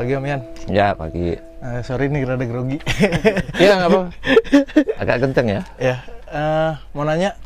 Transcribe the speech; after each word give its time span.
Pagi 0.00 0.16
Om 0.16 0.24
Yan. 0.24 0.40
Ya 0.72 0.96
pagi. 0.96 1.36
Eh, 1.36 1.80
sorry 1.84 2.08
nih 2.08 2.24
rada 2.24 2.40
grogi. 2.48 2.80
Iya 3.60 3.72
nggak 3.76 3.90
apa. 3.92 4.00
Agak 4.96 5.28
kenceng 5.28 5.60
ya. 5.60 5.62
ya, 5.76 6.00
eh, 6.32 6.72
mau 6.96 7.04
nanya, 7.04 7.36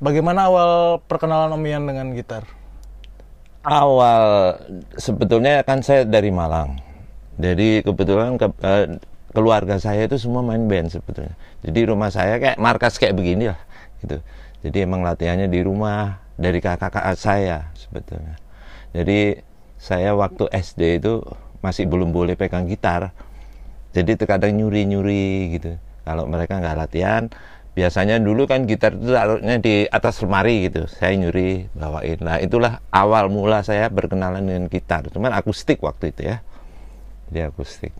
bagaimana 0.00 0.48
awal 0.48 1.04
perkenalan 1.04 1.52
Om 1.52 1.64
Yan 1.68 1.84
dengan 1.84 2.16
gitar? 2.16 2.48
Awal 3.60 4.56
sebetulnya 4.96 5.60
kan 5.68 5.84
saya 5.84 6.08
dari 6.08 6.32
Malang. 6.32 6.80
Jadi 7.36 7.84
kebetulan 7.84 8.40
ke, 8.40 8.48
eh, 8.64 8.96
keluarga 9.36 9.76
saya 9.76 10.08
itu 10.08 10.16
semua 10.16 10.40
main 10.40 10.64
band 10.64 10.96
sebetulnya. 10.96 11.36
Jadi 11.60 11.92
rumah 11.92 12.08
saya 12.08 12.40
kayak 12.40 12.56
markas 12.56 12.96
kayak 12.96 13.20
begini 13.20 13.52
lah 13.52 13.60
gitu. 14.00 14.24
Jadi 14.64 14.80
emang 14.80 15.04
latihannya 15.04 15.52
di 15.52 15.60
rumah 15.60 16.24
dari 16.40 16.56
kakak-kakak 16.56 17.20
saya 17.20 17.68
sebetulnya. 17.76 18.40
Jadi 18.96 19.44
saya 19.76 20.16
waktu 20.16 20.48
SD 20.48 21.04
itu 21.04 21.20
masih 21.66 21.90
belum 21.90 22.14
boleh 22.14 22.38
pegang 22.38 22.70
gitar. 22.70 23.10
Jadi 23.90 24.14
terkadang 24.14 24.54
nyuri-nyuri 24.54 25.58
gitu. 25.58 25.74
Kalau 26.06 26.30
mereka 26.30 26.62
nggak 26.62 26.76
latihan, 26.78 27.26
biasanya 27.74 28.22
dulu 28.22 28.46
kan 28.46 28.70
gitar 28.70 28.94
itu 28.94 29.10
taruhnya 29.10 29.58
di 29.58 29.90
atas 29.90 30.22
lemari 30.22 30.70
gitu. 30.70 30.86
Saya 30.86 31.18
nyuri 31.18 31.66
bawain. 31.74 32.22
Nah 32.22 32.38
itulah 32.38 32.78
awal 32.94 33.26
mula 33.26 33.66
saya 33.66 33.90
berkenalan 33.90 34.46
dengan 34.46 34.70
gitar. 34.70 35.10
Cuman 35.10 35.34
akustik 35.34 35.82
waktu 35.82 36.14
itu 36.14 36.30
ya. 36.30 36.38
Jadi 37.26 37.40
akustik. 37.50 37.90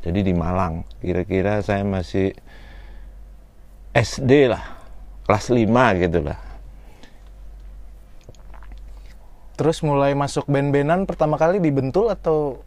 Jadi 0.00 0.22
di 0.24 0.32
Malang, 0.32 0.86
kira-kira 1.02 1.60
saya 1.60 1.82
masih 1.82 2.32
SD 3.90 4.48
lah, 4.48 4.62
kelas 5.26 5.50
5 5.50 6.02
gitu 6.06 6.20
lah. 6.22 6.38
Terus 9.56 9.80
mulai 9.80 10.12
masuk 10.12 10.46
band-bandan 10.46 11.08
pertama 11.08 11.40
kali 11.40 11.58
di 11.58 11.72
Bentul 11.72 12.12
atau 12.12 12.60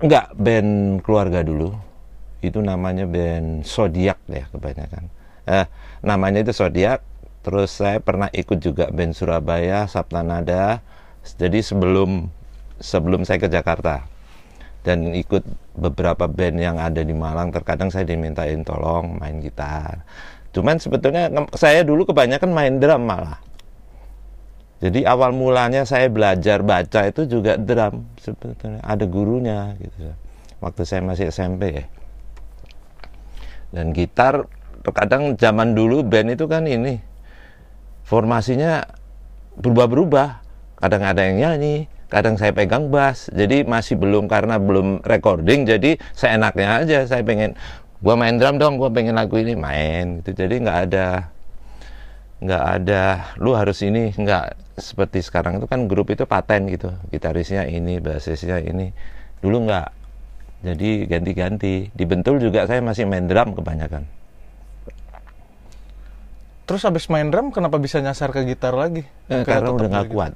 Enggak, 0.00 0.32
band 0.36 1.04
keluarga 1.04 1.44
dulu. 1.44 1.76
Itu 2.40 2.64
namanya 2.64 3.04
band 3.04 3.68
Zodiac 3.68 4.16
ya 4.28 4.48
kebanyakan. 4.48 5.12
Eh, 5.44 5.66
namanya 6.00 6.40
itu 6.40 6.56
Zodiac. 6.56 7.04
Terus 7.40 7.72
saya 7.72 8.00
pernah 8.00 8.28
ikut 8.32 8.60
juga 8.60 8.88
band 8.88 9.12
Surabaya, 9.12 9.84
Saptanada. 9.88 10.80
Jadi 11.24 11.60
sebelum 11.60 12.32
sebelum 12.80 13.28
saya 13.28 13.36
ke 13.36 13.48
Jakarta 13.52 14.08
dan 14.80 15.12
ikut 15.12 15.44
beberapa 15.76 16.24
band 16.24 16.56
yang 16.56 16.76
ada 16.80 17.04
di 17.04 17.12
Malang 17.12 17.52
terkadang 17.52 17.92
saya 17.92 18.08
dimintain 18.08 18.64
tolong 18.64 19.20
main 19.20 19.36
gitar 19.44 20.00
cuman 20.50 20.80
sebetulnya 20.80 21.30
saya 21.54 21.84
dulu 21.86 22.08
kebanyakan 22.08 22.50
main 22.50 22.74
drum 22.80 23.04
malah 23.06 23.38
jadi 24.80 25.04
awal 25.04 25.36
mulanya 25.36 25.84
saya 25.84 26.08
belajar 26.08 26.64
baca 26.64 27.04
itu 27.04 27.28
juga 27.28 27.60
drum 27.60 28.08
sebetulnya. 28.16 28.80
Ada 28.80 29.04
gurunya 29.04 29.76
gitu. 29.76 30.16
Waktu 30.64 30.82
saya 30.88 31.04
masih 31.04 31.28
SMP 31.28 31.84
ya. 31.84 31.84
Dan 33.76 33.92
gitar 33.92 34.48
terkadang 34.80 35.36
zaman 35.36 35.76
dulu 35.76 36.00
band 36.00 36.32
itu 36.32 36.48
kan 36.48 36.64
ini 36.64 36.96
formasinya 38.08 38.88
berubah-berubah. 39.60 40.48
Kadang 40.80 41.04
ada 41.04 41.28
yang 41.28 41.36
nyanyi 41.36 41.84
kadang 42.08 42.40
saya 42.40 42.56
pegang 42.56 42.88
bass. 42.88 43.28
Jadi 43.36 43.68
masih 43.68 44.00
belum 44.00 44.32
karena 44.32 44.56
belum 44.56 45.04
recording 45.04 45.68
jadi 45.68 46.00
saya 46.16 46.40
enaknya 46.40 46.68
aja 46.80 46.98
saya 47.04 47.20
pengen 47.20 47.52
gua 48.00 48.16
main 48.16 48.40
drum 48.40 48.56
dong 48.56 48.80
gua 48.80 48.88
pengen 48.88 49.12
lagu 49.12 49.36
ini. 49.36 49.52
Main 49.52 50.24
gitu. 50.24 50.32
Jadi 50.40 50.64
nggak 50.64 50.78
ada 50.88 51.28
nggak 52.40 52.64
ada 52.80 53.02
lu 53.36 53.52
harus 53.52 53.84
ini. 53.84 54.16
Nggak 54.16 54.69
seperti 54.80 55.22
sekarang 55.22 55.60
itu 55.60 55.66
kan 55.68 55.86
grup 55.86 56.10
itu 56.10 56.24
paten 56.24 56.66
gitu 56.72 56.90
gitarisnya 57.12 57.68
ini 57.68 58.00
bassisnya 58.00 58.58
ini 58.60 58.90
dulu 59.44 59.68
nggak 59.68 59.88
jadi 60.60 60.90
ganti-ganti 61.08 61.88
di 61.92 62.04
Bentul 62.04 62.36
juga 62.40 62.68
saya 62.68 62.84
masih 62.84 63.08
main 63.08 63.28
drum 63.28 63.56
kebanyakan 63.56 64.04
terus 66.68 66.82
habis 66.84 67.06
main 67.08 67.28
drum 67.28 67.52
kenapa 67.52 67.82
bisa 67.82 67.98
nyasar 67.98 68.30
ke 68.30 68.46
gitar 68.46 68.78
lagi? 68.78 69.02
Eh, 69.26 69.42
karena 69.42 69.74
udah 69.74 69.88
nggak 69.90 70.08
kuat 70.12 70.32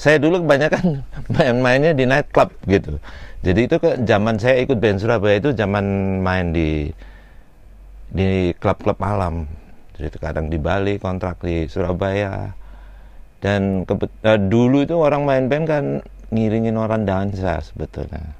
saya 0.00 0.16
dulu 0.16 0.40
kebanyakan 0.40 1.04
main-mainnya 1.36 1.92
di 1.92 2.08
night 2.08 2.32
club 2.32 2.48
gitu. 2.64 2.96
Jadi 3.44 3.60
itu 3.68 3.76
ke 3.76 4.00
zaman 4.08 4.40
saya 4.40 4.64
ikut 4.64 4.80
band 4.80 4.96
Surabaya 4.96 5.36
itu 5.36 5.52
zaman 5.52 5.84
main 6.24 6.56
di 6.56 6.88
di 8.08 8.56
klub-klub 8.56 8.96
malam. 8.96 9.44
Jadi 10.00 10.16
kadang 10.16 10.48
di 10.48 10.56
Bali 10.56 10.96
kontrak 10.96 11.44
di 11.44 11.68
Surabaya. 11.68 12.56
Dan 13.40 13.88
eh, 13.88 14.40
dulu 14.40 14.84
itu 14.84 14.94
orang 15.00 15.24
main 15.24 15.44
band 15.48 15.64
kan 15.64 15.84
ngiringin 16.30 16.76
orang 16.76 17.08
dansa 17.08 17.58
sebetulnya. 17.64 18.36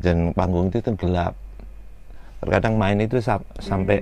Dan 0.00 0.32
panggung 0.32 0.72
itu 0.72 0.80
tuh 0.80 0.96
gelap. 0.96 1.34
Terkadang 2.40 2.80
main 2.80 2.96
itu 3.02 3.20
sa- 3.20 3.44
sampai 3.60 4.00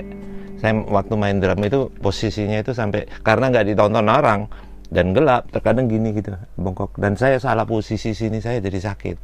saya 0.61 0.79
waktu 0.87 1.15
main 1.19 1.43
drum 1.43 1.59
itu 1.65 1.91
posisinya 1.99 2.63
itu 2.63 2.71
sampai 2.71 3.09
karena 3.27 3.51
nggak 3.51 3.67
ditonton 3.75 4.07
orang 4.07 4.47
dan 4.93 5.11
gelap 5.11 5.51
terkadang 5.51 5.91
gini 5.91 6.15
gitu 6.15 6.37
bongkok. 6.55 6.95
Dan 6.95 7.19
saya 7.19 7.41
salah 7.43 7.67
posisi 7.67 8.15
sini 8.15 8.39
saya 8.39 8.63
jadi 8.63 8.79
sakit. 8.79 9.17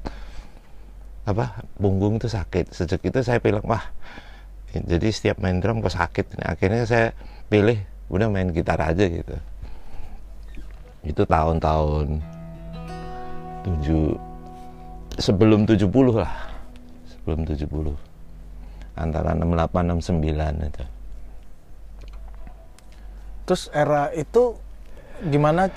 Apa? 1.31 1.63
Punggung 1.79 2.19
itu 2.19 2.27
sakit. 2.27 2.75
Sejak 2.75 3.01
itu 3.07 3.23
saya 3.23 3.39
bilang 3.39 3.63
wah 3.69 3.85
jadi 4.83 5.09
setiap 5.15 5.39
main 5.39 5.63
drum 5.63 5.79
kok 5.79 5.95
sakit 5.95 6.43
akhirnya 6.43 6.83
saya 6.83 7.15
pilih 7.47 7.79
udah 8.11 8.27
main 8.27 8.51
gitar 8.51 8.83
aja 8.83 9.07
gitu 9.07 9.39
itu 11.05 11.23
tahun-tahun 11.25 12.21
tujuh 13.65 14.17
sebelum 15.21 15.69
70 15.69 15.85
lah 16.17 16.35
sebelum 17.07 17.47
70 17.47 17.69
antara 18.99 19.37
68 19.37 20.01
69 20.01 20.69
itu 20.69 20.85
Terus 23.45 23.69
era 23.77 24.09
itu 24.17 24.57
gimana 25.29 25.69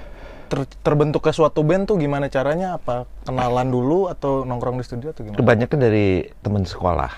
ter- 0.48 0.72
terbentuknya 0.80 1.34
suatu 1.36 1.62
band 1.68 1.92
tuh 1.92 2.00
gimana 2.00 2.32
caranya? 2.32 2.80
Apa 2.80 3.04
kenalan 3.28 3.68
dulu 3.68 4.08
atau 4.08 4.48
nongkrong 4.48 4.80
di 4.80 4.86
studio 4.88 5.12
atau 5.12 5.28
gimana? 5.28 5.38
kebanyakan 5.38 5.78
dari 5.78 6.32
teman 6.40 6.64
sekolah. 6.64 7.12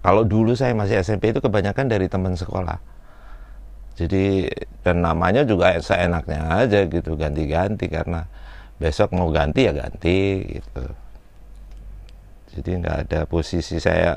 Kalau 0.00 0.24
dulu 0.24 0.52
saya 0.56 0.72
masih 0.76 1.00
SMP 1.00 1.32
itu 1.32 1.40
kebanyakan 1.40 1.88
dari 1.88 2.08
teman 2.08 2.36
sekolah. 2.36 2.80
Jadi 4.00 4.48
dan 4.80 5.04
namanya 5.04 5.44
juga 5.44 5.76
seenaknya 5.76 6.64
aja 6.64 6.88
gitu 6.88 7.20
ganti-ganti 7.20 7.84
karena 7.84 8.24
besok 8.80 9.12
mau 9.12 9.28
ganti 9.28 9.68
ya 9.68 9.76
ganti 9.76 10.40
gitu. 10.56 10.84
Jadi 12.56 12.70
nggak 12.80 12.96
ada 13.04 13.20
posisi 13.28 13.76
saya 13.76 14.16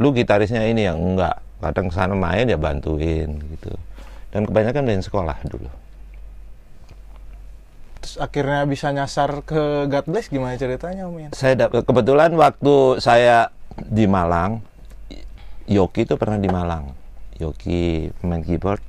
lu 0.00 0.16
gitarisnya 0.16 0.64
ini 0.64 0.88
yang 0.88 0.96
enggak 0.96 1.36
kadang 1.60 1.92
sana 1.92 2.16
main 2.16 2.48
ya 2.48 2.56
bantuin 2.56 3.36
gitu. 3.52 3.76
Dan 4.32 4.48
kebanyakan 4.48 4.88
dari 4.88 5.04
sekolah 5.04 5.36
dulu. 5.44 5.68
Terus 8.00 8.16
akhirnya 8.16 8.64
bisa 8.64 8.88
nyasar 8.96 9.44
ke 9.44 9.84
God 9.84 10.06
Bless 10.08 10.32
gimana 10.32 10.56
ceritanya 10.56 11.04
Om 11.04 11.20
Yan? 11.20 11.30
saya 11.36 11.68
dapat 11.68 11.84
kebetulan 11.84 12.32
waktu 12.32 12.96
saya 12.96 13.52
di 13.76 14.08
Malang 14.08 14.64
Yoki 15.68 16.08
itu 16.08 16.16
pernah 16.16 16.40
di 16.40 16.48
Malang 16.48 16.96
Yoki 17.36 18.08
pemain 18.16 18.40
keyboard 18.40 18.80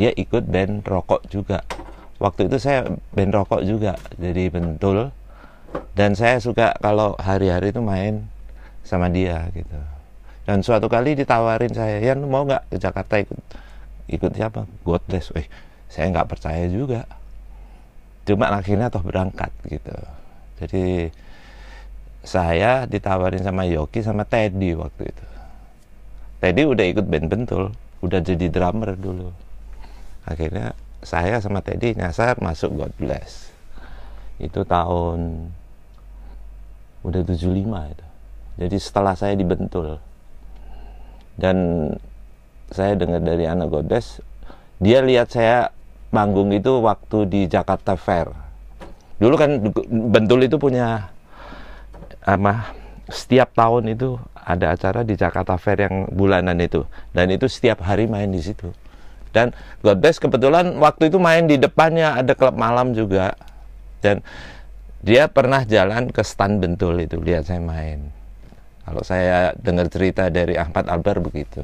dia 0.00 0.10
ikut 0.16 0.48
band 0.48 0.84
rokok 0.84 1.28
juga. 1.28 1.64
Waktu 2.20 2.52
itu 2.52 2.56
saya 2.60 2.84
band 3.16 3.32
rokok 3.32 3.64
juga 3.64 3.96
jadi 4.20 4.52
bentul 4.52 5.08
dan 5.96 6.12
saya 6.16 6.36
suka 6.40 6.76
kalau 6.80 7.16
hari-hari 7.16 7.72
itu 7.72 7.80
main 7.80 8.28
sama 8.84 9.08
dia 9.08 9.48
gitu. 9.52 9.76
Dan 10.44 10.64
suatu 10.64 10.88
kali 10.90 11.14
ditawarin 11.14 11.72
saya 11.72 12.00
Yan 12.00 12.24
mau 12.26 12.44
nggak 12.44 12.74
ke 12.74 12.76
Jakarta 12.80 13.14
ikut 13.22 13.40
ikut 14.10 14.32
siapa? 14.34 14.66
Godless. 14.82 15.32
Eh 15.36 15.46
saya 15.88 16.10
nggak 16.10 16.28
percaya 16.28 16.64
juga. 16.68 17.06
Cuma 18.24 18.52
akhirnya 18.52 18.92
toh 18.92 19.04
berangkat 19.04 19.52
gitu. 19.68 19.94
Jadi 20.60 21.08
saya 22.20 22.84
ditawarin 22.84 23.40
sama 23.40 23.64
Yoki 23.64 24.04
sama 24.04 24.28
Teddy 24.28 24.76
waktu 24.76 25.08
itu. 25.08 25.24
Teddy 26.40 26.62
udah 26.68 26.84
ikut 26.84 27.06
band 27.08 27.26
bentul 27.28 27.72
udah 28.00 28.20
jadi 28.24 28.48
drummer 28.48 28.96
dulu 28.96 29.28
akhirnya 30.24 30.76
saya 31.00 31.40
sama 31.40 31.64
Teddy 31.64 31.96
nyasar 31.96 32.36
masuk 32.40 32.76
God 32.76 32.92
Bless. 33.00 33.48
Itu 34.36 34.64
tahun 34.68 35.52
udah 37.00 37.22
75 37.24 37.92
itu. 37.92 38.06
Jadi 38.60 38.76
setelah 38.76 39.14
saya 39.16 39.32
dibentul. 39.36 39.96
Dan 41.40 41.88
saya 42.68 42.92
dengar 42.96 43.24
dari 43.24 43.48
anak 43.48 43.72
God 43.72 43.86
Bless 43.88 44.20
dia 44.80 45.00
lihat 45.00 45.32
saya 45.32 45.72
manggung 46.12 46.52
itu 46.52 46.80
waktu 46.84 47.18
di 47.28 47.40
Jakarta 47.48 47.96
Fair. 47.96 48.28
Dulu 49.20 49.34
kan 49.36 49.50
Bentul 49.88 50.48
itu 50.48 50.56
punya 50.56 51.12
apa 52.20 52.76
setiap 53.08 53.56
tahun 53.56 53.96
itu 53.96 54.20
ada 54.36 54.76
acara 54.76 55.00
di 55.00 55.16
Jakarta 55.16 55.56
Fair 55.56 55.88
yang 55.88 56.12
bulanan 56.12 56.60
itu. 56.60 56.84
Dan 57.16 57.32
itu 57.32 57.48
setiap 57.48 57.80
hari 57.84 58.04
main 58.04 58.28
di 58.28 58.40
situ 58.44 58.72
dan 59.30 59.54
God 59.80 59.98
bless 59.98 60.18
kebetulan 60.18 60.74
waktu 60.76 61.08
itu 61.08 61.18
main 61.18 61.46
di 61.46 61.56
depannya 61.56 62.18
ada 62.18 62.34
klub 62.34 62.54
malam 62.54 62.92
juga 62.92 63.34
dan 64.02 64.22
dia 65.00 65.26
pernah 65.26 65.64
jalan 65.64 66.12
ke 66.12 66.20
stand 66.20 66.60
Bentul 66.60 67.00
itu 67.00 67.16
lihat 67.16 67.48
saya 67.48 67.58
main 67.58 68.12
Kalau 68.80 69.06
saya 69.06 69.54
dengar 69.54 69.86
cerita 69.86 70.26
dari 70.28 70.58
Ahmad 70.58 70.90
Albar 70.90 71.22
begitu. 71.22 71.62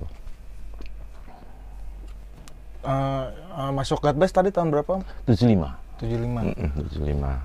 Eh, 2.86 3.24
eh, 3.34 3.70
masuk 3.74 3.98
God 3.98 4.14
Bless 4.14 4.30
tadi 4.30 4.54
tahun 4.54 4.70
berapa? 4.70 5.02
Om? 5.02 5.02
75. 5.26 5.74
75. 5.98 6.54
Mm-mm, 6.54 6.70
75. 6.86 7.42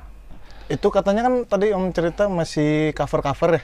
Itu 0.69 0.87
katanya 0.93 1.25
kan 1.25 1.33
tadi 1.49 1.73
Om 1.73 1.89
cerita 1.91 2.29
masih 2.29 2.93
cover-cover 2.93 3.57
ya? 3.57 3.63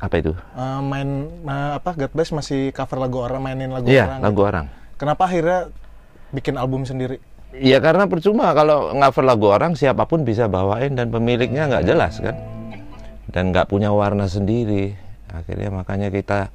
Apa 0.00 0.14
itu? 0.16 0.32
Eh, 0.32 0.80
main 0.80 1.08
eh, 1.28 1.70
apa 1.76 1.90
God 1.92 2.12
Bless 2.16 2.32
masih 2.32 2.72
cover 2.72 2.96
lagu 2.96 3.20
orang, 3.20 3.44
mainin 3.44 3.68
lagu 3.68 3.92
Iya, 3.92 4.08
orang. 4.08 4.20
lagu 4.24 4.40
orang. 4.40 4.66
Kenapa 4.96 5.28
akhirnya 5.28 5.68
bikin 6.32 6.60
album 6.60 6.84
sendiri? 6.84 7.20
Ya 7.56 7.80
karena 7.80 8.04
percuma 8.04 8.52
kalau 8.52 8.92
cover 8.92 9.24
lagu 9.24 9.46
orang 9.48 9.72
siapa 9.72 10.04
pun 10.04 10.20
bisa 10.20 10.52
bawain 10.52 10.92
dan 10.92 11.08
pemiliknya 11.08 11.64
nggak 11.64 11.84
jelas 11.88 12.20
kan? 12.20 12.36
Dan 13.32 13.56
nggak 13.56 13.72
punya 13.72 13.88
warna 13.88 14.28
sendiri. 14.28 14.92
Akhirnya 15.32 15.72
makanya 15.72 16.12
kita 16.12 16.52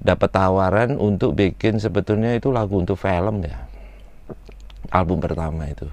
dapat 0.00 0.32
tawaran 0.32 0.96
untuk 0.96 1.36
bikin 1.36 1.76
sebetulnya 1.76 2.32
itu 2.32 2.48
lagu 2.48 2.80
untuk 2.80 2.96
film 2.96 3.44
ya. 3.44 3.68
Album 4.88 5.20
pertama 5.20 5.68
itu. 5.68 5.84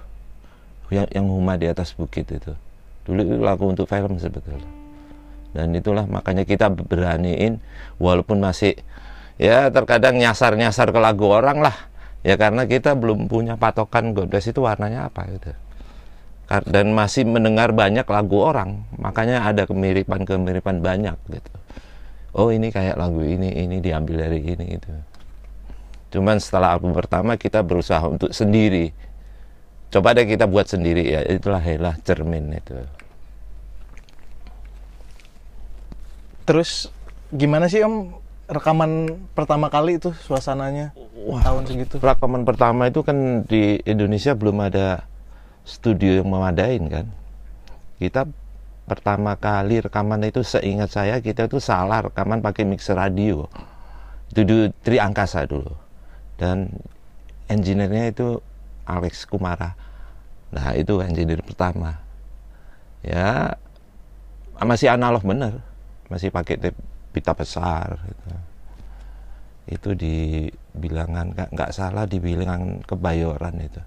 Yang 0.88 1.12
yang 1.12 1.28
Huma 1.28 1.60
di 1.60 1.68
atas 1.68 1.92
bukit 1.92 2.32
itu. 2.32 2.56
Dulu 3.04 3.20
itu 3.20 3.36
lagu 3.44 3.68
untuk 3.68 3.92
film 3.92 4.16
sebetulnya. 4.16 4.68
Dan 5.52 5.76
itulah 5.76 6.08
makanya 6.08 6.48
kita 6.48 6.72
beraniin 6.72 7.60
walaupun 8.00 8.40
masih 8.40 8.80
ya 9.36 9.68
terkadang 9.68 10.16
nyasar-nyasar 10.16 10.96
ke 10.96 11.00
lagu 11.00 11.28
orang 11.28 11.60
lah 11.60 11.76
ya 12.26 12.36
karena 12.38 12.66
kita 12.66 12.98
belum 12.98 13.30
punya 13.30 13.58
patokan 13.58 14.14
God 14.14 14.30
Bless 14.32 14.50
itu 14.50 14.62
warnanya 14.64 15.10
apa 15.10 15.26
gitu. 15.30 15.52
Dan 16.48 16.96
masih 16.96 17.28
mendengar 17.28 17.76
banyak 17.76 18.08
lagu 18.08 18.40
orang. 18.40 18.88
Makanya 18.96 19.44
ada 19.44 19.68
kemiripan-kemiripan 19.68 20.80
banyak 20.80 21.18
gitu. 21.28 21.54
Oh 22.38 22.54
ini 22.54 22.72
kayak 22.72 22.96
lagu 22.96 23.20
ini 23.20 23.52
ini 23.52 23.84
diambil 23.84 24.30
dari 24.30 24.40
ini 24.46 24.66
gitu. 24.80 24.90
Cuman 26.08 26.40
setelah 26.40 26.80
album 26.80 26.96
pertama 26.96 27.36
kita 27.36 27.60
berusaha 27.66 28.00
untuk 28.08 28.32
sendiri. 28.32 28.96
Coba 29.92 30.16
deh 30.16 30.24
kita 30.24 30.48
buat 30.48 30.72
sendiri 30.72 31.04
ya. 31.04 31.22
Itulah 31.28 31.60
helah 31.60 31.96
cermin 32.08 32.56
itu. 32.56 32.80
Terus 36.48 36.88
gimana 37.28 37.68
sih 37.68 37.84
Om 37.84 38.24
rekaman 38.48 39.20
pertama 39.36 39.68
kali 39.68 40.00
itu 40.00 40.16
suasananya 40.24 40.96
tahun 41.44 41.64
segitu? 41.68 42.00
rekaman 42.00 42.48
pertama 42.48 42.88
itu 42.88 43.04
kan 43.04 43.44
di 43.44 43.84
Indonesia 43.84 44.32
belum 44.32 44.64
ada 44.64 45.04
studio 45.68 46.24
yang 46.24 46.32
memadain 46.32 46.84
kan? 46.88 47.06
Kita 48.00 48.24
pertama 48.88 49.36
kali 49.36 49.84
rekaman 49.84 50.24
itu 50.24 50.48
seingat 50.48 50.96
saya 50.96 51.20
kita 51.20 51.52
itu 51.52 51.60
salah 51.60 52.08
rekaman 52.08 52.40
pakai 52.40 52.64
mixer 52.64 52.96
radio. 52.96 53.52
Itu 54.32 54.48
di 54.48 54.72
Tri 54.80 54.98
Angkasa 55.04 55.44
dulu. 55.44 55.76
Dan 56.40 56.72
engineer-nya 57.52 58.16
itu 58.16 58.40
Alex 58.88 59.28
Kumara. 59.28 59.76
Nah 60.56 60.72
itu 60.72 61.04
engineer 61.04 61.44
pertama. 61.44 62.00
Ya 63.04 63.60
masih 64.64 64.88
analog 64.88 65.28
bener. 65.28 65.60
Masih 66.08 66.32
pakai 66.32 66.56
tape 66.56 66.80
pita 67.18 67.34
besar 67.34 67.98
gitu. 68.06 68.26
itu 69.68 69.90
di 69.98 70.16
bilangan 70.78 71.34
nggak 71.34 71.50
nggak 71.58 71.72
salah 71.74 72.06
di 72.06 72.22
bilangan 72.22 72.86
kebayoran 72.86 73.58
itu 73.58 73.82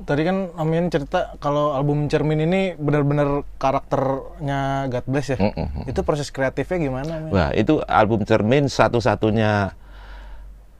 Tadi 0.00 0.22
kan 0.24 0.48
Om 0.56 0.70
Ian 0.72 0.88
cerita 0.88 1.36
kalau 1.44 1.76
album 1.76 2.08
Cermin 2.08 2.40
ini 2.40 2.72
benar-benar 2.72 3.44
karakternya 3.60 4.88
God 4.88 5.04
Bless 5.04 5.36
ya. 5.36 5.38
Mm-mm. 5.38 5.84
Itu 5.84 6.00
proses 6.08 6.32
kreatifnya 6.32 6.88
gimana? 6.88 7.20
Om 7.20 7.24
Ian? 7.28 7.32
Wah, 7.36 7.50
itu 7.52 7.84
album 7.84 8.24
Cermin 8.24 8.64
satu-satunya 8.72 9.76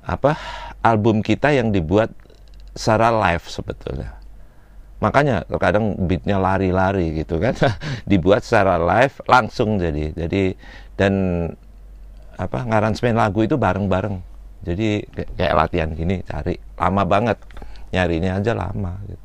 apa 0.00 0.40
album 0.80 1.20
kita 1.20 1.52
yang 1.52 1.68
dibuat 1.68 2.16
secara 2.72 3.12
live 3.12 3.44
sebetulnya. 3.44 4.19
Makanya 5.00 5.48
terkadang 5.48 5.96
beatnya 6.04 6.36
lari-lari 6.36 7.24
gitu 7.24 7.40
kan, 7.40 7.56
dibuat 8.10 8.44
secara 8.44 8.76
live 8.76 9.16
langsung 9.24 9.80
jadi. 9.80 10.12
Jadi 10.12 10.52
dan 11.00 11.12
apa 12.36 12.64
ngaransemen 12.68 13.16
lagu 13.16 13.40
itu 13.40 13.56
bareng-bareng. 13.56 14.20
Jadi 14.60 15.04
kayak- 15.36 15.56
latihan 15.56 15.88
gini 15.96 16.20
cari 16.20 16.60
lama 16.76 17.02
banget 17.08 17.40
nyarinya 17.96 18.36
aja 18.36 18.52
lama. 18.52 19.00
Gitu. 19.08 19.24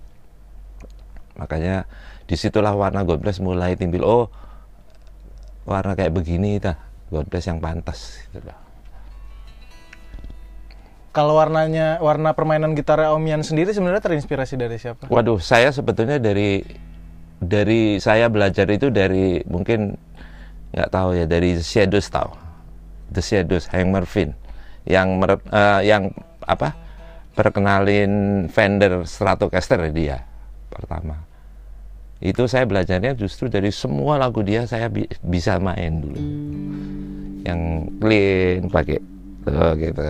Makanya 1.35 1.83
di 2.25 2.35
situlah 2.39 2.71
warna 2.71 3.03
God 3.03 3.19
Bless 3.19 3.43
mulai 3.43 3.75
timbul. 3.75 4.07
Oh 4.07 4.25
warna 5.67 5.91
kayak 5.91 6.15
begini 6.15 6.57
dah 6.63 6.79
God 7.11 7.27
Bless 7.27 7.51
yang 7.51 7.59
pantas 7.59 8.23
gitu. 8.31 8.64
Kalau 11.15 11.39
warnanya 11.39 11.95
warna 12.03 12.35
permainan 12.35 12.75
gitar 12.75 12.99
Om 12.99 13.23
Ian 13.23 13.39
sendiri 13.39 13.71
sebenarnya 13.71 14.03
terinspirasi 14.03 14.59
dari 14.59 14.75
siapa? 14.75 15.07
Waduh, 15.07 15.39
saya 15.39 15.71
sebetulnya 15.71 16.19
dari 16.19 16.59
dari 17.39 18.03
saya 18.03 18.27
belajar 18.27 18.67
itu 18.67 18.91
dari 18.91 19.39
mungkin 19.47 19.95
nggak 20.75 20.91
tahu 20.91 21.15
ya 21.15 21.23
dari 21.23 21.55
Shadows 21.55 22.11
tahu. 22.11 22.35
The 23.15 23.23
Shadows, 23.23 23.71
Hank 23.71 23.95
Marvin 23.95 24.35
yang 24.83 25.15
mere- 25.15 25.39
eh, 25.55 25.87
yang 25.87 26.11
apa? 26.43 26.83
perkenalin 27.35 28.47
Fender 28.47 29.03
Stratocaster 29.03 29.91
dia 29.91 30.23
pertama. 30.71 31.19
Itu 32.23 32.47
saya 32.47 32.63
belajarnya 32.63 33.11
justru 33.19 33.51
dari 33.51 33.75
semua 33.75 34.15
lagu 34.15 34.39
dia 34.39 34.63
saya 34.63 34.87
bi- 34.87 35.11
bisa 35.19 35.59
main 35.59 35.99
dulu. 35.99 36.15
Yang 37.43 37.59
clean 37.99 38.59
pakai 38.71 38.99
tuh, 39.43 39.71
gitu. 39.75 40.03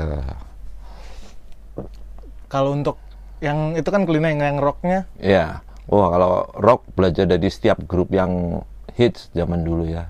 Kalau 2.47 2.77
untuk 2.77 3.01
yang 3.43 3.75
itu 3.75 3.89
kan 3.91 4.07
kuliner 4.07 4.31
yang, 4.31 4.41
yang 4.41 4.59
rocknya 4.63 5.03
Ya, 5.19 5.59
wah 5.91 6.07
kalau 6.07 6.33
rock 6.55 6.87
belajar 6.95 7.27
dari 7.27 7.51
setiap 7.51 7.83
grup 7.83 8.09
yang 8.15 8.63
hits 8.95 9.29
zaman 9.35 9.61
dulu 9.61 9.85
ya. 9.85 10.07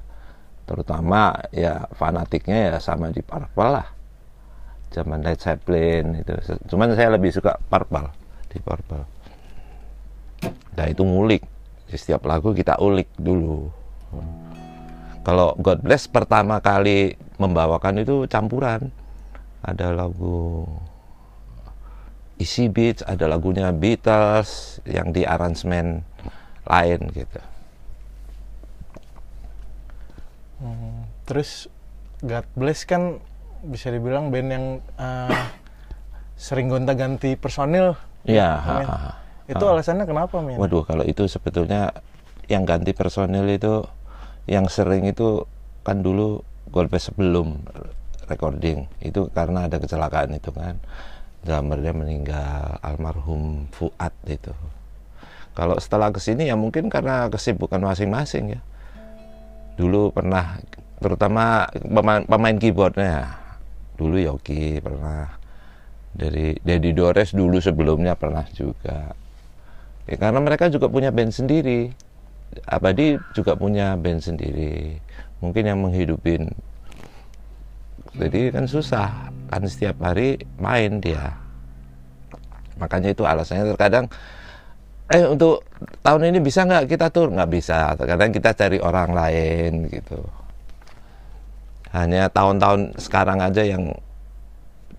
Terutama 0.66 1.34
ya 1.54 1.86
fanatiknya 1.94 2.74
ya 2.74 2.76
sama 2.82 3.10
di 3.14 3.22
Purple 3.22 3.70
lah. 3.70 3.88
Zaman 4.94 5.22
Led 5.26 5.42
Zeppelin 5.42 6.22
itu. 6.22 6.34
Cuman 6.70 6.94
saya 6.96 7.14
lebih 7.14 7.34
suka 7.34 7.58
Purple 7.70 8.10
di 8.50 8.58
Purple. 8.62 9.04
Nah 10.78 10.86
itu 10.88 11.02
ngulik. 11.06 11.44
Di 11.86 11.98
setiap 12.02 12.26
lagu 12.26 12.50
kita 12.54 12.82
ulik 12.82 13.10
dulu. 13.18 13.70
Kalau 15.26 15.58
God 15.58 15.82
Bless 15.82 16.06
pertama 16.10 16.62
kali 16.62 17.18
membawakan 17.38 18.02
itu 18.02 18.26
campuran. 18.30 18.90
Ada 19.66 19.94
lagu 19.94 20.66
Easy 22.36 22.68
Beats, 22.68 23.02
ada 23.08 23.32
lagunya 23.32 23.72
Beatles 23.72 24.84
yang 24.84 25.16
di 25.16 25.24
aransemen 25.24 26.04
lain 26.68 27.00
gitu. 27.16 27.42
Hmm, 30.60 31.08
terus 31.24 31.72
God 32.20 32.48
Bless 32.60 32.84
kan 32.84 33.24
bisa 33.64 33.90
dibilang 33.92 34.30
band 34.32 34.50
yang 34.52 34.66
eh, 35.00 35.46
sering 36.36 36.68
gonta-ganti 36.68 37.40
personil. 37.40 37.96
Iya. 38.28 38.50
Amin. 38.60 38.88
ha, 38.88 38.96
ha. 38.96 39.12
Itu 39.46 39.66
alasannya 39.70 40.10
kenapa, 40.10 40.42
Min? 40.42 40.58
Waduh, 40.58 40.84
kalau 40.84 41.06
itu 41.06 41.30
sebetulnya 41.30 41.94
yang 42.50 42.66
ganti 42.66 42.92
personil 42.92 43.46
itu 43.50 43.86
yang 44.50 44.70
sering 44.70 45.06
itu 45.10 45.46
kan 45.86 46.02
dulu 46.02 46.42
Golpe 46.70 46.98
sebelum 46.98 47.62
recording 48.26 48.90
itu 49.06 49.30
karena 49.34 49.70
ada 49.70 49.78
kecelakaan 49.78 50.34
itu 50.34 50.50
kan 50.50 50.82
drummernya 51.46 51.94
meninggal 51.94 52.82
almarhum 52.82 53.70
Fuad 53.70 54.12
itu. 54.26 54.52
Kalau 55.56 55.78
setelah 55.80 56.12
ke 56.12 56.20
sini 56.20 56.50
ya 56.50 56.58
mungkin 56.58 56.90
karena 56.90 57.30
kesibukan 57.30 57.80
masing-masing 57.80 58.58
ya. 58.58 58.62
Dulu 59.78 60.12
pernah 60.12 60.60
terutama 61.00 61.70
pemain, 61.70 62.26
pemain 62.26 62.58
keyboardnya. 62.58 63.38
Dulu 63.96 64.20
Yoki 64.20 64.84
pernah 64.84 65.32
dari 66.12 66.58
Dedi 66.60 66.92
Dores 66.92 67.32
dulu 67.32 67.62
sebelumnya 67.62 68.18
pernah 68.20 68.44
juga. 68.52 69.16
Ya, 70.10 70.16
karena 70.20 70.44
mereka 70.44 70.68
juga 70.68 70.92
punya 70.92 71.14
band 71.14 71.32
sendiri. 71.32 71.94
Abadi 72.68 73.16
juga 73.32 73.56
punya 73.56 73.96
band 73.96 74.20
sendiri. 74.20 75.00
Mungkin 75.40 75.64
yang 75.64 75.80
menghidupin 75.80 76.52
jadi 78.16 78.48
kan 78.56 78.64
susah 78.64 79.28
kan 79.50 79.64
setiap 79.66 80.02
hari 80.02 80.42
main 80.58 81.00
dia. 81.00 81.38
Makanya 82.82 83.14
itu 83.16 83.24
alasannya. 83.24 83.72
Terkadang 83.76 84.06
eh 85.06 85.24
untuk 85.26 85.64
tahun 86.02 86.34
ini 86.34 86.40
bisa 86.42 86.66
nggak 86.66 86.90
kita 86.90 87.14
tur? 87.14 87.32
Nggak 87.32 87.52
bisa. 87.52 87.94
Terkadang 87.96 88.30
kita 88.34 88.52
cari 88.58 88.78
orang 88.82 89.14
lain 89.14 89.72
gitu. 89.90 90.20
Hanya 91.96 92.28
tahun-tahun 92.28 93.00
sekarang 93.00 93.40
aja 93.40 93.64
yang 93.64 93.96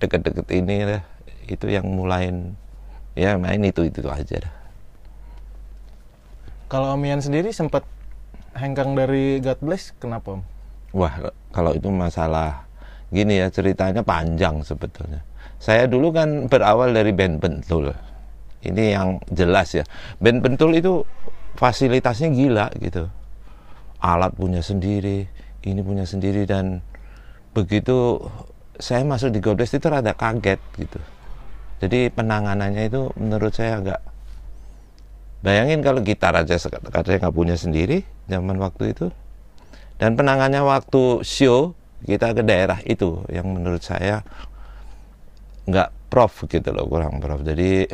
deket-deket 0.01 0.49
ini 0.53 0.85
lah 0.85 1.03
itu 1.49 1.71
yang 1.71 1.87
mulain 1.89 2.59
ya 3.17 3.39
main 3.41 3.63
itu 3.65 3.87
itu 3.89 4.05
aja 4.09 4.45
dah. 4.45 4.55
Kalau 6.67 6.99
Om 6.99 7.07
Ian 7.07 7.23
sendiri 7.23 7.55
sempat 7.55 7.87
hengkang 8.59 8.99
dari 8.99 9.39
God 9.39 9.63
Bless 9.63 9.95
kenapa 10.03 10.37
Om? 10.37 10.43
Wah, 10.97 11.31
kalau 11.55 11.73
itu 11.77 11.87
masalah 11.93 12.66
gini 13.11 13.39
ya 13.43 13.47
ceritanya 13.51 14.03
panjang 14.03 14.63
sebetulnya. 14.63 15.23
Saya 15.57 15.89
dulu 15.89 16.13
kan 16.13 16.51
berawal 16.51 16.93
dari 16.93 17.15
band 17.17 17.41
Bentul. 17.41 17.95
Ini 18.67 18.99
yang 18.99 19.23
jelas 19.31 19.73
ya. 19.73 19.85
Band 20.19 20.43
Bentul 20.43 20.77
itu 20.77 21.07
fasilitasnya 21.57 22.29
gila 22.35 22.67
gitu. 22.83 23.09
Alat 24.03 24.37
punya 24.37 24.61
sendiri, 24.61 25.25
ini 25.65 25.81
punya 25.81 26.05
sendiri 26.05 26.45
dan 26.45 26.85
begitu 27.57 28.21
saya 28.77 29.01
masuk 29.09 29.33
di 29.33 29.41
God 29.41 29.57
Bless 29.57 29.73
itu 29.73 29.89
rada 29.89 30.13
kaget 30.13 30.61
gitu. 30.77 31.01
Jadi 31.81 32.13
penanganannya 32.13 32.89
itu 32.89 33.09
menurut 33.17 33.53
saya 33.53 33.81
agak 33.81 34.01
Bayangin 35.47 35.79
kalau 35.79 36.03
gitar 36.03 36.35
aja 36.35 36.59
katanya 36.59 37.29
nggak 37.29 37.37
punya 37.37 37.55
sendiri 37.55 38.03
zaman 38.27 38.59
waktu 38.59 38.91
itu. 38.91 39.15
Dan 39.95 40.19
penangannya 40.19 40.59
waktu 40.67 41.23
show 41.23 41.79
kita 42.07 42.33
ke 42.33 42.43
daerah 42.47 42.79
itu 42.87 43.27
yang 43.29 43.51
menurut 43.51 43.83
saya 43.83 44.23
nggak 45.67 45.91
prof 46.07 46.47
gitu 46.47 46.71
loh 46.71 46.87
kurang 46.87 47.19
prof. 47.19 47.43
Jadi 47.43 47.91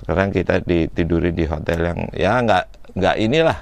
sekarang 0.00 0.32
kita 0.32 0.64
ditidurin 0.64 1.36
di 1.36 1.44
hotel 1.44 1.80
yang 1.84 2.00
ya 2.16 2.40
nggak 2.40 2.64
nggak 2.96 3.16
inilah 3.20 3.58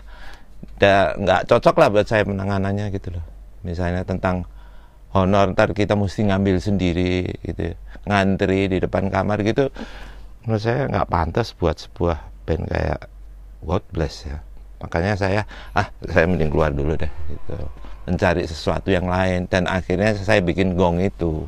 nggak 1.19 1.43
cocok 1.51 1.75
lah 1.77 1.89
buat 1.91 2.07
saya 2.07 2.23
penanganannya 2.23 2.87
gitu 2.95 3.19
loh. 3.19 3.25
Misalnya 3.67 4.07
tentang 4.07 4.47
honor 5.17 5.57
ntar 5.57 5.73
kita 5.73 5.97
mesti 5.97 6.29
ngambil 6.29 6.61
sendiri 6.61 7.25
gitu 7.41 7.73
ngantri 8.05 8.69
di 8.69 8.79
depan 8.85 9.09
kamar 9.09 9.41
gitu 9.43 9.73
menurut 10.45 10.63
saya 10.63 10.87
nggak 10.93 11.09
pantas 11.09 11.57
buat 11.57 11.81
sebuah 11.81 12.21
band 12.45 12.69
kayak 12.69 13.01
God 13.65 13.83
Bless 13.91 14.29
ya 14.29 14.45
makanya 14.79 15.17
saya 15.17 15.43
ah 15.73 15.89
saya 16.05 16.29
mending 16.29 16.53
keluar 16.53 16.71
dulu 16.71 16.95
deh 17.01 17.09
gitu 17.33 17.57
mencari 18.07 18.47
sesuatu 18.47 18.89
yang 18.89 19.11
lain. 19.11 19.51
Dan 19.51 19.67
akhirnya 19.67 20.15
saya 20.15 20.41
bikin 20.41 20.79
gong 20.79 21.03
itu. 21.03 21.45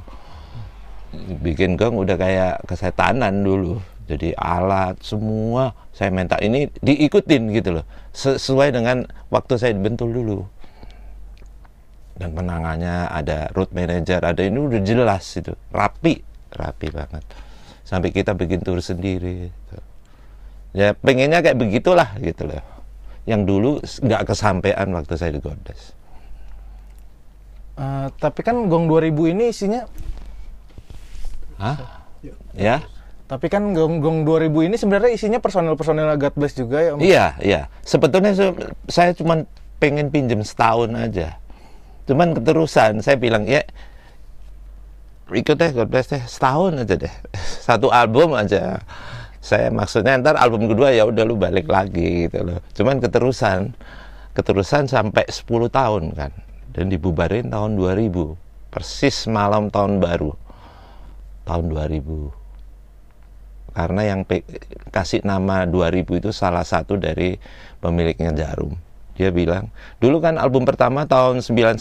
Bikin 1.40 1.78
gong 1.78 1.96
udah 2.02 2.18
kayak 2.18 2.66
kesetanan 2.66 3.46
dulu. 3.46 3.80
Jadi 4.08 4.32
alat 4.36 4.96
semua 5.04 5.76
saya 5.92 6.08
minta 6.08 6.36
ini 6.42 6.68
diikutin 6.82 7.52
gitu 7.54 7.80
loh. 7.80 7.84
Sesuai 8.12 8.74
dengan 8.74 9.06
waktu 9.30 9.54
saya 9.56 9.72
dibentul 9.72 10.10
dulu. 10.10 10.38
Dan 12.18 12.34
penangannya 12.34 13.06
ada 13.14 13.46
road 13.54 13.70
manager 13.70 14.18
ada 14.18 14.42
ini 14.42 14.58
udah 14.58 14.80
jelas 14.82 15.24
itu. 15.38 15.54
Rapi 15.70 16.24
rapi 16.56 16.88
banget. 16.90 17.24
Sampai 17.84 18.10
kita 18.10 18.34
bikin 18.34 18.64
tour 18.64 18.80
sendiri 18.80 19.48
gitu. 19.48 19.76
Ya 20.76 20.92
pengennya 20.96 21.44
kayak 21.44 21.60
begitulah 21.60 22.16
gitu 22.20 22.48
loh. 22.48 22.64
Yang 23.28 23.40
dulu 23.44 23.70
nggak 23.84 24.22
kesampaian 24.24 24.88
waktu 24.88 25.14
saya 25.20 25.36
di 25.36 25.40
Godes 25.44 25.97
uh, 27.78 28.06
tapi 28.18 28.42
kan 28.42 28.66
Gong 28.66 28.90
2000 28.90 29.32
ini 29.32 29.44
isinya 29.54 29.86
Hah? 31.58 31.78
ya 32.54 32.82
tapi 33.30 33.46
kan 33.52 33.72
Gong 33.76 34.02
Gong 34.02 34.26
2000 34.26 34.68
ini 34.68 34.76
sebenarnya 34.80 35.10
isinya 35.12 35.38
personel-personel 35.38 36.16
God 36.16 36.34
Bless 36.34 36.56
juga 36.56 36.80
ya 36.80 36.96
Om? 36.96 37.04
Iya, 37.04 37.26
iya. 37.44 37.60
Sebetulnya 37.84 38.32
saya 38.88 39.12
cuma 39.12 39.44
pengen 39.76 40.08
pinjem 40.08 40.40
setahun 40.40 40.88
aja. 40.96 41.36
Cuman 42.08 42.32
keterusan 42.32 43.04
saya 43.04 43.20
bilang 43.20 43.44
ya 43.44 43.60
ikut 45.28 45.60
deh 45.60 45.76
God 45.76 45.92
Bless 45.92 46.08
deh 46.08 46.24
setahun 46.24 46.88
aja 46.88 46.96
deh. 46.96 47.14
Satu 47.68 47.92
album 47.92 48.32
aja 48.32 48.80
saya 49.38 49.70
maksudnya 49.70 50.18
ntar 50.18 50.34
album 50.36 50.66
kedua 50.66 50.90
ya 50.90 51.06
udah 51.06 51.24
lu 51.24 51.38
balik 51.38 51.70
lagi 51.70 52.28
gitu 52.28 52.42
loh 52.42 52.58
cuman 52.74 52.98
keterusan 52.98 53.72
keterusan 54.34 54.90
sampai 54.90 55.24
10 55.30 55.46
tahun 55.70 56.02
kan 56.12 56.32
dan 56.72 56.92
dibubarin 56.92 57.48
tahun 57.48 57.76
2000 57.76 58.72
persis 58.72 59.26
malam 59.28 59.72
tahun 59.72 60.00
baru. 60.00 60.32
Tahun 61.48 61.64
2000 61.72 62.36
karena 63.78 64.02
yang 64.10 64.26
kasih 64.90 65.22
nama 65.22 65.62
2000 65.62 66.02
itu 66.18 66.30
salah 66.34 66.66
satu 66.66 66.98
dari 66.98 67.38
pemiliknya 67.78 68.34
Jarum. 68.34 68.74
Dia 69.14 69.30
bilang 69.30 69.70
dulu 70.02 70.18
kan 70.18 70.34
album 70.34 70.66
pertama 70.66 71.06
tahun 71.06 71.46
91 71.46 71.78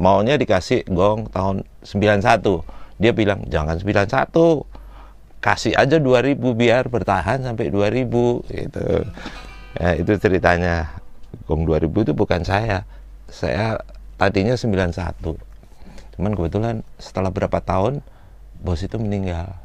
maunya 0.00 0.34
dikasih 0.34 0.90
gong 0.90 1.30
tahun 1.30 1.62
91 1.86 2.98
dia 2.98 3.12
bilang 3.14 3.46
jangan 3.46 3.78
91 3.78 4.66
kasih 5.40 5.72
aja 5.72 5.96
2000 5.96 6.36
biar 6.36 6.84
bertahan 6.92 7.40
sampai 7.40 7.72
2000 7.72 8.44
gitu. 8.44 8.86
Ya, 9.80 9.90
itu 9.96 10.12
ceritanya. 10.20 11.00
Gong 11.48 11.64
2000 11.64 12.04
itu 12.04 12.12
bukan 12.12 12.44
saya. 12.44 12.84
Saya 13.30 13.80
tadinya 14.20 14.58
91. 14.58 15.16
Cuman 16.18 16.32
kebetulan 16.36 16.74
setelah 17.00 17.32
berapa 17.32 17.62
tahun 17.62 18.04
bos 18.60 18.82
itu 18.84 18.98
meninggal. 19.00 19.56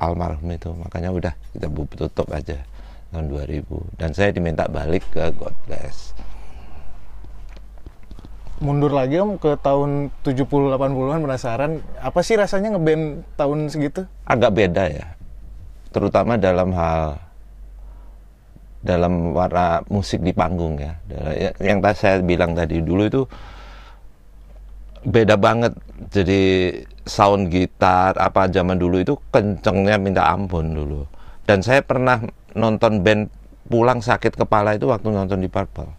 Almarhum 0.00 0.48
itu. 0.52 0.70
Makanya 0.76 1.10
udah 1.12 1.34
kita 1.56 1.68
tutup 1.96 2.30
aja 2.32 2.62
tahun 3.10 3.26
2000 3.26 3.98
dan 3.98 4.14
saya 4.14 4.30
diminta 4.30 4.70
balik 4.70 5.02
ke 5.10 5.34
God 5.34 5.52
Bless 5.66 6.14
mundur 8.60 8.92
lagi 8.92 9.16
om 9.16 9.40
ke 9.40 9.56
tahun 9.56 10.12
70 10.20 10.44
80-an 10.44 11.24
penasaran 11.24 11.72
apa 11.96 12.20
sih 12.20 12.36
rasanya 12.36 12.76
ngeband 12.76 13.24
tahun 13.40 13.72
segitu? 13.72 14.04
Agak 14.28 14.52
beda 14.52 14.84
ya. 14.92 15.16
Terutama 15.90 16.36
dalam 16.36 16.76
hal 16.76 17.16
dalam 18.80 19.36
warna 19.36 19.84
musik 19.92 20.24
di 20.24 20.32
panggung 20.32 20.80
ya. 20.80 20.96
ya 21.36 21.50
yang 21.60 21.84
tadi 21.84 21.96
saya 22.00 22.16
bilang 22.24 22.56
tadi 22.56 22.80
dulu 22.80 23.02
itu 23.06 23.22
beda 25.04 25.36
banget. 25.36 25.76
Jadi 26.10 26.72
sound 27.04 27.52
gitar 27.52 28.16
apa 28.16 28.48
zaman 28.48 28.80
dulu 28.80 29.00
itu 29.00 29.14
kencengnya 29.30 30.00
minta 30.00 30.28
ampun 30.28 30.72
dulu. 30.72 31.04
Dan 31.44 31.60
saya 31.60 31.84
pernah 31.84 32.20
nonton 32.56 33.04
band 33.04 33.28
pulang 33.68 34.00
sakit 34.00 34.34
kepala 34.34 34.74
itu 34.74 34.88
waktu 34.88 35.08
nonton 35.12 35.44
di 35.44 35.48
Purple. 35.50 35.90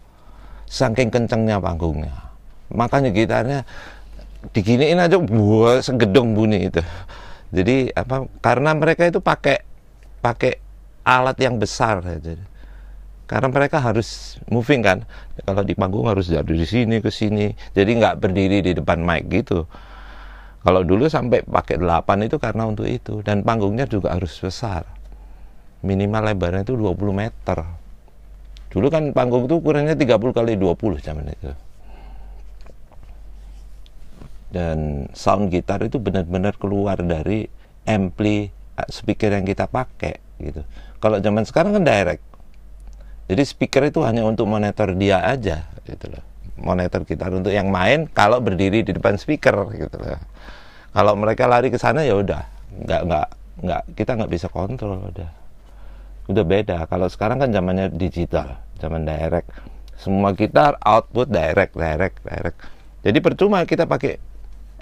Saking 0.66 1.12
kencengnya 1.12 1.60
panggungnya 1.60 2.32
makanya 2.72 3.12
gitarnya 3.12 3.58
diginiin 4.50 4.98
aja 4.98 5.20
buat 5.20 5.84
segedong 5.84 6.34
bunyi 6.34 6.72
itu 6.72 6.82
jadi 7.52 7.92
apa 7.94 8.26
karena 8.42 8.74
mereka 8.74 9.06
itu 9.06 9.20
pakai 9.22 9.62
pakai 10.24 10.58
alat 11.06 11.36
yang 11.38 11.60
besar 11.60 12.02
jadi 12.02 12.40
karena 13.32 13.48
mereka 13.48 13.80
harus 13.80 14.36
moving 14.52 14.84
kan. 14.84 15.08
Kalau 15.40 15.64
di 15.64 15.72
panggung 15.72 16.04
harus 16.04 16.28
dari 16.28 16.68
sini 16.68 17.00
ke 17.00 17.08
sini. 17.08 17.56
Jadi 17.72 17.96
nggak 17.96 18.20
berdiri 18.20 18.60
di 18.60 18.76
depan 18.76 19.00
mic 19.00 19.32
gitu. 19.32 19.64
Kalau 20.60 20.84
dulu 20.84 21.08
sampai 21.08 21.40
pakai 21.40 21.80
8 21.80 22.28
itu 22.28 22.36
karena 22.36 22.68
untuk 22.68 22.84
itu. 22.84 23.24
Dan 23.24 23.40
panggungnya 23.40 23.88
juga 23.88 24.12
harus 24.12 24.36
besar. 24.36 24.84
Minimal 25.80 26.36
lebarnya 26.36 26.62
itu 26.68 26.76
20 26.76 26.92
meter. 27.16 27.58
Dulu 28.68 28.86
kan 28.92 29.16
panggung 29.16 29.48
itu 29.48 29.56
ukurannya 29.56 29.96
30 29.96 30.36
kali 30.36 30.52
20 30.60 31.00
zaman 31.00 31.26
itu. 31.32 31.50
Dan 34.52 35.08
sound 35.16 35.48
gitar 35.48 35.80
itu 35.80 35.96
benar-benar 35.96 36.60
keluar 36.60 37.00
dari 37.00 37.48
ampli 37.88 38.52
eh, 38.52 38.88
speaker 38.92 39.32
yang 39.32 39.48
kita 39.48 39.64
pakai 39.64 40.20
gitu. 40.36 40.60
Kalau 41.00 41.16
zaman 41.16 41.48
sekarang 41.48 41.80
kan 41.80 41.84
direct. 41.88 42.31
Jadi 43.30 43.42
speaker 43.46 43.86
itu 43.86 44.02
hanya 44.02 44.26
untuk 44.26 44.50
monitor 44.50 44.94
dia 44.98 45.22
aja 45.22 45.68
gitu 45.86 46.10
loh. 46.10 46.24
Monitor 46.58 47.02
gitar 47.06 47.32
untuk 47.34 47.50
yang 47.50 47.70
main 47.70 48.06
kalau 48.10 48.38
berdiri 48.38 48.86
di 48.86 48.92
depan 48.94 49.18
speaker 49.18 49.70
gitu 49.74 49.96
loh. 49.98 50.20
Kalau 50.92 51.12
mereka 51.16 51.48
lari 51.48 51.72
ke 51.72 51.80
sana 51.80 52.04
ya 52.04 52.18
udah, 52.18 52.42
nggak 52.84 53.00
nggak 53.08 53.28
nggak 53.62 53.82
kita 53.96 54.10
nggak 54.18 54.30
bisa 54.30 54.46
kontrol 54.52 55.00
udah. 55.08 55.30
Udah 56.28 56.44
beda. 56.44 56.78
Kalau 56.86 57.08
sekarang 57.08 57.42
kan 57.42 57.48
zamannya 57.50 57.90
digital, 57.90 58.62
zaman 58.78 59.02
direct. 59.08 59.48
Semua 59.96 60.34
gitar 60.34 60.76
output 60.82 61.30
direct, 61.30 61.74
direct, 61.74 62.20
direct. 62.22 62.58
Jadi 63.02 63.18
percuma 63.18 63.64
kita 63.66 63.86
pakai 63.88 64.18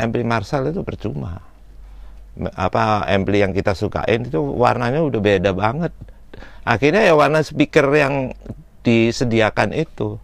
ampli 0.00 0.24
Marshall 0.24 0.72
itu 0.72 0.80
percuma 0.80 1.40
apa 2.56 3.04
ampli 3.04 3.42
yang 3.42 3.52
kita 3.52 3.76
sukain 3.76 4.24
itu 4.24 4.38
warnanya 4.38 5.02
udah 5.04 5.20
beda 5.20 5.50
banget 5.52 5.92
akhirnya 6.64 7.02
ya 7.06 7.14
warna 7.16 7.40
speaker 7.40 7.86
yang 7.92 8.34
disediakan 8.80 9.76
itu. 9.76 10.16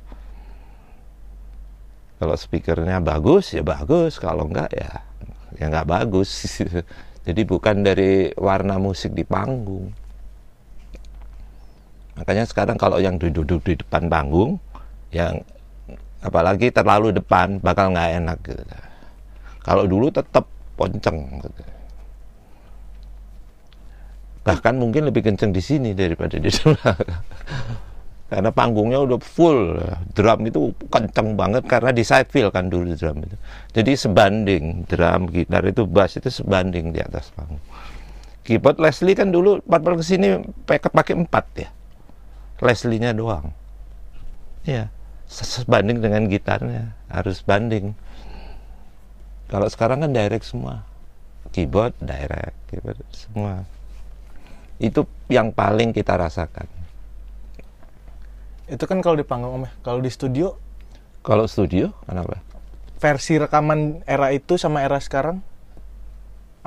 Kalau 2.17 2.37
speakernya 2.37 3.05
bagus 3.05 3.53
ya 3.53 3.61
bagus. 3.61 4.17
Kalau 4.17 4.49
enggak 4.49 4.73
ya 4.73 5.05
ya 5.61 5.65
enggak 5.69 5.89
bagus. 5.89 6.31
Jadi 7.27 7.43
bukan 7.43 7.83
dari 7.83 8.31
warna 8.39 8.79
musik 8.79 9.13
di 9.13 9.27
panggung. 9.27 9.91
Makanya 12.17 12.49
sekarang 12.49 12.81
kalau 12.81 12.97
yang 12.97 13.21
duduk 13.21 13.61
di 13.61 13.77
depan 13.77 14.09
panggung 14.09 14.57
yang 15.13 15.45
apalagi 16.25 16.73
terlalu 16.73 17.13
depan 17.13 17.61
bakal 17.61 17.93
nggak 17.93 18.11
enak 18.25 18.39
gitu. 18.47 18.63
Kalau 19.61 19.85
dulu 19.85 20.09
tetap 20.09 20.49
ponceng. 20.79 21.43
Bahkan 24.47 24.79
mungkin 24.79 25.11
lebih 25.11 25.27
kenceng 25.27 25.51
di 25.51 25.59
sini 25.59 25.91
daripada 25.91 26.39
di 26.39 26.47
sana. 26.49 26.95
karena 28.31 28.51
panggungnya 28.51 29.03
udah 29.03 29.19
full. 29.19 29.79
Drum 30.15 30.41
itu 30.47 30.71
kenceng 30.87 31.35
banget 31.35 31.67
karena 31.67 31.91
di 31.91 32.07
side 32.07 32.31
kan 32.55 32.71
dulu 32.71 32.95
drum 32.95 33.27
itu. 33.27 33.37
Jadi 33.75 33.93
sebanding 33.99 34.87
drum 34.87 35.31
gitar 35.35 35.67
itu 35.67 35.83
bass 35.87 36.19
itu 36.19 36.31
sebanding 36.31 36.95
di 36.95 37.03
atas 37.03 37.35
panggung. 37.35 37.63
Keyboard 38.47 38.79
Leslie 38.79 39.19
kan 39.19 39.35
dulu 39.35 39.59
part-part 39.67 39.99
ke 39.99 40.07
sini 40.07 40.39
pakai 40.67 40.91
pakai 40.95 41.15
empat 41.19 41.47
ya. 41.59 41.69
Leslie-nya 42.63 43.11
doang. 43.15 43.51
Ya 44.63 44.95
sebanding 45.27 45.99
dengan 45.99 46.31
gitarnya. 46.31 46.95
Harus 47.11 47.43
banding. 47.43 47.99
Kalau 49.51 49.67
sekarang 49.67 50.07
kan 50.07 50.11
direct 50.15 50.47
semua. 50.47 50.87
Keyboard 51.51 51.95
direct. 51.99 52.55
Keyboard 52.71 53.03
semua 53.11 53.67
itu 54.77 55.09
yang 55.33 55.51
paling 55.53 55.93
kita 55.93 56.17
rasakan. 56.17 56.69
Itu 58.67 58.85
kan 58.85 58.99
kalau 59.01 59.17
di 59.17 59.27
panggung 59.27 59.63
Om 59.63 59.65
ya. 59.67 59.73
Kalau 59.81 60.01
di 60.03 60.11
studio? 60.11 60.59
Kalau 61.23 61.47
studio 61.47 61.95
kenapa? 62.07 62.43
Versi 62.99 63.39
rekaman 63.39 64.03
era 64.07 64.31
itu 64.35 64.59
sama 64.59 64.83
era 64.83 64.99
sekarang? 64.99 65.43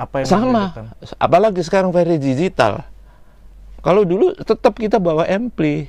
Apa 0.00 0.24
yang 0.24 0.28
sama. 0.28 0.72
membedakan? 0.72 0.86
apalagi 1.20 1.60
sekarang 1.60 1.90
versi 1.92 2.16
digital. 2.16 2.88
Kalau 3.80 4.04
dulu 4.04 4.36
tetap 4.36 4.76
kita 4.76 5.00
bawa 5.00 5.24
ampli 5.28 5.88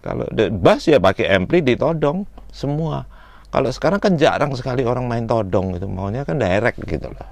kalau 0.00 0.24
bass 0.60 0.88
ya 0.88 0.96
pakai 0.96 1.28
ampli 1.28 1.60
ditodong 1.60 2.24
semua. 2.52 3.04
Kalau 3.50 3.68
sekarang 3.68 4.00
kan 4.00 4.14
jarang 4.16 4.54
sekali 4.56 4.86
orang 4.86 5.04
main 5.10 5.26
todong 5.28 5.76
gitu. 5.76 5.90
Maunya 5.90 6.24
kan 6.24 6.40
direct 6.40 6.80
gitu 6.86 7.10
loh. 7.10 7.28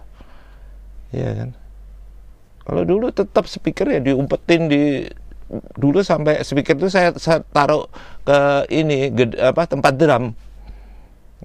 Iya 1.13 1.33
kan 1.33 1.49
kalau 2.69 2.85
dulu 2.85 3.09
tetap 3.09 3.49
speaker 3.49 3.89
ya 3.89 4.01
diumpetin 4.05 4.69
di 4.69 5.09
dulu 5.81 6.05
sampai 6.05 6.45
speaker 6.45 6.77
itu 6.77 6.93
saya, 6.93 7.17
saya 7.17 7.41
taruh 7.49 7.89
ke 8.29 8.69
ini 8.69 9.09
ged- 9.09 9.41
apa 9.41 9.65
tempat 9.65 9.97
drum. 9.97 10.37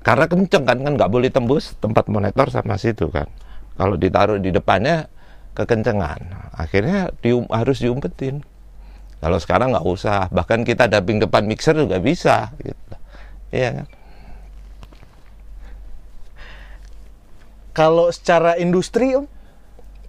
Karena 0.03 0.27
kenceng 0.27 0.68
kan 0.68 0.84
kan 0.84 0.94
nggak 1.00 1.08
boleh 1.08 1.32
tembus 1.32 1.80
tempat 1.80 2.12
monitor 2.12 2.51
sama 2.51 2.75
situ 2.75 3.08
kan. 3.08 3.32
Kalau 3.80 3.96
ditaruh 3.96 4.36
di 4.36 4.51
depannya 4.51 5.08
kekencengan. 5.56 6.51
Akhirnya 6.60 7.15
dium- 7.24 7.48
harus 7.48 7.80
diumpetin. 7.80 8.44
Kalau 9.24 9.39
sekarang 9.39 9.72
nggak 9.72 9.88
usah. 9.88 10.27
Bahkan 10.27 10.68
kita 10.68 10.92
dubbing 10.92 11.24
depan 11.24 11.48
mixer 11.48 11.72
juga 11.80 12.03
bisa 12.03 12.51
gitu. 12.60 12.96
Iya 13.56 13.70
kan? 13.80 13.88
Kalau 17.72 18.12
secara 18.12 18.60
industri 18.60 19.15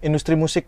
industri 0.03 0.35
musik 0.35 0.67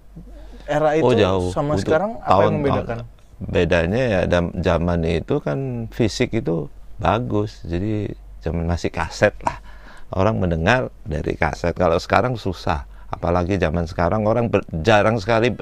era 0.68 0.92
itu 0.94 1.08
oh 1.08 1.16
jauh. 1.16 1.50
sama 1.50 1.74
Untuk 1.76 1.88
sekarang 1.88 2.12
apa 2.20 2.30
tahun- 2.30 2.44
yang 2.44 2.56
membedakan? 2.60 2.98
tahun- 3.02 3.16
bedanya 3.38 4.02
ya 4.02 4.22
zaman 4.58 5.00
itu 5.06 5.36
kan 5.40 5.60
fisik 5.90 6.34
itu 6.34 6.68
bagus. 6.98 7.62
Jadi 7.64 8.12
zaman 8.42 8.66
masih 8.66 8.90
kaset 8.90 9.34
lah. 9.42 9.62
Orang 10.10 10.40
mendengar 10.40 10.90
dari 11.04 11.34
kaset. 11.34 11.72
Kalau 11.72 11.98
sekarang 11.98 12.34
susah. 12.36 12.84
Apalagi 13.08 13.56
zaman 13.56 13.88
sekarang 13.88 14.26
orang 14.26 14.52
ber- 14.52 14.68
jarang 14.82 15.16
sekali 15.16 15.56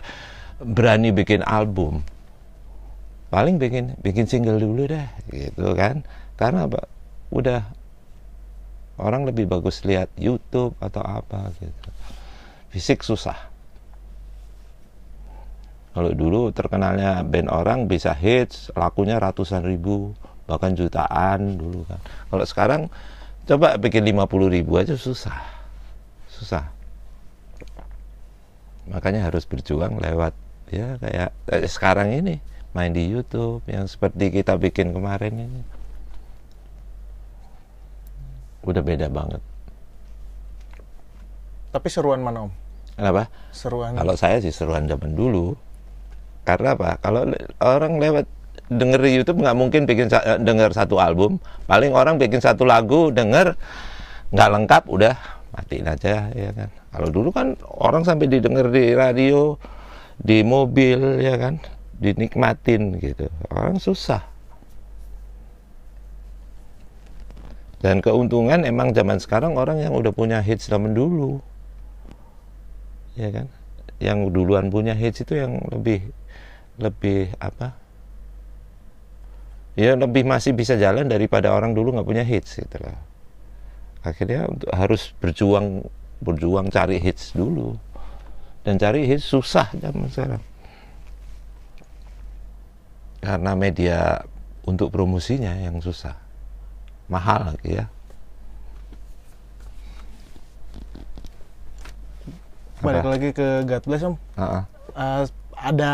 berani 0.58 1.12
bikin 1.12 1.44
album. 1.44 2.02
Paling 3.30 3.60
bikin 3.60 4.00
bikin 4.00 4.26
single 4.26 4.58
dulu 4.58 4.88
deh 4.88 5.06
gitu 5.30 5.76
kan. 5.76 6.02
Karena 6.36 6.66
apa? 6.66 6.88
Udah 7.30 7.68
orang 8.96 9.28
lebih 9.28 9.46
bagus 9.46 9.84
lihat 9.84 10.08
YouTube 10.16 10.74
atau 10.80 11.04
apa 11.04 11.52
gitu. 11.60 11.90
Fisik 12.72 13.04
susah 13.04 13.36
kalau 15.96 16.12
dulu 16.12 16.52
terkenalnya 16.52 17.24
band 17.24 17.48
orang 17.48 17.88
bisa 17.88 18.12
hits, 18.12 18.68
lakunya 18.76 19.16
ratusan 19.16 19.64
ribu, 19.64 20.12
bahkan 20.44 20.76
jutaan 20.76 21.56
dulu 21.56 21.88
kan. 21.88 22.04
Kalau 22.04 22.44
sekarang 22.44 22.82
coba 23.48 23.80
bikin 23.80 24.04
50 24.04 24.28
ribu 24.52 24.76
aja 24.76 25.00
susah. 25.00 25.40
Susah. 26.28 26.68
Makanya 28.92 29.24
harus 29.32 29.48
berjuang 29.48 29.96
lewat 30.04 30.36
ya 30.68 31.00
kayak 31.00 31.30
eh, 31.48 31.64
sekarang 31.72 32.12
ini 32.12 32.44
main 32.76 32.92
di 32.92 33.08
YouTube 33.08 33.64
yang 33.72 33.88
seperti 33.88 34.36
kita 34.36 34.60
bikin 34.60 34.92
kemarin 34.92 35.48
ini. 35.48 35.62
Udah 38.68 38.84
beda 38.84 39.08
banget. 39.08 39.40
Tapi 41.72 41.88
seruan 41.88 42.20
mana 42.20 42.52
Om? 42.52 42.54
Kenapa? 43.00 43.32
Seruan 43.56 43.96
Kalau 43.96 44.16
saya 44.20 44.44
sih 44.44 44.52
seruan 44.52 44.92
zaman 44.92 45.16
dulu. 45.16 45.56
Karena 46.46 46.78
apa? 46.78 47.02
Kalau 47.02 47.26
orang 47.58 47.98
lewat 47.98 48.26
denger 48.70 49.00
di 49.02 49.12
YouTube 49.18 49.42
nggak 49.42 49.58
mungkin 49.58 49.82
bikin 49.90 50.08
sa- 50.10 50.26
eh, 50.26 50.40
denger 50.40 50.74
satu 50.74 51.02
album. 51.02 51.42
Paling 51.66 51.92
orang 51.94 52.22
bikin 52.22 52.40
satu 52.42 52.64
lagu 52.66 53.10
denger 53.10 53.58
nggak 54.30 54.50
lengkap 54.54 54.84
udah 54.90 55.16
matiin 55.58 55.90
aja 55.90 56.30
ya 56.34 56.50
kan. 56.54 56.70
Kalau 56.94 57.10
dulu 57.10 57.30
kan 57.34 57.58
orang 57.66 58.06
sampai 58.06 58.30
didengar 58.30 58.70
di 58.70 58.94
radio, 58.94 59.58
di 60.22 60.46
mobil 60.46 61.20
ya 61.20 61.36
kan, 61.36 61.58
dinikmatin 61.98 63.02
gitu. 63.02 63.28
Orang 63.52 63.82
susah. 63.82 64.24
Dan 67.84 68.02
keuntungan 68.02 68.66
emang 68.66 68.98
zaman 68.98 69.22
sekarang 69.22 69.60
orang 69.62 69.78
yang 69.78 69.94
udah 69.94 70.10
punya 70.10 70.42
hits 70.42 70.72
zaman 70.72 70.98
dulu. 70.98 71.38
Ya 73.14 73.30
kan? 73.30 73.46
Yang 74.02 74.34
duluan 74.34 74.74
punya 74.74 74.98
hits 74.98 75.22
itu 75.22 75.38
yang 75.38 75.62
lebih 75.70 76.10
lebih 76.80 77.32
apa? 77.40 77.76
Ya 79.76 79.96
lebih 80.00 80.24
masih 80.24 80.56
bisa 80.56 80.80
jalan 80.80 81.08
daripada 81.08 81.52
orang 81.52 81.76
dulu 81.76 81.96
nggak 81.96 82.08
punya 82.08 82.24
hits 82.24 82.56
gitu 82.60 82.78
lah. 82.80 82.96
Akhirnya 84.06 84.48
untuk 84.48 84.72
harus 84.72 85.12
berjuang 85.20 85.84
berjuang 86.24 86.72
cari 86.72 87.02
hits 87.02 87.36
dulu. 87.36 87.76
Dan 88.64 88.80
cari 88.80 89.04
hits 89.04 89.28
susah 89.28 89.70
zaman 89.78 90.08
sekarang. 90.10 90.44
Karena 93.20 93.52
media 93.58 94.24
untuk 94.64 94.90
promosinya 94.90 95.54
yang 95.60 95.78
susah. 95.84 96.16
Mahal 97.12 97.54
lagi 97.54 97.84
ya. 97.84 97.86
balik 102.86 103.02
Apa? 103.02 103.12
lagi 103.18 103.30
ke 103.34 103.48
God 103.66 103.84
Bless 103.90 104.06
Om. 104.06 104.16
Heeh. 104.38 104.64
Eh, 104.96 105.24
ada 105.58 105.94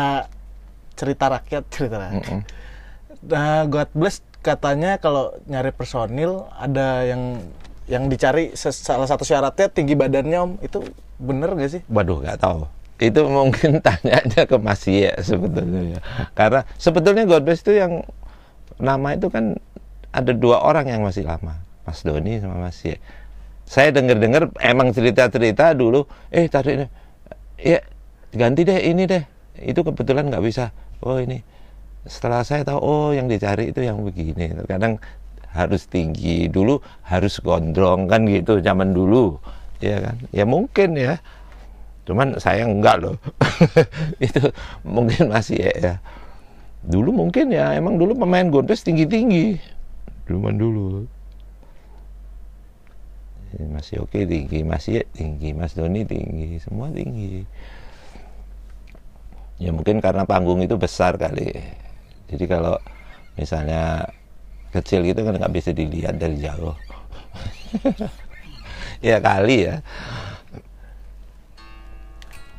cerita 1.02 1.26
rakyat 1.26 1.62
cerita 1.66 1.98
rakyat. 1.98 2.22
Mm-mm. 2.22 2.40
Nah, 3.26 3.66
God 3.66 3.90
Bless 3.98 4.22
katanya 4.38 5.02
kalau 5.02 5.34
nyari 5.50 5.74
personil 5.74 6.46
ada 6.54 7.02
yang 7.02 7.42
yang 7.90 8.06
dicari 8.06 8.54
salah 8.54 9.10
satu 9.10 9.26
syaratnya 9.26 9.66
tinggi 9.66 9.98
badannya 9.98 10.38
Om. 10.38 10.52
Itu 10.62 10.86
bener 11.18 11.54
gak 11.58 11.70
sih? 11.70 11.82
Waduh, 11.90 12.22
nggak 12.22 12.38
tahu. 12.38 12.70
Itu 13.02 13.26
mungkin 13.34 13.82
tanya 13.82 14.22
aja 14.22 14.46
ke 14.46 14.56
Mas 14.62 14.86
Ye 14.86 15.10
sebetulnya. 15.18 15.98
ya. 15.98 16.00
Karena 16.38 16.62
sebetulnya 16.78 17.26
God 17.26 17.42
Bless 17.42 17.66
itu 17.66 17.74
yang 17.74 18.06
nama 18.78 19.18
itu 19.18 19.26
kan 19.26 19.58
ada 20.12 20.32
dua 20.36 20.62
orang 20.62 20.86
yang 20.86 21.02
masih 21.02 21.26
lama, 21.26 21.58
Mas 21.82 22.04
Doni 22.06 22.38
sama 22.38 22.70
Mas 22.70 22.78
Ye. 22.86 23.02
Saya 23.66 23.88
dengar-dengar 23.94 24.52
emang 24.60 24.92
cerita-cerita 24.92 25.72
dulu, 25.72 26.04
eh 26.28 26.44
tadi 26.44 26.76
ini, 26.76 26.86
ya 27.56 27.80
ganti 28.36 28.68
deh 28.68 28.78
ini 28.84 29.08
deh. 29.08 29.24
Itu 29.62 29.80
kebetulan 29.86 30.28
nggak 30.28 30.44
bisa. 30.44 30.70
Oh 31.02 31.18
ini. 31.18 31.42
Setelah 32.02 32.42
saya 32.42 32.66
tahu, 32.66 32.78
oh 32.82 33.10
yang 33.14 33.30
dicari 33.30 33.70
itu 33.70 33.82
yang 33.82 34.02
begini. 34.02 34.50
Kadang 34.66 34.98
harus 35.52 35.86
tinggi 35.86 36.48
dulu, 36.48 36.80
harus 37.06 37.38
gondrong 37.38 38.08
kan 38.08 38.24
gitu 38.26 38.58
zaman 38.58 38.96
dulu, 38.96 39.38
ya 39.78 40.00
kan? 40.02 40.16
Ya 40.34 40.42
mungkin 40.48 40.98
ya. 40.98 41.20
Cuman 42.02 42.34
saya 42.42 42.66
enggak 42.66 42.98
loh. 42.98 43.14
itu 44.26 44.50
mungkin 44.82 45.30
masih 45.30 45.62
ya, 45.62 45.72
ya. 45.78 45.94
Dulu 46.82 47.14
mungkin 47.14 47.54
ya, 47.54 47.78
emang 47.78 47.94
dulu 47.94 48.18
pemain 48.18 48.50
Godbes 48.50 48.82
tinggi-tinggi. 48.82 49.62
Cuman 50.26 50.58
dulu. 50.58 51.06
Ya, 53.54 53.68
Mas 53.68 53.92
Yoki 53.92 54.26
tinggi, 54.26 54.64
Mas 54.66 54.88
Ye 54.88 55.06
tinggi, 55.12 55.54
Mas 55.54 55.76
Doni 55.78 56.02
tinggi, 56.02 56.58
semua 56.58 56.90
tinggi. 56.90 57.46
Ya 59.60 59.70
mungkin 59.74 60.00
karena 60.00 60.24
panggung 60.24 60.62
itu 60.64 60.76
besar 60.78 61.16
kali. 61.20 61.52
Jadi 62.32 62.44
kalau 62.48 62.80
misalnya 63.36 64.08
kecil 64.72 65.04
gitu 65.04 65.20
kan 65.20 65.36
nggak 65.36 65.52
bisa 65.52 65.70
dilihat 65.76 66.16
dari 66.16 66.40
jauh. 66.40 66.76
ya 69.04 69.20
kali 69.20 69.68
ya. 69.68 69.76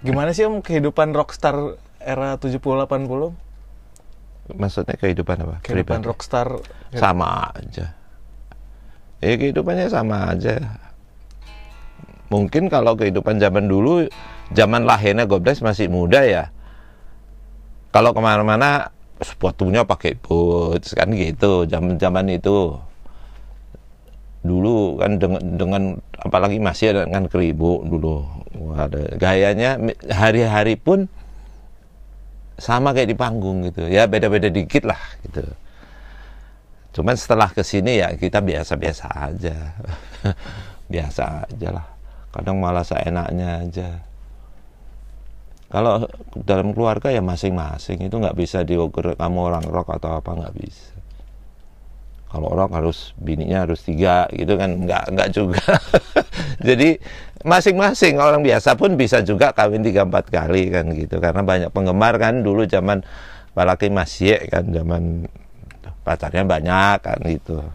Gimana 0.03 0.35
sih 0.35 0.43
Om 0.43 0.59
kehidupan 0.59 1.15
rockstar 1.15 1.79
era 2.03 2.35
70-80? 2.35 2.59
Maksudnya 4.51 4.99
kehidupan 4.99 5.37
apa? 5.47 5.55
Kehidupan 5.63 6.03
Pribadi. 6.03 6.09
rockstar 6.11 6.47
sama 6.91 7.55
aja. 7.55 7.95
Ya 9.23 9.33
kehidupannya 9.39 9.87
sama 9.87 10.35
aja. 10.35 10.59
Mungkin 12.27 12.67
kalau 12.67 12.99
kehidupan 12.99 13.39
zaman 13.39 13.71
dulu, 13.71 14.11
zaman 14.51 14.83
lahirnya 14.83 15.23
Gobles 15.23 15.63
masih 15.63 15.87
muda 15.87 16.27
ya. 16.27 16.51
Kalau 17.93 18.09
ke 18.09 18.21
mana-mana 18.25 18.89
sepatunya 19.21 19.85
pakai 19.85 20.17
boots 20.17 20.97
kan 20.97 21.13
gitu. 21.13 21.69
Zaman 21.69 22.01
zaman 22.01 22.25
itu 22.33 22.73
dulu 24.43 24.99
kan 24.99 25.15
dengan 25.21 25.41
dengan 25.55 25.83
apalagi 26.19 26.57
masih 26.59 26.97
ada 26.97 27.05
kan 27.05 27.29
keribu 27.29 27.85
dulu. 27.85 28.25
Ada 28.73 29.21
gayanya 29.21 29.77
hari-hari 30.09 30.73
pun 30.73 31.05
sama 32.57 32.97
kayak 32.97 33.13
di 33.13 33.17
panggung 33.17 33.61
gitu. 33.69 33.85
Ya 33.85 34.09
beda-beda 34.09 34.49
dikit 34.49 34.89
lah 34.89 34.99
gitu. 35.21 35.45
Cuman 36.97 37.13
setelah 37.13 37.49
ke 37.53 37.61
sini 37.61 38.01
ya 38.01 38.09
kita 38.17 38.41
biasa-biasa 38.41 39.05
aja. 39.29 39.57
Biasa 40.93 41.45
aja 41.45 41.69
lah. 41.73 41.87
Kadang 42.33 42.57
malah 42.57 42.85
seenaknya 42.85 43.65
aja 43.65 44.12
kalau 45.73 46.05
dalam 46.37 46.69
keluarga 46.77 47.09
ya 47.09 47.25
masing-masing. 47.25 48.05
Itu 48.05 48.21
nggak 48.21 48.37
bisa 48.37 48.61
diukur 48.61 49.17
kamu 49.17 49.39
orang 49.49 49.65
rock 49.65 49.89
atau 49.97 50.21
apa 50.21 50.37
nggak 50.37 50.53
bisa. 50.53 50.93
Kalau 52.29 52.53
orang 52.53 52.69
harus 52.77 53.17
bininya 53.17 53.65
harus 53.65 53.81
tiga 53.81 54.29
gitu 54.29 54.53
kan. 54.53 54.85
Nggak 54.85 55.17
nggak 55.17 55.29
juga. 55.33 55.65
Jadi 56.69 57.01
masing-masing. 57.41 58.21
Orang 58.21 58.45
biasa 58.45 58.77
pun 58.77 58.93
bisa 58.93 59.25
juga 59.25 59.49
kawin 59.49 59.81
tiga 59.81 60.05
empat 60.05 60.29
kali 60.29 60.69
kan 60.69 60.93
gitu. 60.93 61.17
Karena 61.17 61.41
banyak 61.41 61.73
penggemar 61.73 62.21
kan 62.21 62.45
dulu 62.45 62.69
zaman 62.69 63.01
apalagi 63.57 63.89
masih 63.89 64.45
kan 64.53 64.69
zaman 64.69 65.25
pacarnya 66.05 66.45
banyak 66.45 66.97
kan 67.01 67.17
gitu. 67.25 67.65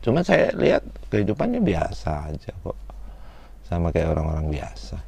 Cuma 0.00 0.24
saya 0.24 0.48
lihat 0.56 0.80
kehidupannya 1.12 1.60
biasa 1.60 2.32
aja 2.32 2.56
kok. 2.56 2.76
Sama 3.68 3.92
kayak 3.92 4.16
orang-orang 4.16 4.48
biasa 4.48 5.07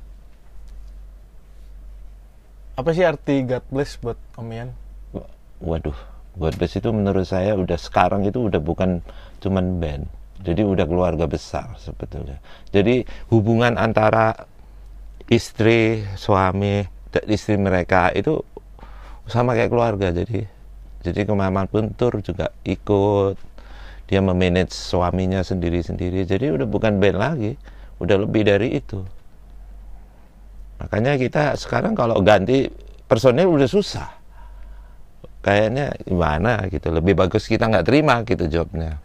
apa 2.80 2.96
sih 2.96 3.04
arti 3.04 3.44
God 3.44 3.64
bless 3.68 4.00
buat 4.00 4.16
Om 4.40 4.48
Ian? 4.48 4.70
Waduh, 5.60 5.96
God 6.40 6.56
Bless 6.56 6.80
itu 6.80 6.88
menurut 6.88 7.28
saya 7.28 7.52
udah 7.52 7.76
sekarang 7.76 8.24
itu 8.24 8.48
udah 8.48 8.56
bukan 8.64 9.04
cuman 9.44 9.76
band. 9.76 10.08
Jadi 10.40 10.64
udah 10.64 10.88
keluarga 10.88 11.28
besar 11.28 11.76
sebetulnya. 11.76 12.40
Jadi 12.72 13.04
hubungan 13.28 13.76
antara 13.76 14.48
istri, 15.28 16.00
suami, 16.16 16.80
istri 17.28 17.60
mereka 17.60 18.08
itu 18.16 18.40
sama 19.28 19.52
kayak 19.52 19.68
keluarga. 19.68 20.08
Jadi 20.16 20.48
jadi 21.04 21.28
ke 21.28 21.34
mana 21.36 21.68
pun 21.68 21.92
tur 21.92 22.24
juga 22.24 22.56
ikut. 22.64 23.36
Dia 24.08 24.24
memanage 24.24 24.72
suaminya 24.72 25.44
sendiri-sendiri. 25.44 26.24
Jadi 26.24 26.56
udah 26.56 26.66
bukan 26.66 26.96
band 26.98 27.18
lagi, 27.20 27.52
udah 28.00 28.16
lebih 28.16 28.48
dari 28.48 28.80
itu. 28.80 29.04
Makanya 30.80 31.20
kita 31.20 31.54
sekarang 31.60 31.92
kalau 31.92 32.18
ganti 32.24 32.66
personil 33.04 33.52
udah 33.52 33.68
susah. 33.68 34.08
Kayaknya 35.40 35.96
gimana 36.04 36.68
gitu 36.68 36.92
lebih 36.92 37.16
bagus 37.16 37.48
kita 37.48 37.68
nggak 37.68 37.86
terima 37.88 38.20
gitu 38.24 38.44
jobnya. 38.48 39.00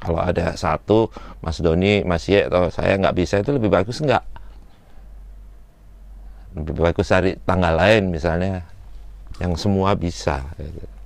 Kalau 0.00 0.20
ada 0.20 0.56
satu 0.56 1.08
Mas 1.40 1.60
Doni 1.60 2.04
Mas 2.04 2.24
Ye 2.28 2.48
atau 2.48 2.68
saya 2.72 2.96
nggak 2.96 3.16
bisa 3.16 3.40
itu 3.40 3.52
lebih 3.52 3.68
bagus 3.72 4.00
nggak? 4.00 4.24
Lebih 6.56 6.74
bagus 6.80 7.08
cari 7.08 7.36
tanggal 7.44 7.76
lain 7.76 8.08
misalnya 8.12 8.64
yang 9.36 9.52
semua 9.56 9.92
bisa 9.92 10.40
gitu. 10.56 10.96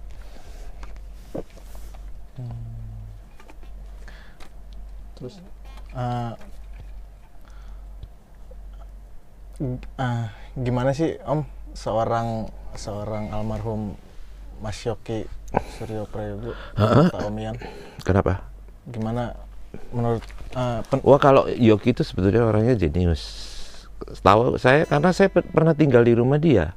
terus 5.20 5.36
uh, 5.92 6.32
uh, 9.60 10.26
gimana 10.56 10.90
sih 10.96 11.20
Om 11.22 11.44
seorang 11.76 12.50
seorang 12.74 13.30
almarhum 13.30 13.94
Mas 14.60 14.80
Yoki 14.82 15.24
Suryo 15.78 16.04
Prayogo 16.10 16.52
Pak 16.76 17.22
Omian. 17.26 17.56
Kenapa? 18.02 18.44
Gimana 18.88 19.36
menurut 19.94 20.22
uh, 20.56 20.82
pen- 20.86 21.04
Wah 21.06 21.20
kalau 21.22 21.46
Yoki 21.46 21.94
itu 21.94 22.02
sebetulnya 22.02 22.42
orangnya 22.42 22.74
jenius. 22.74 23.22
Tahu 24.00 24.56
saya 24.56 24.88
karena 24.88 25.10
saya 25.12 25.28
pernah 25.30 25.76
tinggal 25.76 26.02
di 26.02 26.14
rumah 26.16 26.40
dia. 26.40 26.74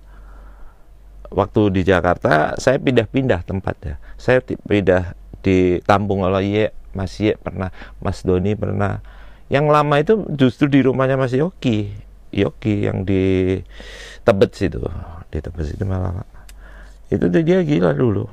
Waktu 1.33 1.73
di 1.73 1.81
Jakarta 1.81 2.59
saya 2.61 2.77
pindah-pindah 2.77 3.41
tempatnya. 3.41 3.97
Saya 4.21 4.43
pindah 4.45 5.17
di 5.41 5.81
Tampung 5.81 6.21
oleh 6.21 6.45
Ye, 6.45 6.65
Mas 6.93 7.17
Ye 7.17 7.33
pernah, 7.35 7.73
Mas 7.97 8.21
Doni 8.21 8.53
pernah. 8.53 9.01
Yang 9.49 9.65
lama 9.73 9.95
itu 9.97 10.13
justru 10.37 10.69
di 10.69 10.85
rumahnya 10.85 11.17
Mas 11.17 11.33
Yoki. 11.33 11.89
Yoki 12.33 12.89
yang 12.89 13.05
di 13.05 13.57
Tebet 14.25 14.51
situ. 14.57 14.81
Di 15.29 15.37
Tebet 15.39 15.65
situ 15.69 15.83
malah 15.85 16.25
itu 17.13 17.29
dia 17.29 17.61
gila 17.61 17.93
dulu. 17.93 18.25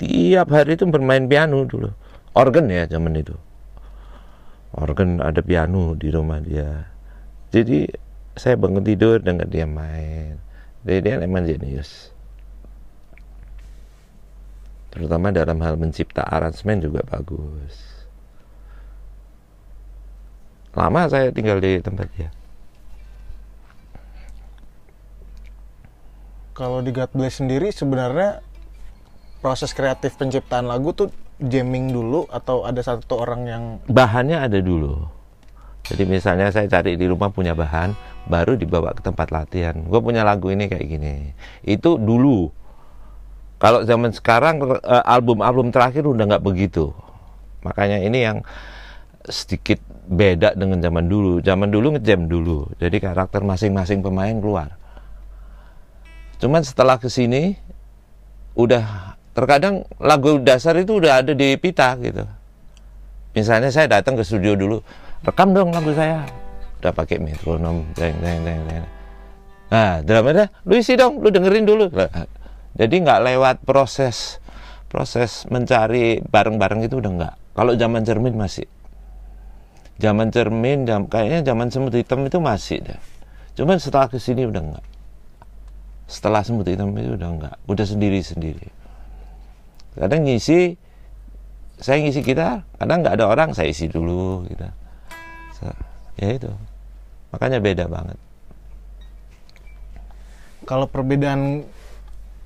Tiap 0.00 0.48
hari 0.48 0.80
itu 0.80 0.88
bermain 0.88 1.28
piano 1.28 1.68
dulu. 1.68 1.92
Organ 2.32 2.72
ya 2.72 2.88
zaman 2.88 3.12
itu. 3.20 3.36
Organ 4.72 5.20
ada 5.20 5.44
piano 5.44 5.92
di 5.92 6.08
rumah 6.08 6.40
dia. 6.40 6.88
Jadi 7.52 7.84
saya 8.32 8.56
bangun 8.56 8.80
tidur 8.80 9.20
dengan 9.20 9.44
dia 9.44 9.68
main. 9.68 10.40
Jadi 10.88 10.98
dia 11.04 11.20
emang 11.20 11.44
jenius. 11.44 12.08
Terutama 14.88 15.28
dalam 15.28 15.60
hal 15.60 15.76
mencipta 15.76 16.24
aransemen 16.24 16.80
juga 16.80 17.04
bagus. 17.04 18.00
Lama 20.72 21.04
saya 21.04 21.28
tinggal 21.28 21.60
di 21.60 21.84
tempat 21.84 22.08
dia 22.16 22.32
kalau 26.52 26.84
di 26.84 26.92
God 26.92 27.10
Bless 27.16 27.40
sendiri 27.40 27.72
sebenarnya 27.72 28.44
proses 29.40 29.74
kreatif 29.74 30.14
penciptaan 30.20 30.68
lagu 30.68 30.92
tuh 30.94 31.10
jamming 31.42 31.90
dulu 31.90 32.28
atau 32.30 32.62
ada 32.62 32.78
satu 32.84 33.18
orang 33.18 33.42
yang 33.48 33.62
bahannya 33.90 34.38
ada 34.38 34.62
dulu. 34.62 35.08
Jadi 35.82 36.06
misalnya 36.06 36.54
saya 36.54 36.70
cari 36.70 36.94
di 36.94 37.10
rumah 37.10 37.34
punya 37.34 37.58
bahan 37.58 37.98
baru 38.30 38.54
dibawa 38.54 38.94
ke 38.94 39.02
tempat 39.02 39.34
latihan. 39.34 39.74
Gue 39.82 39.98
punya 39.98 40.22
lagu 40.22 40.46
ini 40.54 40.70
kayak 40.70 40.86
gini. 40.86 41.34
Itu 41.66 41.98
dulu. 41.98 42.54
Kalau 43.58 43.82
zaman 43.82 44.14
sekarang 44.14 44.62
eh, 44.62 45.02
album-album 45.02 45.74
terakhir 45.74 46.06
udah 46.06 46.22
nggak 46.30 46.44
begitu. 46.46 46.94
Makanya 47.66 47.98
ini 47.98 48.22
yang 48.22 48.46
sedikit 49.26 49.82
beda 50.06 50.54
dengan 50.54 50.78
zaman 50.78 51.10
dulu. 51.10 51.42
Zaman 51.42 51.74
dulu 51.74 51.98
ngejam 51.98 52.30
dulu. 52.30 52.70
Jadi 52.78 53.02
karakter 53.02 53.42
masing-masing 53.42 54.06
pemain 54.06 54.38
keluar 54.38 54.81
Cuman 56.42 56.66
setelah 56.66 56.98
ke 56.98 57.06
sini 57.06 57.54
udah 58.58 59.14
terkadang 59.30 59.86
lagu 60.02 60.42
dasar 60.42 60.74
itu 60.74 60.98
udah 60.98 61.22
ada 61.22 61.38
di 61.38 61.54
pita 61.54 61.94
gitu. 62.02 62.26
Misalnya 63.38 63.70
saya 63.70 63.86
datang 63.86 64.18
ke 64.18 64.26
studio 64.26 64.58
dulu, 64.58 64.82
rekam 65.22 65.54
dong 65.54 65.70
lagu 65.70 65.94
saya. 65.94 66.26
Udah 66.82 66.90
pakai 66.90 67.22
metronom, 67.22 67.86
deng, 67.94 68.18
deng, 68.18 68.42
deng, 68.42 68.58
deng. 68.66 68.86
Nah, 69.70 70.02
drummernya, 70.02 70.50
lu 70.66 70.82
isi 70.82 70.98
dong, 70.98 71.22
lu 71.22 71.30
dengerin 71.30 71.62
dulu. 71.62 71.86
Jadi 72.74 72.94
nggak 73.06 73.20
lewat 73.22 73.56
proses 73.62 74.42
proses 74.90 75.46
mencari 75.46 76.20
bareng-bareng 76.26 76.90
itu 76.90 76.98
udah 76.98 77.12
nggak. 77.22 77.34
Kalau 77.54 77.72
zaman 77.78 78.02
cermin 78.02 78.34
masih. 78.34 78.66
Zaman 80.02 80.34
cermin, 80.34 80.90
jam, 80.90 81.06
kayaknya 81.06 81.54
zaman 81.54 81.70
semut 81.70 81.94
hitam 81.94 82.26
itu 82.26 82.42
masih 82.42 82.82
deh. 82.82 82.98
Cuman 83.54 83.78
setelah 83.78 84.10
ke 84.10 84.18
sini 84.18 84.42
udah 84.44 84.60
nggak 84.60 84.91
setelah 86.12 86.44
semut 86.44 86.68
hitam 86.68 86.92
itu 86.92 87.16
udah 87.16 87.30
enggak. 87.32 87.56
Udah 87.64 87.88
sendiri 87.88 88.20
sendiri 88.20 88.68
kadang 89.92 90.24
ngisi 90.24 90.80
saya 91.82 92.00
ngisi 92.00 92.24
kita 92.24 92.64
kadang 92.80 93.04
nggak 93.04 93.18
ada 93.20 93.26
orang 93.28 93.50
saya 93.52 93.68
isi 93.68 93.90
dulu 93.90 94.46
gitu. 94.48 94.64
Ya 96.20 96.28
itu. 96.28 96.50
Makanya 97.32 97.58
beda 97.58 97.88
banget. 97.88 98.18
Kalau 100.68 100.86
perbedaan 100.86 101.66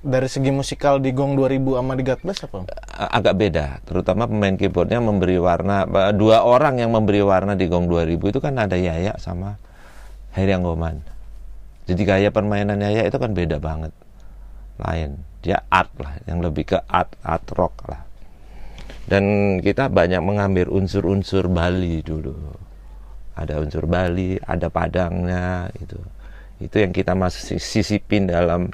dari 0.01 0.29
segi 0.31 0.49
musikal 0.49 0.97
di 0.97 1.11
Gong 1.11 1.35
2000 1.35 1.77
sama 1.77 1.93
di 1.97 2.03
God 2.05 2.19
Bless 2.23 2.45
apa? 2.45 2.57
Agak 2.95 3.35
beda, 3.37 3.65
terutama 3.83 4.25
pemain 4.25 4.55
keyboardnya 4.55 5.03
memberi 5.03 5.37
warna 5.37 5.85
dua 6.15 6.45
orang 6.45 6.79
yang 6.81 6.95
memberi 6.95 7.21
warna 7.21 7.53
di 7.53 7.67
Gong 7.67 7.91
2000 7.91 8.17
itu 8.17 8.39
kan 8.39 8.55
ada 8.57 8.77
Yaya 8.79 9.19
sama 9.19 9.59
Heri 10.33 10.55
Anggoman 10.55 11.16
jadi 11.87 12.01
gaya 12.03 12.29
permainannya 12.35 12.91
ya 12.91 13.03
itu 13.07 13.15
kan 13.15 13.31
beda 13.31 13.63
banget. 13.63 13.95
Lain. 14.83 15.23
Dia 15.39 15.63
art 15.71 15.87
lah, 15.95 16.19
yang 16.27 16.43
lebih 16.43 16.75
ke 16.75 16.77
art, 16.91 17.15
art 17.23 17.47
rock 17.55 17.87
lah. 17.87 18.03
Dan 19.07 19.57
kita 19.63 19.87
banyak 19.87 20.19
mengambil 20.19 20.67
unsur-unsur 20.67 21.47
Bali 21.47 22.03
dulu. 22.03 22.35
Ada 23.39 23.63
unsur 23.63 23.87
Bali, 23.87 24.35
ada 24.43 24.67
Padangnya 24.67 25.71
itu. 25.79 25.95
Itu 26.59 26.83
yang 26.83 26.91
kita 26.91 27.15
masih 27.15 27.55
sisipin 27.55 28.27
dalam 28.27 28.67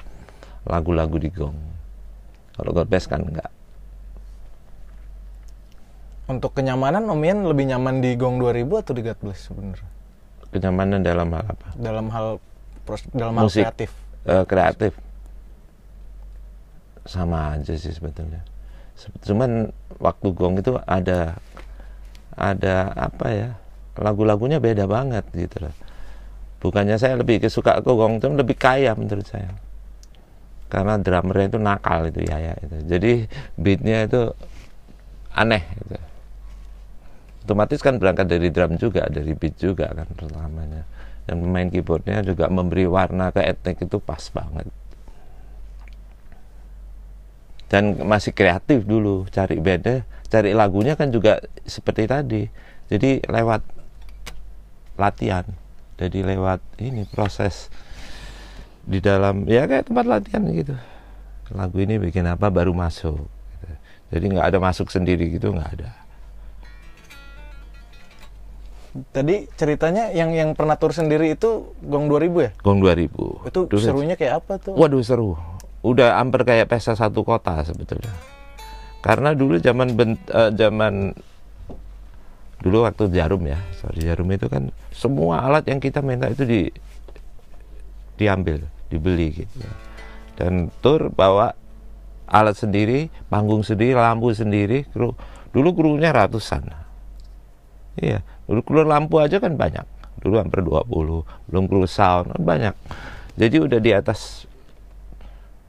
lagu-lagu 0.66 1.14
di 1.22 1.30
Gong. 1.30 1.54
Kalau 2.58 2.70
God 2.74 2.90
Bless 2.90 3.06
kan 3.06 3.22
enggak. 3.22 3.52
Untuk 6.24 6.56
kenyamanan 6.56 7.04
Om 7.06 7.20
Ian 7.22 7.38
lebih 7.46 7.70
nyaman 7.70 8.02
di 8.02 8.16
Gong 8.18 8.42
2000 8.42 8.82
atau 8.82 8.92
di 8.96 9.02
God 9.06 9.18
Bless 9.22 9.40
sebenarnya? 9.46 9.90
Kenyamanan 10.50 11.04
dalam 11.06 11.28
hal 11.30 11.44
apa? 11.46 11.66
Dalam 11.78 12.06
hal 12.10 12.42
dalam 13.12 13.34
hal 13.40 13.46
Musik, 13.48 13.64
kreatif? 13.64 13.90
Uh, 14.24 14.44
kreatif. 14.44 14.92
sama 17.04 17.52
aja 17.52 17.76
sih 17.76 17.92
sebetulnya. 17.92 18.40
Se- 18.96 19.12
cuman 19.28 19.68
waktu 20.00 20.32
gong 20.32 20.56
itu 20.56 20.80
ada 20.88 21.36
ada 22.32 22.90
apa 22.96 23.26
ya 23.28 23.48
lagu-lagunya 24.00 24.56
beda 24.56 24.88
banget 24.88 25.24
gitu 25.36 25.68
loh. 25.68 25.74
Bukannya 26.64 26.96
saya 26.96 27.20
lebih 27.20 27.44
suka 27.52 27.84
ke 27.84 27.90
gong 27.92 28.24
itu 28.24 28.26
lebih 28.32 28.56
kaya 28.56 28.96
menurut 28.96 29.28
saya. 29.28 29.52
Karena 30.72 30.96
drummernya 30.96 31.46
itu 31.52 31.58
nakal 31.60 32.08
itu 32.08 32.24
ya 32.24 32.40
ya 32.40 32.54
itu. 32.56 32.76
Jadi 32.88 33.12
beatnya 33.60 34.08
itu 34.08 34.32
aneh 35.36 35.60
gitu. 35.84 36.00
Otomatis 37.44 37.84
kan 37.84 38.00
berangkat 38.00 38.32
dari 38.32 38.48
drum 38.48 38.80
juga 38.80 39.04
dari 39.12 39.36
beat 39.36 39.60
juga 39.60 39.92
kan 39.92 40.08
pertamanya 40.16 40.88
dan 41.24 41.40
pemain 41.40 41.68
keyboardnya 41.68 42.20
juga 42.20 42.52
memberi 42.52 42.84
warna 42.84 43.32
ke 43.32 43.40
etnik 43.40 43.80
itu 43.84 43.96
pas 44.00 44.20
banget. 44.32 44.68
Dan 47.68 47.96
masih 48.04 48.30
kreatif 48.36 48.84
dulu 48.84 49.26
cari 49.32 49.58
bandnya 49.58 50.04
cari 50.28 50.52
lagunya 50.52 50.94
kan 50.94 51.10
juga 51.10 51.40
seperti 51.64 52.04
tadi. 52.06 52.42
Jadi 52.92 53.24
lewat 53.24 53.64
latihan 55.00 55.42
jadi 55.94 56.26
lewat 56.34 56.60
ini 56.78 57.06
proses 57.08 57.72
di 58.84 59.00
dalam 59.00 59.48
ya 59.48 59.64
kayak 59.64 59.88
tempat 59.88 60.04
latihan 60.06 60.44
gitu. 60.52 60.76
Lagu 61.54 61.76
ini 61.80 61.96
bikin 61.96 62.28
apa 62.28 62.52
baru 62.52 62.76
masuk. 62.76 63.24
Jadi 64.12 64.24
nggak 64.36 64.54
ada 64.54 64.58
masuk 64.60 64.92
sendiri 64.92 65.32
gitu 65.32 65.50
nggak 65.50 65.70
ada 65.80 66.03
Tadi 68.94 69.50
ceritanya 69.58 70.14
yang 70.14 70.30
yang 70.30 70.54
pernah 70.54 70.78
tur 70.78 70.94
sendiri 70.94 71.34
itu 71.34 71.74
Gong 71.82 72.06
2000 72.06 72.46
ya? 72.46 72.50
gong 72.62 72.78
2000 72.78 73.50
Itu 73.50 73.60
Dulu- 73.66 73.82
serunya 73.82 74.14
kayak 74.14 74.46
apa 74.46 74.62
tuh? 74.62 74.78
Waduh 74.78 75.02
seru. 75.02 75.34
Udah 75.82 76.22
hampir 76.22 76.46
kayak 76.46 76.70
pesta 76.70 76.94
satu 76.94 77.26
kota 77.26 77.58
sebetulnya. 77.66 78.14
Karena 79.02 79.34
dulu 79.34 79.58
zaman 79.58 79.98
ben- 79.98 80.22
eh, 80.30 80.50
zaman 80.54 81.10
dulu 82.62 82.86
waktu 82.88 83.12
jarum 83.12 83.44
ya, 83.44 83.58
sorry 83.76 84.00
jarum 84.00 84.30
itu 84.32 84.48
kan 84.48 84.72
semua 84.88 85.44
alat 85.44 85.68
yang 85.68 85.76
kita 85.76 86.00
minta 86.00 86.30
itu 86.32 86.46
di 86.48 86.72
diambil, 88.16 88.62
dibeli 88.88 89.44
gitu. 89.44 89.58
Dan 90.38 90.70
tur 90.80 91.10
bawa 91.10 91.52
alat 92.24 92.56
sendiri, 92.56 93.10
panggung 93.28 93.60
sendiri, 93.60 93.92
lampu 93.92 94.32
sendiri, 94.32 94.86
kru. 94.88 95.12
Dulu 95.52 95.68
krunya 95.76 96.10
ratusan. 96.10 96.83
Iya, 97.94 98.26
dulu 98.50 98.60
kru 98.66 98.82
lampu 98.82 99.22
aja 99.22 99.38
kan 99.38 99.54
banyak. 99.54 99.86
Dulu 100.18 100.34
hampir 100.40 100.64
20, 100.64 101.22
belum 101.50 101.64
kru 101.70 101.86
sound, 101.86 102.34
kan 102.34 102.42
banyak. 102.42 102.74
Jadi 103.34 103.56
udah 103.58 103.78
di 103.82 103.90
atas 103.90 104.46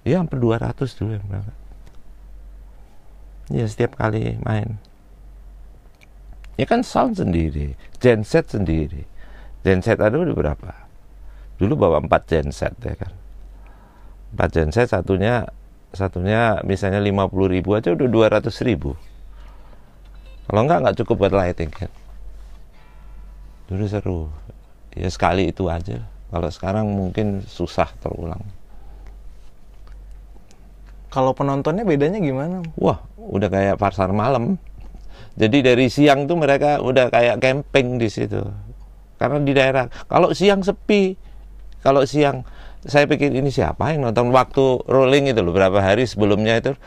ya 0.06 0.22
hampir 0.22 0.38
200 0.38 0.78
dulu 0.98 1.18
yang 1.18 1.26
berangkat. 1.26 1.58
Ya 3.54 3.66
setiap 3.70 3.98
kali 3.98 4.42
main. 4.42 4.78
Ya 6.56 6.66
kan 6.66 6.82
sound 6.82 7.20
sendiri, 7.20 7.78
genset 8.00 8.50
sendiri. 8.50 9.06
Genset 9.66 10.00
ada 10.00 10.16
udah 10.16 10.34
berapa? 10.34 10.72
Dulu 11.58 11.74
bawa 11.76 11.98
4 12.06 12.26
genset 12.26 12.74
ya 12.82 12.96
kan. 12.96 13.14
4 14.38 14.56
genset 14.56 14.88
satunya 14.90 15.46
satunya 15.96 16.60
misalnya 16.68 17.00
50 17.00 17.54
ribu 17.54 17.74
aja 17.74 17.94
udah 17.94 18.08
200 18.08 18.50
ribu. 18.66 18.94
Kalau 20.46 20.62
enggak 20.62 20.80
nggak 20.86 20.98
cukup 21.02 21.16
buat 21.26 21.34
lighting 21.34 21.74
kan. 21.74 21.92
Dulu 23.66 23.86
seru. 23.90 24.20
Ya 24.96 25.10
sekali 25.10 25.50
itu 25.50 25.68
aja. 25.68 26.06
Kalau 26.30 26.50
sekarang 26.50 26.86
mungkin 26.92 27.46
susah 27.46 27.90
terulang. 28.00 28.42
Kalau 31.10 31.32
penontonnya 31.32 31.88
bedanya 31.88 32.20
gimana? 32.20 32.60
Wah, 32.76 33.00
udah 33.16 33.48
kayak 33.48 33.80
pasar 33.80 34.12
malam. 34.12 34.60
Jadi 35.40 35.64
dari 35.64 35.88
siang 35.88 36.28
tuh 36.28 36.36
mereka 36.36 36.84
udah 36.84 37.08
kayak 37.08 37.40
camping 37.40 37.96
di 37.96 38.12
situ. 38.12 38.44
Karena 39.16 39.40
di 39.40 39.56
daerah, 39.56 39.88
kalau 40.12 40.36
siang 40.36 40.60
sepi, 40.60 41.16
kalau 41.80 42.04
siang 42.04 42.44
saya 42.86 43.10
pikir 43.10 43.34
ini 43.34 43.50
siapa 43.50 43.98
yang 43.98 44.06
nonton 44.06 44.30
waktu 44.30 44.86
rolling 44.86 45.34
itu 45.34 45.42
loh 45.42 45.54
berapa 45.58 45.82
hari 45.82 46.06
sebelumnya 46.06 46.62
itu 46.62 46.78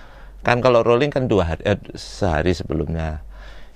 kan 0.46 0.62
kalau 0.62 0.86
rolling 0.86 1.10
kan 1.10 1.26
dua 1.26 1.54
hari 1.54 1.62
eh, 1.66 1.78
sehari 1.98 2.54
sebelumnya 2.54 3.26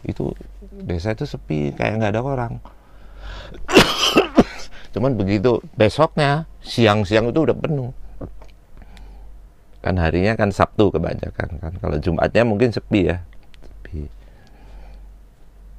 itu 0.06 0.30
desa 0.70 1.18
itu 1.18 1.26
sepi 1.26 1.74
kayak 1.74 1.98
nggak 1.98 2.12
ada 2.14 2.22
orang 2.22 2.62
cuman 4.92 5.16
begitu 5.16 5.64
besoknya 5.74 6.44
siang-siang 6.60 7.32
itu 7.32 7.48
udah 7.48 7.56
penuh. 7.56 7.90
Kan 9.82 9.98
harinya 9.98 10.38
kan 10.38 10.54
Sabtu 10.54 10.94
kebanyakan 10.94 11.48
kan. 11.58 11.72
Kalau 11.82 11.96
Jumatnya 11.98 12.46
mungkin 12.46 12.70
sepi 12.70 13.10
ya. 13.10 13.18
Sepi. 13.66 14.06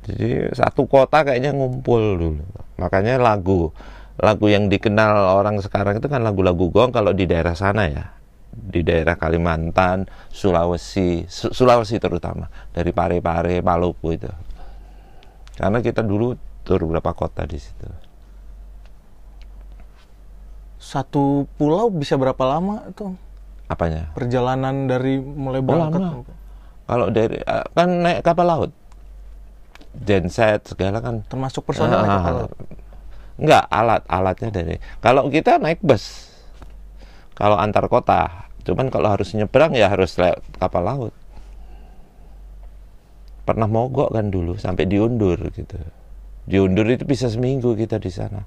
Jadi 0.03 0.51
satu 0.51 0.83
kota 0.83 1.23
kayaknya 1.23 1.55
ngumpul 1.55 2.19
dulu. 2.19 2.43
Makanya 2.75 3.15
lagu 3.15 3.71
lagu 4.19 4.45
yang 4.51 4.67
dikenal 4.67 5.39
orang 5.39 5.57
sekarang 5.63 5.97
itu 5.97 6.12
kan 6.12 6.21
lagu-lagu 6.21 6.69
gong 6.69 6.91
kalau 6.91 7.15
di 7.15 7.23
daerah 7.23 7.55
sana 7.55 7.88
ya. 7.88 8.12
Di 8.53 8.83
daerah 8.83 9.15
Kalimantan 9.15 10.05
Sulawesi 10.29 11.23
Su- 11.31 11.55
Sulawesi 11.55 11.95
terutama. 11.97 12.51
Dari 12.75 12.91
Pare-Pare 12.91 13.63
Maluku 13.63 14.19
itu. 14.19 14.29
Karena 15.55 15.79
kita 15.79 16.03
dulu 16.03 16.36
tur 16.63 16.80
beberapa 16.82 17.12
kota 17.12 17.43
di 17.43 17.58
situ 17.58 17.88
Satu 20.76 21.47
pulau 21.56 21.88
bisa 21.88 22.15
berapa 22.15 22.43
lama 22.43 22.91
tuh? 22.91 23.15
apanya 23.65 24.12
Perjalanan 24.12 24.86
dari 24.86 25.15
mulai 25.17 25.60
Oh, 25.60 25.65
berangkat 25.65 26.02
lama. 26.02 26.23
kalau 26.84 27.08
dari 27.08 27.39
eh, 27.39 27.65
kan 27.71 27.89
naik 27.97 28.19
kapal 28.21 28.43
laut 28.45 28.71
genset 29.95 30.60
segala 30.65 30.99
kan 30.99 31.23
termasuk 31.23 31.63
personel 31.63 31.95
naik 31.97 32.10
Ah, 32.10 32.17
kapal 32.19 32.34
laut. 32.38 32.52
Enggak, 33.34 33.63
alat-alatnya 33.65 34.49
dari. 34.52 34.76
Kalau 34.99 35.26
kita 35.26 35.58
naik 35.58 35.80
bus. 35.80 36.30
Kalau 37.34 37.58
antar 37.58 37.88
kota. 37.88 38.45
Cuman 38.62 38.88
kalau 38.88 39.10
harus 39.10 39.34
nyebrang 39.34 39.73
ya 39.73 39.89
harus 39.89 40.13
lewat 40.13 40.38
kapal 40.56 40.84
laut. 40.84 41.13
Pernah 43.43 43.65
mogok 43.65 44.12
kan 44.12 44.30
dulu 44.30 44.54
sampai 44.56 44.86
diundur 44.86 45.39
gitu. 45.49 45.82
Diundur 46.43 46.88
itu 46.91 47.08
bisa 47.08 47.32
seminggu 47.32 47.71
kita 47.73 47.97
di 47.97 48.12
sana. 48.12 48.43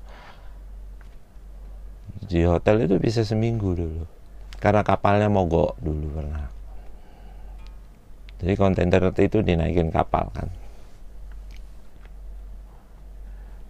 Di 2.27 2.45
hotel 2.45 2.85
itu 2.85 2.97
bisa 3.01 3.25
seminggu 3.25 3.73
dulu. 3.73 4.05
Karena 4.61 4.85
kapalnya 4.85 5.29
mogok 5.29 5.77
dulu 5.81 6.21
pernah. 6.21 6.49
Jadi 8.37 8.53
kontainer 8.55 9.09
itu 9.17 9.41
dinaikin 9.41 9.89
kapal 9.89 10.29
kan. 10.33 10.49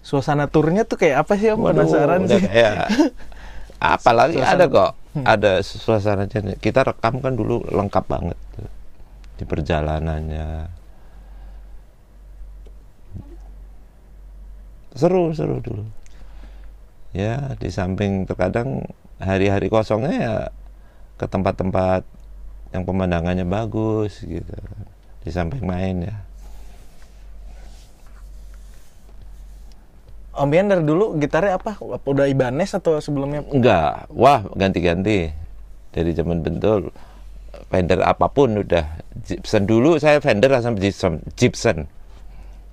Suasana 0.02 0.46
turnya 0.46 0.86
tuh 0.86 0.98
kayak 0.98 1.26
apa 1.26 1.34
sih? 1.34 1.50
Om? 1.50 1.58
Waduh, 1.62 1.82
Penasaran 1.86 2.20
sih. 2.30 2.42
apalagi 3.76 4.40
Suasana- 4.40 4.56
ada 4.56 4.64
kok 4.72 4.90
ada 5.24 5.52
suasananya 5.60 6.56
kita 6.60 6.80
rekam 6.80 7.20
kan 7.20 7.36
dulu 7.36 7.60
lengkap 7.68 8.04
banget 8.08 8.38
tuh. 8.56 8.68
di 9.36 9.44
perjalanannya 9.44 10.64
seru 14.96 15.30
seru 15.36 15.60
dulu. 15.60 15.84
Ya 17.12 17.56
di 17.56 17.70
samping 17.72 18.26
terkadang 18.28 18.84
hari-hari 19.16 19.72
kosongnya 19.72 20.12
ya 20.16 20.34
ke 21.16 21.24
tempat-tempat 21.24 22.04
yang 22.74 22.82
pemandangannya 22.84 23.48
bagus 23.48 24.20
gitu. 24.24 24.52
Di 25.24 25.30
samping 25.32 25.64
main 25.64 26.08
ya. 26.10 26.16
Om 30.36 30.52
Ian 30.52 30.68
dari 30.68 30.84
dulu 30.84 31.16
gitarnya 31.16 31.56
apa? 31.56 31.80
Apa 31.80 32.06
Udah 32.12 32.28
Ibanez 32.28 32.76
atau 32.76 33.00
sebelumnya? 33.00 33.40
Enggak, 33.48 34.04
wah 34.12 34.44
ganti-ganti. 34.52 35.32
Dari 35.96 36.12
zaman 36.12 36.44
bentul 36.44 36.92
Fender 37.72 38.04
apa 38.04 38.28
pun 38.28 38.60
udah. 38.60 39.00
Gibson 39.24 39.64
dulu 39.64 39.96
saya 39.96 40.20
Fender 40.20 40.52
sama 40.60 40.76
Gibson, 40.76 41.24
Gibson. 41.34 41.88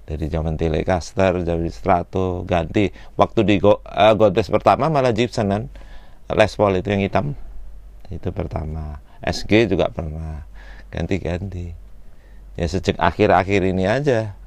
Dari 0.03 0.25
zaman 0.27 0.59
Telecaster, 0.59 1.43
dari 1.43 1.69
Strato 1.71 2.43
ganti. 2.43 2.91
Waktu 3.15 3.39
di 3.47 3.55
Go, 3.59 3.79
uh, 3.83 4.13
God 4.15 4.35
Bless 4.35 4.51
pertama 4.51 4.91
malah 4.91 5.15
Gibson 5.15 5.47
kan? 5.51 5.63
Les 6.31 6.53
Paul 6.55 6.79
itu 6.79 6.89
yang 6.91 7.03
hitam. 7.03 7.27
Itu 8.11 8.35
pertama. 8.35 8.99
SG 9.23 9.71
juga 9.71 9.91
pernah. 9.91 10.43
Ganti-ganti. 10.91 11.71
Ya 12.59 12.67
sejak 12.69 12.99
akhir-akhir 12.99 13.65
ini 13.65 13.89
aja 13.89 14.37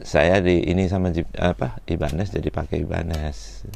saya 0.00 0.40
di 0.40 0.64
ini 0.64 0.88
sama 0.88 1.12
Jeep- 1.12 1.36
apa 1.36 1.78
Ibanez 1.84 2.32
jadi 2.32 2.48
pakai 2.48 2.86
Ibanez. 2.86 3.68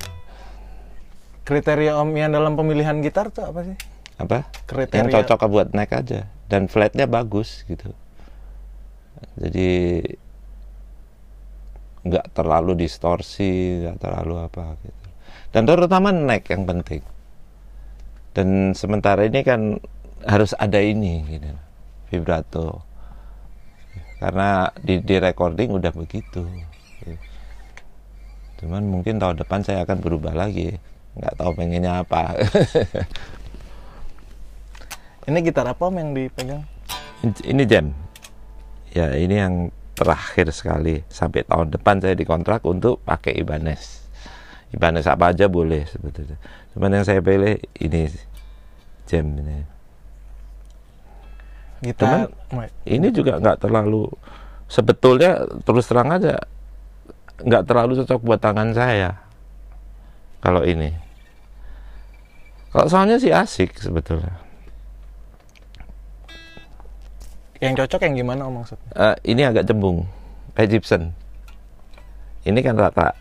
Kriteria 1.47 1.99
Om 2.01 2.11
Ian 2.17 2.35
dalam 2.35 2.59
pemilihan 2.59 2.99
gitar 3.05 3.31
tuh 3.31 3.47
apa 3.47 3.63
sih? 3.63 3.77
apa? 4.17 4.49
Kriteria. 4.65 5.07
yang 5.07 5.13
cocok 5.13 5.45
buat 5.53 5.69
naik 5.77 5.93
aja. 5.93 6.27
Dan 6.49 6.73
flatnya 6.73 7.05
bagus 7.05 7.69
gitu. 7.69 7.93
Jadi 9.37 10.01
nggak 12.07 12.33
terlalu 12.33 12.87
distorsi 12.87 13.83
nggak 13.83 13.99
terlalu 13.99 14.35
apa 14.43 14.79
gitu. 14.81 15.07
Dan 15.51 15.63
terutama 15.67 16.13
naik 16.13 16.47
yang 16.53 16.65
penting. 16.69 17.03
Dan 18.37 18.77
sementara 18.77 19.25
ini 19.25 19.41
kan 19.41 19.81
harus 20.27 20.53
ada 20.59 20.81
ini 20.81 21.25
gitu 21.27 21.51
vibrato. 22.13 22.83
Karena 24.17 24.73
di, 24.81 25.01
di 25.05 25.17
recording 25.21 25.77
udah 25.77 25.93
begitu. 25.93 26.45
Cuman 28.57 28.89
mungkin 28.89 29.21
tahun 29.21 29.37
depan 29.45 29.61
saya 29.61 29.85
akan 29.85 30.01
berubah 30.01 30.33
lagi. 30.33 30.81
Nggak 31.17 31.35
tahu 31.37 31.51
pengennya 31.57 32.01
apa. 32.05 32.37
Ini 35.27 35.43
gitar 35.43 35.67
apa 35.67 35.83
Om 35.91 35.99
yang 35.99 36.11
dipegang? 36.15 36.63
ini 37.43 37.67
jam. 37.67 37.91
Ya 38.95 39.11
ini 39.19 39.35
yang 39.35 39.75
terakhir 39.97 40.53
sekali 40.53 41.01
sampai 41.09 41.49
tahun 41.49 41.73
depan 41.73 42.05
saya 42.05 42.13
dikontrak 42.13 42.61
untuk 42.69 43.01
pakai 43.03 43.41
Ibanez. 43.41 44.05
Ibanez 44.69 45.09
apa 45.09 45.33
aja 45.33 45.49
boleh 45.49 45.89
sebetulnya. 45.89 46.37
Cuman 46.77 47.01
yang 47.01 47.05
saya 47.09 47.25
pilih 47.25 47.57
ini 47.81 48.13
jam 49.09 49.25
ini. 49.41 49.65
Gitar. 51.81 52.33
ini 52.89 53.13
juga 53.13 53.37
nggak 53.37 53.69
terlalu 53.69 54.09
sebetulnya 54.65 55.45
terus 55.61 55.85
terang 55.85 56.09
aja 56.09 56.41
nggak 57.37 57.69
terlalu 57.69 58.01
cocok 58.01 58.21
buat 58.25 58.41
tangan 58.41 58.73
saya 58.77 59.17
kalau 60.45 60.61
ini. 60.65 60.93
Kalau 62.73 62.89
soalnya 62.93 63.17
sih 63.17 63.33
asik 63.33 63.81
sebetulnya 63.81 64.46
Yang 67.61 67.73
cocok 67.85 68.01
yang 68.05 68.15
gimana 68.25 68.41
Om 68.49 68.55
maksudnya? 68.63 68.91
Eh, 68.93 69.17
ini 69.33 69.43
agak 69.45 69.65
cembung. 69.65 70.05
Kayak 70.53 70.69
Gibson. 70.77 71.13
Ini 72.45 72.59
kan 72.61 72.77
rata. 72.77 73.17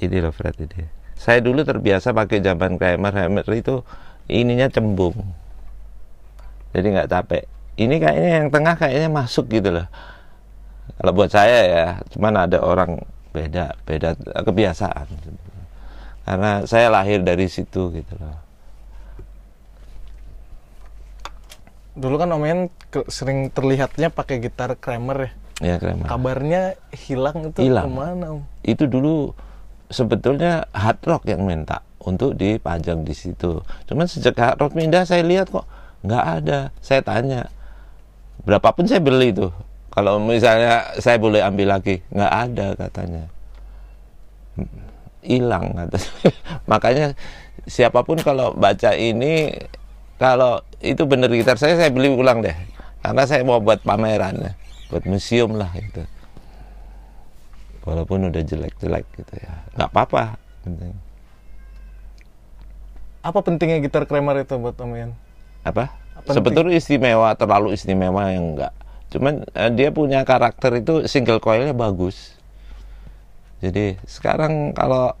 Ini 0.00 0.16
loh 0.20 0.32
Fred 0.32 0.56
ini. 0.60 0.84
Saya 1.16 1.44
dulu 1.44 1.60
terbiasa 1.64 2.16
pakai 2.16 2.40
zaman 2.40 2.80
Kramer 2.80 3.12
Hammer 3.12 3.44
itu 3.52 3.84
ininya 4.28 4.68
cembung. 4.72 5.16
Jadi 6.72 6.86
nggak 6.96 7.10
capek. 7.12 7.44
Ini 7.76 7.96
kayaknya 8.00 8.30
yang 8.40 8.48
tengah 8.48 8.74
kayaknya 8.76 9.08
masuk 9.12 9.48
gitu 9.52 9.72
loh. 9.72 9.86
Kalau 10.96 11.12
buat 11.12 11.32
saya 11.32 11.60
ya 11.64 11.86
cuman 12.12 12.48
ada 12.48 12.60
orang 12.60 13.00
beda 13.36 13.76
beda 13.84 14.16
kebiasaan. 14.44 15.06
Karena 16.24 16.64
saya 16.64 16.88
lahir 16.92 17.20
dari 17.20 17.48
situ 17.48 17.92
gitu 17.92 18.14
loh 18.20 18.49
Dulu 21.92 22.14
kan 22.16 22.30
Om 22.30 22.44
Ian 22.44 22.60
ke- 22.88 23.06
sering 23.06 23.48
terlihatnya 23.48 24.08
pakai 24.08 24.38
gitar 24.38 24.74
Kramer 24.74 25.18
ya. 25.18 25.30
ya 25.60 25.74
Kramer 25.76 26.06
Kabarnya 26.06 26.62
hilang 26.90 27.50
itu 27.50 27.60
Hilang. 27.62 27.84
ke 27.84 27.90
mana 27.90 28.26
Om? 28.32 28.42
itu 28.62 28.84
dulu 28.84 29.34
sebetulnya 29.86 30.70
hard 30.70 31.00
rock 31.02 31.22
yang 31.26 31.42
minta 31.42 31.82
untuk 31.98 32.32
dipajang 32.32 33.02
di 33.02 33.12
situ. 33.12 33.58
Cuman 33.84 34.06
sejak 34.06 34.32
hard 34.34 34.58
rock 34.58 34.72
pindah 34.72 35.02
saya 35.02 35.20
lihat 35.20 35.50
kok 35.50 35.66
nggak 36.00 36.24
ada. 36.38 36.58
Saya 36.78 37.02
tanya 37.02 37.50
berapapun 38.40 38.86
saya 38.86 38.98
beli 38.98 39.30
itu. 39.30 39.50
Kalau 39.90 40.16
misalnya 40.16 40.94
saya 40.96 41.18
boleh 41.18 41.42
ambil 41.42 41.74
lagi, 41.74 41.98
nggak 42.08 42.32
ada 42.32 42.66
katanya. 42.78 43.24
Hilang 45.20 45.76
katanya. 45.76 46.12
Makanya 46.70 47.06
siapa 47.66 48.00
pun 48.00 48.16
kalau 48.16 48.54
baca 48.54 48.94
ini 48.94 49.52
kalau 50.20 50.60
itu 50.84 51.00
bener 51.08 51.32
gitar 51.32 51.56
saya 51.56 51.80
saya 51.80 51.88
beli 51.88 52.12
ulang 52.12 52.44
deh. 52.44 52.54
Karena 53.00 53.24
saya 53.24 53.40
mau 53.40 53.56
buat 53.64 53.80
pameran 53.80 54.36
ya, 54.36 54.52
buat 54.92 55.08
museum 55.08 55.56
lah 55.56 55.72
itu 55.72 56.04
walaupun 57.88 58.28
udah 58.28 58.44
jelek-jelek 58.44 59.08
gitu 59.16 59.34
ya. 59.40 59.52
Nggak 59.72 59.88
apa-apa 59.88 60.36
penting. 60.62 60.92
Apa 63.24 63.38
pentingnya 63.40 63.80
gitar 63.80 64.04
Kramer 64.04 64.44
itu 64.44 64.56
buat 64.60 64.76
Om 64.76 64.92
Ian? 64.96 65.12
apa? 65.60 65.92
Penting. 66.20 66.36
sebetulnya 66.36 66.76
istimewa 66.76 67.32
terlalu 67.32 67.72
istimewa 67.72 68.28
yang 68.28 68.52
enggak 68.52 68.72
cuman 69.10 69.42
eh, 69.56 69.72
dia 69.72 69.88
punya 69.90 70.22
karakter 70.22 70.78
itu 70.78 71.08
single 71.10 71.42
coilnya 71.42 71.74
bagus. 71.74 72.36
Jadi 73.60 73.96
sekarang 74.06 74.72
kalau 74.72 75.16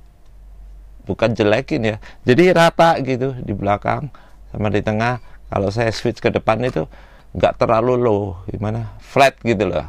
bukan 1.04 1.34
jelekin 1.34 1.82
ya 1.82 1.96
jadi 2.22 2.54
rata 2.54 3.00
gitu 3.02 3.34
di 3.42 3.50
belakang 3.50 4.12
sama 4.50 4.68
di 4.68 4.82
tengah 4.82 5.22
kalau 5.50 5.70
saya 5.70 5.90
switch 5.90 6.22
ke 6.22 6.30
depan 6.30 6.62
itu 6.62 6.86
nggak 7.34 7.58
terlalu 7.58 7.94
low 7.98 8.22
gimana? 8.50 8.94
Flat 9.02 9.38
gitu 9.42 9.70
loh. 9.70 9.86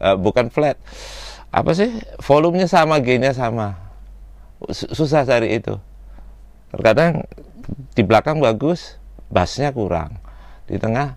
Eh, 0.00 0.16
bukan 0.16 0.52
flat. 0.52 0.76
Apa 1.52 1.72
sih? 1.72 1.88
Volumenya 2.20 2.68
sama 2.68 3.00
gainnya 3.00 3.32
sama. 3.32 3.76
Su- 4.72 4.92
susah 4.92 5.24
cari 5.24 5.56
itu. 5.56 5.76
Terkadang 6.72 7.24
di 7.96 8.02
belakang 8.04 8.40
bagus 8.40 9.00
bassnya 9.32 9.72
kurang. 9.72 10.20
Di 10.68 10.76
tengah 10.76 11.16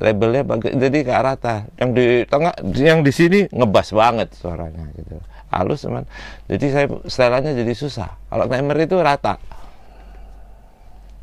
labelnya 0.00 0.42
bagus 0.46 0.72
jadi 0.72 0.98
ke 1.04 1.12
rata 1.12 1.68
yang 1.76 1.92
di 1.92 2.24
tengah 2.24 2.56
yang 2.72 3.04
di 3.04 3.12
sini 3.12 3.44
ngebas 3.52 3.92
banget 3.92 4.32
suaranya 4.32 4.88
gitu. 4.96 5.20
Halus 5.50 5.82
teman 5.82 6.06
jadi 6.46 6.66
saya 6.72 6.86
setelannya 7.04 7.52
jadi 7.58 7.74
susah. 7.76 8.10
Kalau 8.32 8.46
Kramer 8.48 8.78
itu 8.80 8.96
rata 8.96 9.36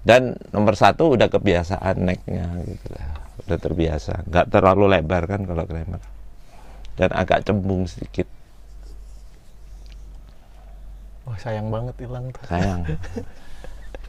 dan 0.03 0.38
nomor 0.51 0.75
satu 0.75 1.15
udah 1.15 1.29
kebiasaan 1.31 1.95
necknya 2.03 2.45
gitu 2.67 2.88
lah. 2.93 3.10
Udah 3.47 3.57
terbiasa. 3.57 4.25
Nggak 4.27 4.45
terlalu 4.51 4.86
lebar 4.97 5.23
kan 5.25 5.41
kalau 5.47 5.63
Kramer. 5.63 6.01
Dan 6.97 7.10
agak 7.13 7.45
cembung 7.45 7.86
sedikit. 7.86 8.25
Wah 11.27 11.38
sayang 11.38 11.67
banget 11.69 11.95
hilang 12.01 12.31
tuh. 12.31 12.41
sayang. 12.47 12.81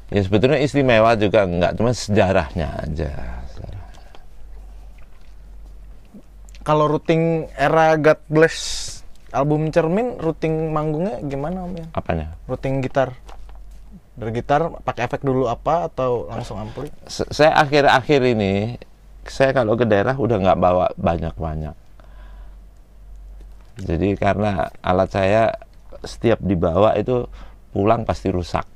Ya 0.08 0.20
sebetulnya 0.24 0.56
istimewa 0.64 1.12
juga 1.20 1.44
enggak 1.44 1.76
cuma 1.76 1.92
sejarahnya 1.92 2.80
aja. 2.80 3.12
Kalau 6.64 6.84
routing 6.84 7.48
era 7.56 7.96
God 7.96 8.20
Bless 8.28 8.56
album 9.32 9.68
Cermin, 9.72 10.16
routing 10.16 10.72
manggungnya 10.72 11.20
gimana 11.24 11.64
Om 11.64 11.76
Ian? 11.76 11.88
apanya? 11.92 12.26
Routing 12.48 12.80
gitar. 12.80 13.12
Dari 14.18 14.30
gitar 14.34 14.66
pakai 14.82 15.06
efek 15.06 15.22
dulu 15.22 15.46
apa 15.46 15.86
atau 15.86 16.26
langsung 16.26 16.58
ampli? 16.58 16.90
Saya 17.06 17.54
akhir-akhir 17.62 18.20
ini 18.34 18.74
saya 19.28 19.54
kalau 19.54 19.78
ke 19.78 19.86
daerah 19.86 20.18
udah 20.18 20.42
nggak 20.42 20.58
bawa 20.58 20.90
banyak-banyak. 20.98 21.76
Jadi 23.78 24.18
karena 24.18 24.74
alat 24.82 25.10
saya 25.14 25.54
setiap 26.02 26.42
dibawa 26.42 26.98
itu 26.98 27.30
pulang 27.70 28.02
pasti 28.02 28.34
rusak. 28.34 28.66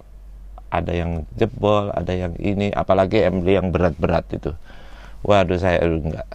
Ada 0.70 0.94
yang 0.94 1.26
jebol 1.34 1.90
ada 1.90 2.14
yang 2.14 2.38
ini 2.38 2.70
apalagi 2.70 3.26
MD 3.26 3.58
yang 3.58 3.74
berat-berat 3.74 4.30
itu. 4.30 4.54
Waduh 5.26 5.58
saya 5.58 5.82
enggak 5.82 6.26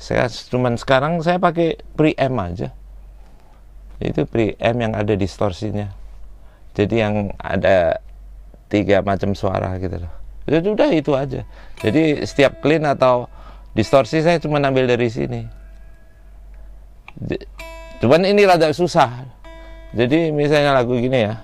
saya 0.00 0.32
cuman 0.48 0.80
sekarang 0.80 1.20
saya 1.20 1.36
pakai 1.36 1.76
preamp 1.92 2.40
aja. 2.40 2.72
Itu 4.00 4.24
preamp 4.24 4.78
yang 4.80 4.96
ada 4.96 5.12
distorsinya. 5.12 5.92
Jadi 6.72 6.94
yang 6.96 7.36
ada 7.36 8.00
tiga 8.70 9.02
macam 9.02 9.34
suara 9.34 9.74
gitu 9.82 9.98
loh. 9.98 10.12
Itu 10.46 10.72
udah 10.72 10.90
itu 10.94 11.12
aja. 11.18 11.42
Jadi 11.82 12.22
setiap 12.24 12.62
clean 12.62 12.86
atau 12.86 13.26
distorsi 13.74 14.22
saya 14.22 14.38
cuma 14.38 14.62
ambil 14.62 14.86
dari 14.86 15.10
sini. 15.10 15.42
Cuman 18.00 18.24
ini 18.24 18.46
rada 18.46 18.70
susah. 18.72 19.26
Jadi 19.92 20.30
misalnya 20.30 20.72
lagu 20.72 20.94
gini 20.96 21.18
ya. 21.26 21.34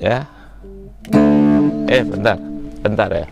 Ya. 0.00 0.18
Eh 1.90 2.02
bentar. 2.06 2.38
Bentar 2.80 3.10
ya. 3.10 3.26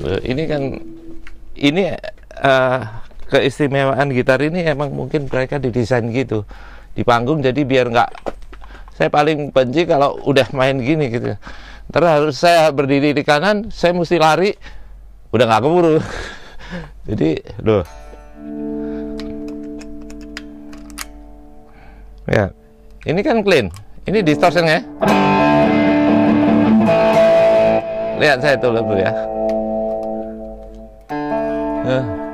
Eh, 0.00 0.20
ini 0.32 0.42
kan 0.48 0.62
ini 1.60 1.82
eh, 2.40 2.80
keistimewaan 3.30 4.10
gitar 4.10 4.42
ini 4.42 4.66
emang 4.66 4.90
mungkin 4.90 5.30
mereka 5.30 5.62
didesain 5.62 6.10
gitu. 6.10 6.42
Di 6.92 7.06
panggung 7.06 7.38
jadi 7.38 7.62
biar 7.62 7.86
nggak 7.88 8.10
saya 8.98 9.08
paling 9.08 9.54
benci 9.54 9.86
kalau 9.86 10.18
udah 10.26 10.50
main 10.52 10.76
gini 10.82 11.08
gitu. 11.08 11.38
Terus 11.90 12.08
harus 12.10 12.36
saya 12.36 12.68
berdiri 12.74 13.14
di 13.14 13.22
kanan 13.22 13.70
saya 13.70 13.94
mesti 13.94 14.18
lari 14.18 14.50
udah 15.30 15.44
nggak 15.46 15.62
keburu. 15.62 15.96
Jadi 17.08 17.30
loh. 17.64 17.82
Ya 22.30 22.52
ini 23.08 23.20
kan 23.24 23.42
clean. 23.42 23.70
Ini 24.06 24.20
distortion 24.20 24.66
ya. 24.68 24.82
Lihat 28.20 28.38
saya 28.44 28.54
tuh 28.60 28.76
dulu 28.76 28.94
ya. 29.00 29.12
Nah 31.80 32.29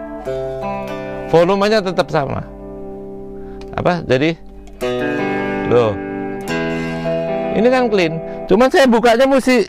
volumenya 1.31 1.83
tetap 1.83 2.09
sama. 2.11 2.43
Apa? 3.77 4.03
Jadi 4.07 4.37
loh. 5.69 5.95
Ini 7.57 7.69
kan 7.73 7.89
clean. 7.89 8.21
Cuman 8.47 8.69
saya 8.69 8.87
bukanya 8.87 9.25
mesti 9.25 9.65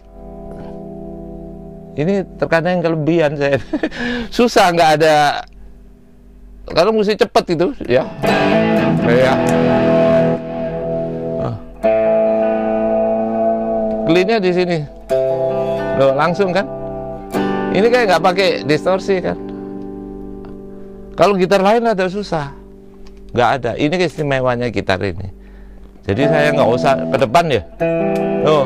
ini 1.98 2.22
terkadang 2.38 2.78
yang 2.78 2.84
kelebihan 2.84 3.32
saya. 3.40 3.58
Susah 4.36 4.70
nggak 4.70 4.92
ada 5.02 5.42
kalau 6.68 6.92
mesti 6.92 7.16
cepet 7.16 7.56
itu, 7.56 7.68
ya. 7.88 8.04
Ya 9.08 9.34
oh. 11.40 11.56
cleannya 14.04 14.38
di 14.44 14.52
sini. 14.52 14.80
Loh 15.96 16.12
langsung 16.12 16.52
kan? 16.52 16.68
Ini 17.72 17.88
kayak 17.88 18.06
nggak 18.12 18.24
pakai 18.24 18.50
distorsi 18.68 19.24
kan? 19.24 19.47
Kalau 21.18 21.34
gitar 21.34 21.66
lain 21.66 21.82
ada 21.82 22.06
susah. 22.06 22.54
Nggak 23.34 23.50
ada. 23.58 23.72
Ini 23.74 23.90
keistimewanya 23.90 24.70
gitar 24.70 25.02
ini. 25.02 25.34
Jadi 26.06 26.30
saya 26.30 26.54
nggak 26.54 26.70
usah 26.70 26.94
ke 27.10 27.18
depan 27.18 27.46
ya. 27.50 27.62
Tuh. 28.46 28.66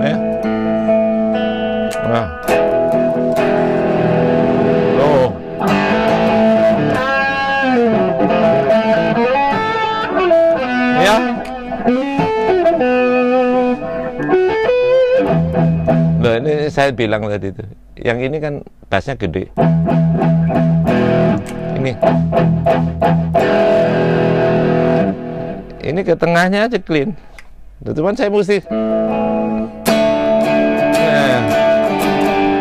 Ya 0.00 0.16
nah. 2.08 2.26
Tuh. 4.96 5.28
Ya 11.04 11.16
Loh 16.18 16.32
ini 16.40 16.72
saya 16.72 16.90
bilang 16.96 17.28
tadi 17.28 17.52
itu 17.52 17.87
yang 18.02 18.18
ini 18.22 18.38
kan 18.38 18.62
bassnya 18.86 19.18
gede. 19.18 19.50
Ini. 21.78 21.92
Ini 25.82 26.00
ke 26.04 26.14
tengahnya 26.14 26.68
aja 26.70 26.78
clean. 26.78 27.14
Cuman 27.82 28.14
saya 28.14 28.30
mesti. 28.30 28.62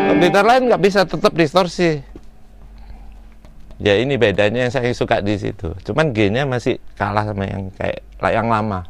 Nah 0.08 0.16
gitar 0.18 0.46
lain 0.46 0.70
nggak 0.70 0.82
bisa 0.82 1.06
tetap 1.06 1.34
distorsi. 1.34 2.02
Ya 3.78 3.94
ini 3.94 4.18
bedanya 4.18 4.66
yang 4.66 4.74
saya 4.74 4.90
suka 4.98 5.22
di 5.22 5.38
situ. 5.38 5.78
Cuman 5.86 6.10
G-nya 6.10 6.50
masih 6.50 6.82
kalah 6.98 7.30
sama 7.30 7.46
yang 7.46 7.70
kayak 7.78 8.02
yang 8.34 8.50
lama. 8.50 8.82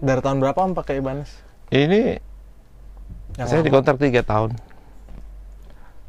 Dari 0.00 0.20
tahun 0.22 0.38
berapa 0.38 0.58
om 0.62 0.72
pakai 0.72 1.02
Ibanez? 1.02 1.50
ini 1.70 2.18
Yang 3.38 3.48
saya 3.50 3.62
dikontrak 3.62 3.98
tiga 4.00 4.22
tahun. 4.24 4.56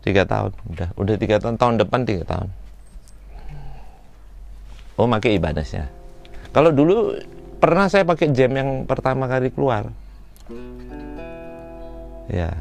Tiga 0.01 0.24
tahun 0.26 0.51
udah. 0.72 0.89
Udah 0.97 1.15
tiga 1.19 1.38
tahun 1.38 1.55
tahun 1.59 1.76
depan 1.82 2.01
tiga 2.07 2.24
tahun. 2.26 2.49
Oh 4.97 5.09
pakai 5.09 5.38
Ibaneznya 5.38 6.01
kalau 6.51 6.76
dulu 6.76 7.15
pernah 7.63 7.88
saya 7.88 8.03
pakai 8.03 8.36
jam 8.36 8.51
yang 8.51 8.84
pertama 8.84 9.24
kali 9.32 9.47
keluar. 9.55 9.88
Ya. 12.28 12.51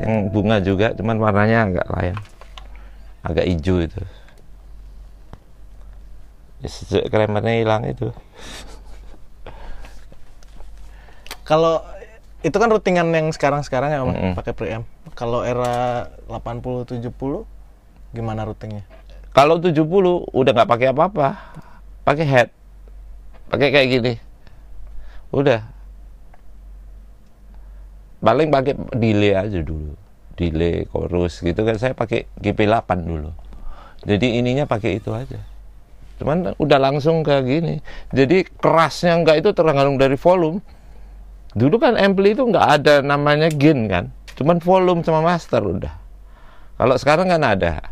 Yang 0.00 0.14
bunga 0.32 0.56
juga 0.60 0.92
cuman 0.92 1.16
warnanya 1.16 1.58
agak 1.68 1.88
lain. 1.96 2.16
Agak 3.24 3.48
hijau 3.48 3.80
itu. 3.80 4.00
Ya, 6.60 6.68
sejak 6.68 7.08
kremernya 7.08 7.56
hilang 7.56 7.88
itu. 7.88 8.12
Kalau 11.48 11.80
itu 12.40 12.56
kan 12.56 12.72
routingan 12.72 13.12
yang 13.12 13.28
sekarang-sekarang 13.28 13.90
ya 13.92 14.00
om 14.00 14.12
Mm-mm. 14.12 14.32
pakai 14.32 14.52
preamp. 14.56 14.86
Kalau 15.12 15.44
era 15.44 16.08
80 16.28 16.88
70 16.88 17.12
gimana 18.16 18.48
routingnya? 18.48 18.84
Kalau 19.30 19.60
70 19.60 19.76
udah 20.32 20.50
nggak 20.56 20.70
pakai 20.70 20.88
apa-apa, 20.90 21.28
pakai 22.02 22.26
head, 22.26 22.48
pakai 23.52 23.68
kayak 23.70 23.88
gini, 23.88 24.12
udah. 25.30 25.62
Paling 28.20 28.52
pakai 28.52 28.74
delay 28.92 29.32
aja 29.32 29.60
dulu, 29.62 29.96
delay, 30.34 30.84
chorus 30.90 31.40
gitu 31.40 31.62
kan 31.62 31.76
saya 31.78 31.94
pakai 31.94 32.26
GP8 32.42 32.90
dulu. 33.00 33.30
Jadi 34.04 34.40
ininya 34.40 34.64
pakai 34.64 34.98
itu 34.98 35.12
aja. 35.12 35.40
Cuman 36.20 36.52
udah 36.60 36.78
langsung 36.80 37.24
kayak 37.24 37.44
gini. 37.48 37.74
Jadi 38.12 38.44
kerasnya 38.44 39.16
nggak 39.24 39.40
itu 39.40 39.50
tergantung 39.56 39.96
dari 39.96 40.20
volume. 40.20 40.60
Dulu 41.50 41.82
kan 41.82 41.98
ampli 41.98 42.38
itu 42.38 42.46
nggak 42.46 42.66
ada 42.80 42.94
namanya 43.02 43.50
gain 43.50 43.90
kan, 43.90 44.14
cuman 44.38 44.62
volume 44.62 45.02
sama 45.02 45.18
master 45.34 45.58
udah. 45.66 45.94
Kalau 46.78 46.94
sekarang 46.94 47.26
kan 47.28 47.42
ada, 47.42 47.82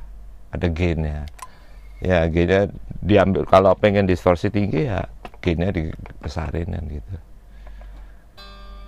ada 0.55 0.67
gainnya. 0.71 1.27
Ya 1.99 2.23
gainnya 2.31 2.71
diambil 3.03 3.43
kalau 3.51 3.75
pengen 3.75 4.07
distorsi 4.07 4.47
tinggi 4.47 4.87
ya 4.87 5.11
gainnya 5.43 5.75
dibesarin 5.75 6.71
kan 6.71 6.85
gitu. 6.87 7.15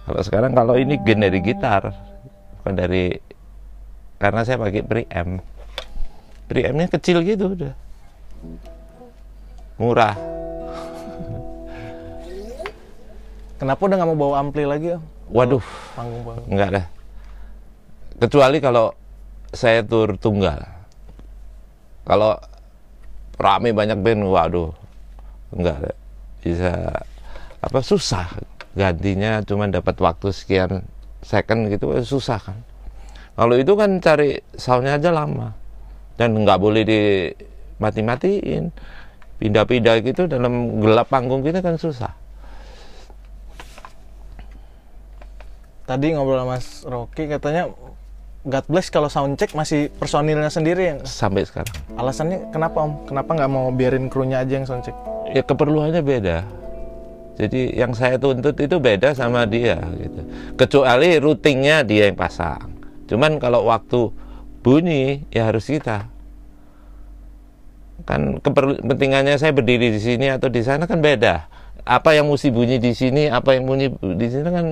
Kalau 0.06 0.22
sekarang 0.22 0.52
kalau 0.54 0.78
ini 0.78 1.02
gain 1.02 1.18
dari 1.18 1.42
gitar, 1.42 1.90
bukan 2.62 2.74
dari 2.78 3.18
karena 4.22 4.46
saya 4.46 4.62
pakai 4.62 4.86
preamp. 4.86 5.42
Preampnya 6.50 6.90
kecil 6.90 7.22
gitu 7.22 7.54
udah, 7.54 7.74
murah. 9.78 10.18
Kenapa 13.60 13.80
udah 13.84 13.96
nggak 14.00 14.08
mau 14.08 14.16
bawa 14.16 14.34
ampli 14.40 14.64
lagi 14.64 14.96
om? 14.96 15.04
Waduh, 15.28 15.60
Panggung-panggung. 15.92 16.48
Enggak 16.48 16.68
dah. 16.80 16.86
Kecuali 18.16 18.56
kalau 18.56 18.96
saya 19.52 19.84
tur 19.84 20.16
tunggal. 20.16 20.64
Kalau 22.08 22.40
rame 23.36 23.76
banyak 23.76 24.00
band, 24.00 24.24
waduh, 24.32 24.72
enggak 25.52 25.76
deh. 25.84 25.96
Bisa 26.40 26.72
apa 27.60 27.84
susah 27.84 28.32
gantinya 28.72 29.44
cuma 29.44 29.68
dapat 29.68 29.92
waktu 30.00 30.32
sekian 30.32 30.80
second 31.20 31.68
gitu 31.68 31.92
susah 32.00 32.40
kan. 32.40 32.58
Kalau 33.36 33.60
itu 33.60 33.76
kan 33.76 34.00
cari 34.00 34.40
soundnya 34.56 34.96
aja 34.96 35.12
lama 35.12 35.52
dan 36.16 36.32
nggak 36.32 36.56
boleh 36.56 36.82
di 36.88 37.00
mati-matiin 37.76 38.72
pindah-pindah 39.36 40.00
gitu 40.00 40.24
dalam 40.24 40.80
gelap 40.80 41.12
panggung 41.12 41.44
kita 41.44 41.60
kan 41.60 41.76
susah. 41.76 42.16
Tadi 45.90 46.14
ngobrol 46.14 46.46
sama 46.46 46.54
Mas 46.54 46.86
Rocky 46.86 47.26
katanya 47.26 47.66
God 48.46 48.64
bless 48.70 48.94
kalau 48.94 49.10
soundcheck 49.10 49.50
masih 49.58 49.90
personilnya 49.98 50.46
sendiri 50.46 50.94
yang 50.94 50.98
sampai 51.02 51.42
sekarang. 51.42 51.74
alasannya 51.98 52.46
kenapa 52.54 52.78
om? 52.78 53.02
Kenapa 53.10 53.34
nggak 53.34 53.50
mau 53.50 53.74
biarin 53.74 54.06
krunya 54.06 54.38
aja 54.38 54.62
yang 54.62 54.64
soundcheck? 54.70 54.94
ya 55.34 55.42
keperluannya 55.42 56.02
beda. 56.02 56.46
Jadi 57.40 57.72
yang 57.72 57.96
saya 57.96 58.20
tuntut 58.20 58.52
itu 58.60 58.76
beda 58.76 59.16
sama 59.16 59.48
dia 59.48 59.80
gitu. 59.96 60.20
Kecuali 60.54 61.16
routingnya 61.16 61.86
dia 61.86 62.06
yang 62.06 62.18
pasang. 62.18 62.68
Cuman 63.08 63.40
kalau 63.40 63.64
waktu 63.66 64.12
bunyi 64.60 65.24
ya 65.32 65.48
harus 65.48 65.66
kita. 65.66 66.06
Kan 68.04 68.38
kepentingannya 68.44 69.40
saya 69.40 69.56
berdiri 69.56 69.90
di 69.90 70.00
sini 70.00 70.28
atau 70.28 70.52
di 70.52 70.60
sana 70.60 70.84
kan 70.84 71.00
beda. 71.00 71.48
Apa 71.82 72.12
yang 72.12 72.28
mesti 72.28 72.52
bunyi 72.52 72.76
di 72.76 72.92
sini, 72.92 73.32
apa 73.32 73.56
yang 73.56 73.64
bunyi 73.64 73.88
di 73.98 74.26
sini 74.28 74.48
kan 74.52 74.66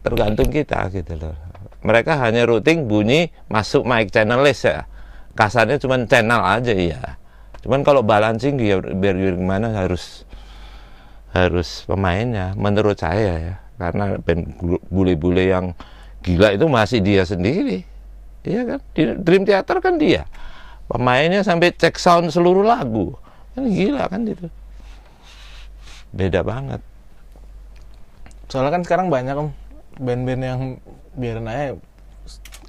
tergantung 0.00 0.48
kita 0.48 0.88
gitu 0.92 1.16
loh. 1.16 1.36
Mereka 1.80 2.20
hanya 2.20 2.44
routing 2.44 2.84
bunyi 2.88 3.32
masuk 3.48 3.88
mic 3.88 4.12
channel 4.12 4.44
list 4.44 4.68
ya. 4.68 4.84
Kasarnya 5.32 5.80
cuma 5.80 5.96
channel 6.04 6.40
aja 6.44 6.74
ya. 6.76 7.16
Cuman 7.64 7.84
kalau 7.84 8.04
balancing 8.04 8.56
dia 8.60 8.80
biar 8.80 9.16
biar 9.16 9.36
gimana 9.36 9.72
harus 9.72 10.24
harus 11.32 11.84
pemainnya 11.88 12.52
menurut 12.56 13.00
saya 13.00 13.32
ya. 13.40 13.54
Karena 13.80 14.20
band 14.20 14.60
bule-bule 14.92 15.48
yang 15.48 15.72
gila 16.20 16.52
itu 16.52 16.68
masih 16.68 17.00
dia 17.00 17.24
sendiri. 17.24 17.84
Iya 18.44 18.76
kan? 18.76 18.80
Di 18.92 19.02
Dream 19.20 19.44
Theater 19.48 19.80
kan 19.80 19.96
dia. 19.96 20.28
Pemainnya 20.84 21.40
sampai 21.40 21.72
cek 21.72 21.96
sound 21.96 22.28
seluruh 22.28 22.64
lagu. 22.64 23.16
Kan 23.56 23.72
gila 23.72 24.04
kan 24.08 24.28
itu. 24.28 24.48
Beda 26.12 26.44
banget. 26.44 26.84
Soalnya 28.50 28.76
kan 28.76 28.82
sekarang 28.84 29.08
banyak 29.08 29.36
om 29.38 29.48
band-band 30.00 30.42
yang 30.42 30.60
biarin 31.14 31.46
aja 31.46 31.76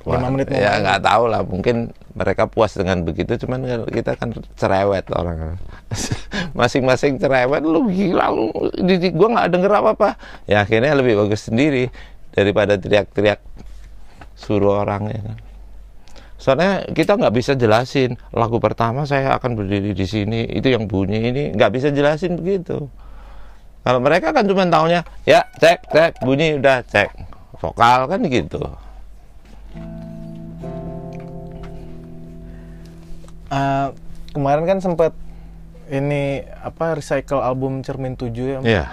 Wah, 0.02 0.18
lima 0.18 0.34
menit 0.34 0.50
ya 0.50 0.82
nggak 0.82 1.02
tahu 1.06 1.24
lah 1.30 1.42
mungkin 1.46 1.94
mereka 2.18 2.50
puas 2.50 2.74
dengan 2.74 3.06
begitu 3.06 3.38
cuman 3.46 3.62
kan 3.62 3.80
kita 3.86 4.12
kan 4.18 4.30
cerewet 4.58 5.06
orang. 5.14 5.62
Masing-masing 6.58 7.22
cerewet 7.22 7.62
lu 7.62 7.86
gila 7.86 8.34
lu 8.34 8.50
di, 8.82 8.98
di- 8.98 9.14
gua 9.14 9.30
nggak 9.38 9.48
denger 9.54 9.72
apa 9.78 9.90
apa 9.94 10.10
ya 10.50 10.66
akhirnya 10.66 10.98
lebih 10.98 11.22
bagus 11.22 11.46
sendiri 11.46 11.94
daripada 12.34 12.82
teriak-teriak 12.82 13.40
suruh 14.34 14.82
orang 14.82 15.14
ya 15.14 15.22
kan. 15.22 15.38
Soalnya 16.42 16.72
kita 16.90 17.22
nggak 17.22 17.34
bisa 17.38 17.54
jelasin 17.54 18.18
lagu 18.34 18.58
pertama 18.58 19.06
saya 19.06 19.38
akan 19.38 19.54
berdiri 19.54 19.94
di 19.94 20.06
sini 20.10 20.50
itu 20.50 20.74
yang 20.74 20.90
bunyi 20.90 21.30
ini 21.30 21.44
nggak 21.54 21.72
bisa 21.78 21.94
jelasin 21.94 22.42
begitu 22.42 22.90
kalau 23.82 24.00
mereka 24.00 24.30
kan 24.30 24.46
cuma 24.46 24.66
taunya 24.70 25.02
ya 25.26 25.42
cek 25.58 25.90
cek 25.90 26.12
bunyi 26.22 26.62
udah 26.62 26.86
cek. 26.86 27.10
Vokal 27.62 28.10
kan 28.10 28.22
gitu. 28.26 28.62
Eh, 33.52 33.88
kemarin 34.32 34.64
kan 34.64 34.80
sempat 34.80 35.12
ini 35.92 36.40
apa 36.64 36.96
recycle 36.96 37.44
album 37.44 37.84
Cermin 37.84 38.16
7 38.16 38.32
ya 38.32 38.58
Om? 38.60 38.64
ya 38.64 38.86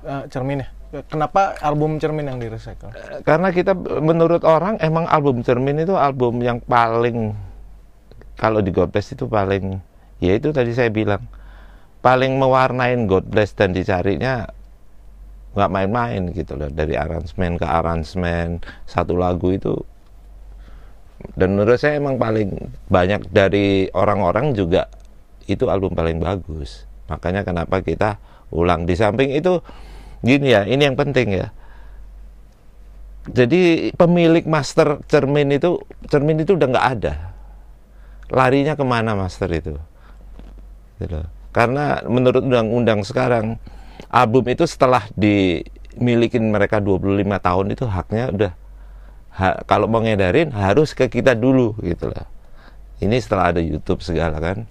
Eh, 0.00 0.24
Cermin 0.32 0.64
ya? 0.64 0.68
Kenapa 1.12 1.52
album 1.60 2.00
Cermin 2.00 2.24
yang 2.24 2.40
di 2.40 2.48
recycle 2.48 2.88
karena 3.20 3.52
kita 3.52 3.76
menurut 4.00 4.40
orang 4.48 4.80
emang 4.80 5.04
album 5.04 5.44
Cermin 5.44 5.84
itu 5.84 5.92
album 5.92 6.40
yang 6.40 6.64
paling 6.64 7.36
kalau 8.40 8.64
di 8.64 8.72
Godbless 8.72 9.12
itu 9.12 9.28
paling 9.28 9.76
ya 10.24 10.32
itu 10.40 10.48
tadi 10.56 10.72
saya 10.72 10.88
bilang 10.88 11.20
paling 12.00 12.38
mewarnain 12.38 13.06
God 13.10 13.26
Bless 13.28 13.54
dan 13.54 13.74
dicarinya 13.74 14.46
nggak 15.54 15.70
main-main 15.72 16.22
gitu 16.30 16.54
loh. 16.54 16.70
Dari 16.70 16.94
aransemen 16.94 17.58
ke 17.58 17.66
aransemen 17.66 18.62
satu 18.86 19.18
lagu 19.18 19.50
itu. 19.50 19.74
Dan 21.34 21.58
menurut 21.58 21.82
saya 21.82 21.98
emang 21.98 22.14
paling 22.14 22.54
banyak 22.86 23.26
dari 23.34 23.90
orang-orang 23.90 24.54
juga 24.54 24.86
itu 25.50 25.66
album 25.66 25.98
paling 25.98 26.22
bagus. 26.22 26.86
Makanya 27.10 27.42
kenapa 27.42 27.82
kita 27.82 28.22
ulang. 28.54 28.86
Di 28.86 28.94
samping 28.94 29.34
itu 29.34 29.58
gini 30.22 30.54
ya 30.54 30.62
ini 30.62 30.82
yang 30.86 30.94
penting 30.94 31.34
ya. 31.34 31.48
Jadi 33.28 33.92
pemilik 33.92 34.46
master 34.48 35.04
cermin 35.04 35.52
itu 35.52 35.82
cermin 36.08 36.40
itu 36.40 36.54
udah 36.54 36.68
nggak 36.70 36.88
ada. 36.96 37.14
Larinya 38.30 38.76
ke 38.78 38.84
mana 38.84 39.16
master 39.18 39.48
itu? 39.52 39.74
Gitu. 41.00 41.37
Karena 41.50 42.04
menurut 42.04 42.44
undang-undang 42.44 43.02
sekarang 43.02 43.56
album 44.12 44.44
itu 44.48 44.64
setelah 44.68 45.04
dimiliki 45.16 46.38
mereka 46.40 46.80
25 46.80 47.24
tahun 47.40 47.66
itu 47.72 47.84
haknya 47.88 48.24
udah 48.32 48.52
ha, 49.38 49.62
kalau 49.64 49.86
mau 49.86 50.02
ngedarin 50.02 50.50
harus 50.52 50.92
ke 50.92 51.08
kita 51.08 51.32
dulu 51.32 51.78
gitu 51.80 52.10
loh. 52.10 52.26
Ini 52.98 53.14
setelah 53.22 53.54
ada 53.54 53.62
YouTube 53.62 54.02
segala 54.02 54.42
kan. 54.42 54.66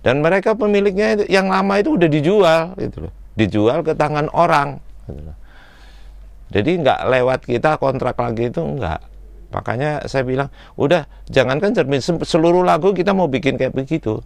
Dan 0.00 0.24
mereka 0.24 0.56
pemiliknya 0.56 1.22
yang 1.28 1.52
lama 1.52 1.78
itu 1.78 1.94
udah 1.94 2.08
dijual 2.10 2.62
gitu 2.80 3.08
loh. 3.08 3.12
Dijual 3.38 3.86
ke 3.86 3.94
tangan 3.94 4.26
orang 4.34 4.82
gitu 5.06 5.22
loh. 5.22 5.36
Jadi 6.50 6.70
nggak 6.82 7.00
lewat 7.06 7.40
kita 7.46 7.78
kontrak 7.78 8.18
lagi 8.18 8.50
itu 8.50 8.58
nggak. 8.58 9.00
Makanya 9.50 10.06
saya 10.06 10.22
bilang, 10.22 10.50
udah 10.78 11.06
jangankan 11.26 11.74
cermin 11.74 12.02
seluruh 12.02 12.62
lagu 12.62 12.94
kita 12.94 13.10
mau 13.10 13.26
bikin 13.26 13.58
kayak 13.58 13.74
begitu. 13.74 14.22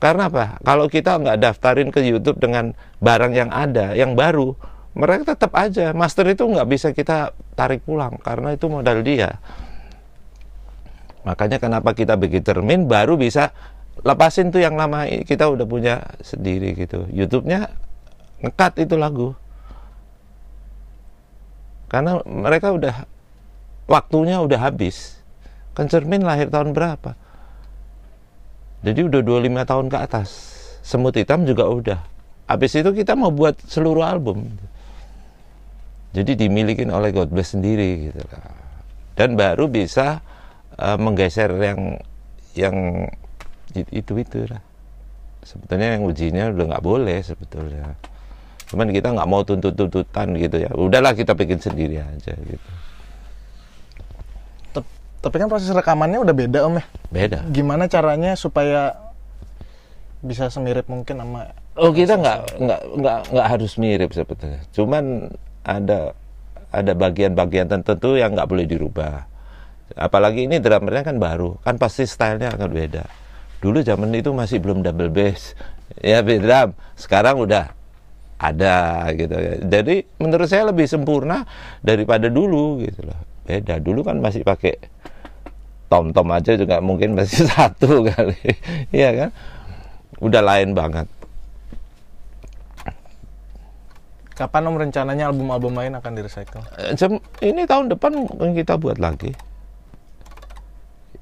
Karena 0.00 0.32
apa? 0.32 0.56
Kalau 0.64 0.88
kita 0.88 1.20
nggak 1.20 1.38
daftarin 1.44 1.92
ke 1.92 2.00
YouTube 2.00 2.40
dengan 2.40 2.72
barang 3.04 3.36
yang 3.36 3.52
ada, 3.52 3.92
yang 3.92 4.16
baru, 4.16 4.56
mereka 4.96 5.36
tetap 5.36 5.52
aja 5.54 5.92
master 5.92 6.26
itu 6.32 6.42
nggak 6.48 6.66
bisa 6.66 6.88
kita 6.90 7.36
tarik 7.54 7.84
pulang 7.84 8.16
karena 8.24 8.56
itu 8.56 8.66
modal 8.66 9.04
dia. 9.04 9.38
Makanya 11.22 11.60
kenapa 11.60 11.92
kita 11.92 12.16
bikin 12.16 12.40
termin 12.40 12.88
baru 12.88 13.20
bisa 13.20 13.52
lepasin 14.00 14.48
tuh 14.48 14.64
yang 14.64 14.80
lama 14.80 15.04
kita 15.04 15.52
udah 15.52 15.68
punya 15.68 16.00
sendiri 16.24 16.72
gitu. 16.74 17.04
YouTube-nya 17.12 17.68
ngekat 18.40 18.88
itu 18.88 18.96
lagu. 18.96 19.36
Karena 21.92 22.24
mereka 22.24 22.72
udah 22.72 23.04
waktunya 23.84 24.40
udah 24.40 24.58
habis. 24.64 25.20
Kan 25.76 25.92
cermin 25.92 26.24
lahir 26.24 26.48
tahun 26.48 26.72
berapa? 26.72 27.14
Jadi 28.80 29.00
udah 29.04 29.20
25 29.20 29.70
tahun 29.70 29.86
ke 29.92 29.98
atas. 30.00 30.28
Semut 30.80 31.12
hitam 31.12 31.44
juga 31.44 31.68
udah. 31.68 32.00
Habis 32.48 32.80
itu 32.80 32.90
kita 32.90 33.12
mau 33.14 33.30
buat 33.30 33.54
seluruh 33.68 34.02
album. 34.02 34.48
Jadi 36.10 36.34
dimiliki 36.34 36.82
oleh 36.90 37.14
God 37.14 37.30
Bless 37.30 37.54
sendiri 37.54 38.10
gitu 38.10 38.18
Dan 39.14 39.38
baru 39.38 39.70
bisa 39.70 40.18
uh, 40.74 40.98
menggeser 40.98 41.54
yang 41.60 42.00
yang 42.58 43.06
itu 43.76 44.18
itu 44.18 44.48
lah. 44.50 44.58
Sebetulnya 45.46 45.94
yang 45.94 46.02
ujinya 46.02 46.50
udah 46.50 46.64
nggak 46.74 46.84
boleh 46.84 47.18
sebetulnya. 47.22 47.94
Cuman 48.66 48.90
kita 48.90 49.14
nggak 49.14 49.28
mau 49.30 49.46
tuntut-tuntutan 49.46 50.34
gitu 50.34 50.56
ya. 50.58 50.70
Udahlah 50.74 51.14
kita 51.14 51.36
bikin 51.36 51.62
sendiri 51.62 52.02
aja 52.02 52.34
gitu. 52.34 52.70
Tapi 55.20 55.36
kan 55.36 55.48
proses 55.52 55.68
rekamannya 55.68 56.20
udah 56.24 56.34
beda 56.34 56.58
om 56.64 56.80
ya? 56.80 56.84
Beda. 57.12 57.38
Gimana 57.52 57.86
caranya 57.86 58.32
supaya 58.36 58.96
bisa 60.20 60.52
semirip 60.52 60.84
mungkin 60.88 61.16
sama 61.16 61.56
Oh 61.80 61.96
kita 61.96 62.20
nggak 62.20 62.60
nggak 62.60 62.82
nggak 63.00 63.18
nggak 63.32 63.46
harus 63.46 63.72
mirip 63.80 64.10
sebetulnya. 64.12 64.60
Cuman 64.74 65.32
ada 65.64 66.12
ada 66.74 66.92
bagian-bagian 66.92 67.70
tertentu 67.70 68.18
yang 68.18 68.34
nggak 68.34 68.48
boleh 68.50 68.66
dirubah. 68.66 69.24
Apalagi 69.94 70.46
ini 70.46 70.58
drummernya 70.60 71.02
kan 71.02 71.16
baru, 71.18 71.58
kan 71.62 71.80
pasti 71.80 72.06
stylenya 72.06 72.54
akan 72.54 72.70
beda. 72.70 73.04
Dulu 73.64 73.80
zaman 73.80 74.12
itu 74.12 74.30
masih 74.34 74.58
belum 74.62 74.84
double 74.84 75.08
bass, 75.08 75.54
ya 75.98 76.22
drum. 76.22 76.74
Sekarang 76.94 77.42
udah 77.42 77.72
ada 78.40 79.06
gitu. 79.14 79.34
Jadi 79.66 80.04
menurut 80.20 80.48
saya 80.48 80.68
lebih 80.68 80.84
sempurna 80.84 81.48
daripada 81.80 82.26
dulu 82.28 82.82
gitu 82.82 83.08
loh. 83.08 83.18
Beda. 83.46 83.78
Dulu 83.82 84.06
kan 84.06 84.20
masih 84.22 84.46
pakai 84.46 84.78
tom-tom 85.90 86.30
aja 86.30 86.54
juga 86.54 86.78
mungkin 86.78 87.18
masih 87.18 87.44
satu 87.50 88.06
kali. 88.06 88.38
Iya 88.94 89.10
kan? 89.26 89.30
Udah 90.22 90.40
lain 90.40 90.72
banget. 90.72 91.10
Kapan 94.38 94.72
om 94.72 94.80
rencananya 94.80 95.28
album-album 95.28 95.76
lain 95.76 95.92
akan 96.00 96.12
direcycle? 96.16 96.64
Eh, 96.80 96.96
ini 97.44 97.68
tahun 97.68 97.92
depan 97.92 98.24
kita 98.56 98.80
buat 98.80 98.96
lagi. 98.96 99.36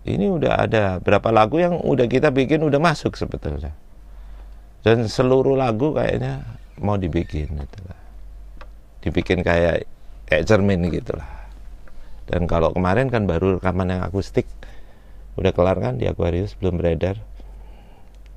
Ini 0.07 0.31
udah 0.31 0.53
ada 0.55 1.03
berapa 1.03 1.35
lagu 1.35 1.59
yang 1.59 1.83
udah 1.83 2.07
kita 2.07 2.31
bikin 2.31 2.63
udah 2.63 2.79
masuk 2.79 3.19
sebetulnya. 3.19 3.75
Dan 4.87 5.11
seluruh 5.11 5.59
lagu 5.59 5.91
kayaknya 5.91 6.47
mau 6.79 6.95
dibikin 6.95 7.51
gitu 7.59 7.79
lah. 7.91 8.01
Dibikin 9.03 9.43
kayak 9.43 9.83
kayak 10.31 10.47
cermin 10.47 10.87
gitu 10.87 11.19
lah. 11.19 11.38
Dan 12.29 12.45
kalau 12.45 12.77
kemarin 12.77 13.09
kan 13.09 13.25
baru 13.25 13.57
rekaman 13.57 13.89
yang 13.89 14.05
akustik. 14.05 14.45
Udah 15.41 15.57
kelar 15.57 15.81
kan 15.81 15.97
di 15.97 16.05
Aquarius 16.05 16.53
belum 16.61 16.77
beredar. 16.77 17.17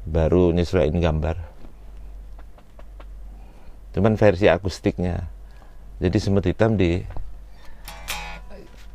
Baru 0.07 0.55
nyesuaiin 0.55 0.95
gambar. 1.03 1.35
Cuman 3.91 4.15
versi 4.15 4.47
akustiknya. 4.47 5.27
Jadi 5.99 6.17
semut 6.23 6.47
hitam 6.47 6.79
di 6.79 7.03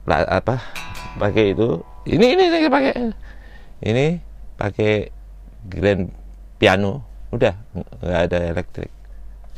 apa 0.08 0.64
pakai 1.20 1.52
itu. 1.52 1.84
Ini 2.08 2.26
ini 2.32 2.44
saya 2.48 2.72
pakai. 2.72 2.94
Ini 3.84 4.06
pakai 4.56 5.12
grand 5.68 6.08
piano. 6.56 7.04
Udah 7.36 7.52
nggak 8.00 8.20
ada 8.32 8.38
elektrik. 8.48 8.90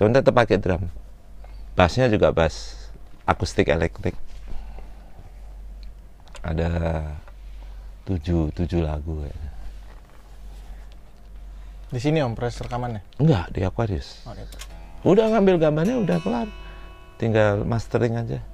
Cuman 0.02 0.18
tetap 0.18 0.34
pakai 0.34 0.58
drum. 0.58 0.90
Bassnya 1.78 2.10
juga 2.10 2.34
bass 2.34 2.90
akustik 3.22 3.70
elektrik 3.70 4.18
ada 6.54 6.70
tujuh 8.08 8.48
tujuh 8.56 8.80
lagu 8.80 9.24
ya. 9.24 9.36
Di 11.88 12.00
sini 12.00 12.20
om 12.20 12.36
proses 12.36 12.60
rekamannya? 12.60 13.00
Enggak 13.16 13.48
di 13.52 13.64
Aquarius. 13.64 14.24
Oh, 14.28 14.36
udah 15.08 15.32
ngambil 15.32 15.56
gambarnya 15.56 15.96
udah 16.00 16.18
kelar, 16.20 16.48
tinggal 17.16 17.64
mastering 17.64 18.16
aja. 18.20 18.44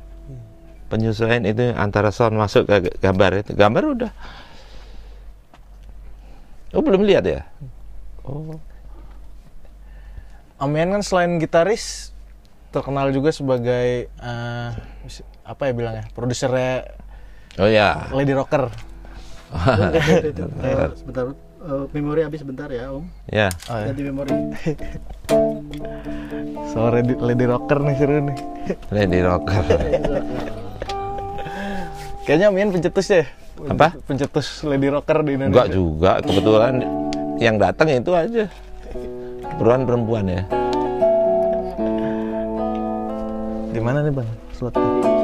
Penyesuaian 0.86 1.42
itu 1.42 1.74
antara 1.74 2.14
sound 2.14 2.38
masuk 2.38 2.70
ke 2.70 2.95
gambar 3.03 3.42
itu, 3.42 3.53
gambar 3.59 3.82
udah. 3.99 4.12
Oh 6.74 6.82
belum 6.82 7.03
lihat 7.07 7.26
ya? 7.26 7.42
Oh. 8.22 8.59
Amian 10.59 10.95
kan 10.95 11.03
selain 11.03 11.42
gitaris 11.42 12.14
terkenal 12.70 13.11
juga 13.14 13.30
sebagai 13.30 14.11
uh, 14.18 14.74
apa 15.47 15.62
ya 15.70 15.72
bilangnya 15.74 16.05
produsernya 16.14 16.90
Oh 17.59 17.70
ya. 17.70 18.11
Lady 18.11 18.34
Rocker. 18.34 18.66
sebentar 20.98 21.30
uh, 21.64 21.84
memori 21.94 22.20
habis 22.26 22.42
sebentar 22.42 22.68
ya 22.68 22.92
om. 22.92 23.07
Ya 23.30 23.48
oh, 23.70 23.76
ya. 23.78 23.86
ganti 23.90 24.02
memori. 24.02 24.34
Sore 26.74 27.00
lady, 27.00 27.14
lady 27.22 27.46
rocker 27.46 27.78
nih 27.80 27.94
seru 27.96 28.18
nih. 28.26 28.36
Lady 28.90 29.20
rocker. 29.22 29.64
Kayaknya 32.24 32.48
Mian 32.50 32.72
pencetus 32.72 33.07
ya 33.12 33.24
apa? 33.68 33.94
Pencetus 34.09 34.64
lady 34.64 34.88
rocker 34.90 35.22
di 35.22 35.38
Indonesia. 35.38 35.52
Enggak 35.52 35.68
juga 35.70 36.12
kebetulan 36.24 36.74
yang 37.38 37.57
datang 37.61 37.88
itu 37.92 38.12
aja. 38.16 38.44
Perempuan 39.55 39.86
perempuan 39.86 40.24
ya. 40.26 40.42
Di 43.74 43.80
mana 43.82 44.02
nih 44.07 44.12
bang? 44.14 44.28
Slotnya 44.55 45.24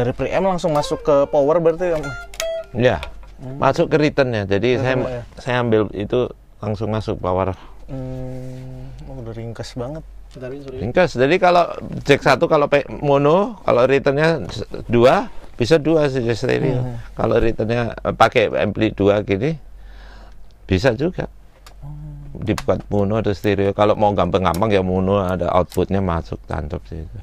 dari 0.00 0.12
pre-M 0.16 0.44
langsung 0.48 0.72
masuk 0.72 1.04
ke 1.04 1.16
power 1.28 1.60
berarti 1.60 1.92
om 1.92 2.04
ya 2.72 2.98
hmm. 3.44 3.60
masuk 3.60 3.86
ke 3.92 3.96
return 4.00 4.32
ya 4.32 4.42
jadi 4.48 4.68
ya, 4.76 4.78
saya 4.80 4.94
ya. 4.96 5.22
saya 5.36 5.56
ambil 5.60 5.92
itu 5.92 6.26
langsung 6.64 6.88
masuk 6.88 7.20
power 7.20 7.52
hmm, 7.92 9.06
oh, 9.12 9.20
udah 9.20 9.34
ringkas 9.36 9.76
banget 9.76 10.04
ringkas 10.80 11.18
jadi 11.18 11.36
kalau 11.42 11.66
jack 12.06 12.22
satu 12.22 12.46
kalau 12.46 12.70
mono 13.02 13.60
kalau 13.66 13.82
returnnya 13.84 14.46
dua 14.86 15.26
bisa 15.60 15.76
dua 15.76 16.08
saja 16.08 16.32
stereo. 16.32 16.80
Hmm. 16.80 16.96
Kalau 17.12 17.36
returnnya 17.36 17.92
eh, 17.92 18.14
pakai 18.16 18.48
ampli 18.48 18.96
dua 18.96 19.20
gini, 19.20 19.52
bisa 20.64 20.96
juga. 20.96 21.28
Dibuat 22.40 22.88
mono 22.88 23.20
atau 23.20 23.36
stereo. 23.36 23.76
Kalau 23.76 23.92
mau 23.92 24.16
gampang-gampang 24.16 24.72
ya 24.72 24.80
mono 24.80 25.20
ada 25.20 25.52
outputnya 25.52 26.00
masuk 26.00 26.40
tantap 26.48 26.80
sih 26.88 27.04
itu. 27.04 27.18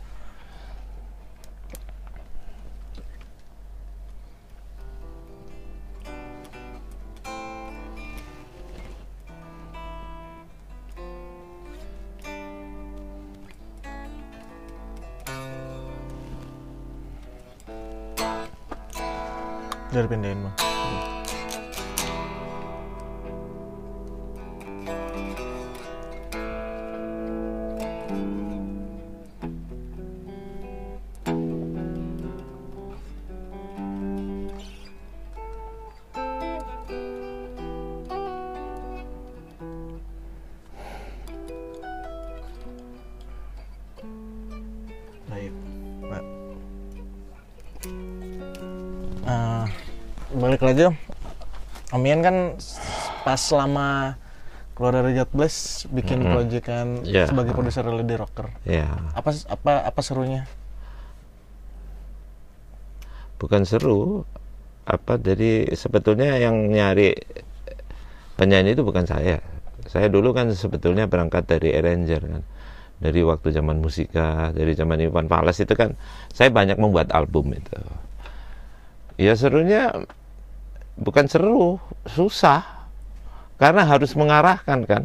Dari 19.98 20.06
pindahin 20.14 20.46
bang. 20.46 21.17
Balik 50.58 50.74
lagi 50.74 50.84
om 51.94 52.02
Ian 52.02 52.22
kan 52.26 52.36
pas 53.22 53.38
selama 53.38 54.18
keluar 54.74 55.02
dari 55.02 55.14
God 55.18 55.30
Bless 55.34 55.86
bikin 55.94 56.26
Mm-mm. 56.26 56.34
project 56.34 56.66
kan 56.66 56.88
Iya. 57.06 57.30
sebagai 57.30 57.54
produser 57.54 57.86
Lady 57.86 58.18
Rocker 58.18 58.50
Ya, 58.66 58.90
apa 59.14 59.30
apa 59.48 59.72
apa 59.86 60.02
serunya 60.02 60.50
bukan 63.38 63.70
seru. 63.70 64.26
Apa 64.88 65.20
jadi 65.22 65.68
sebetulnya 65.78 66.40
yang 66.42 66.74
nyari 66.74 67.14
penyanyi 68.40 68.74
itu 68.74 68.82
bukan 68.82 69.06
saya. 69.06 69.38
Saya 69.88 70.08
dulu 70.12 70.34
kan 70.36 70.50
sebetulnya 70.52 71.06
berangkat 71.08 71.46
dari 71.48 71.76
arranger 71.76 72.22
kan. 72.24 72.44
Dari 72.98 73.22
waktu 73.22 73.54
zaman 73.54 73.78
musika, 73.78 74.50
dari 74.58 74.74
zaman 74.74 74.98
Iwan 75.06 75.30
Fals 75.30 75.62
itu 75.62 75.74
kan 75.78 75.94
saya 76.34 76.50
banyak 76.50 76.82
membuat 76.82 77.14
album 77.14 77.54
itu. 77.54 77.78
Ya 79.18 79.34
serunya 79.38 79.94
bukan 80.98 81.26
seru, 81.30 81.78
susah. 82.10 82.90
Karena 83.58 83.86
harus 83.86 84.14
mengarahkan 84.14 84.86
kan. 84.86 85.04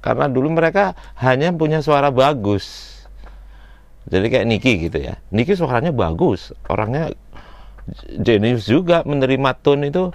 Karena 0.00 0.30
dulu 0.30 0.52
mereka 0.54 0.94
hanya 1.18 1.50
punya 1.50 1.82
suara 1.82 2.10
bagus. 2.10 2.96
Jadi 4.08 4.26
kayak 4.30 4.46
Niki 4.46 4.72
gitu 4.90 4.98
ya. 4.98 5.18
Niki 5.30 5.54
suaranya 5.54 5.92
bagus, 5.92 6.54
orangnya 6.66 7.12
jenius 8.20 8.66
juga 8.68 9.02
menerima 9.02 9.50
tone 9.60 9.90
itu 9.90 10.14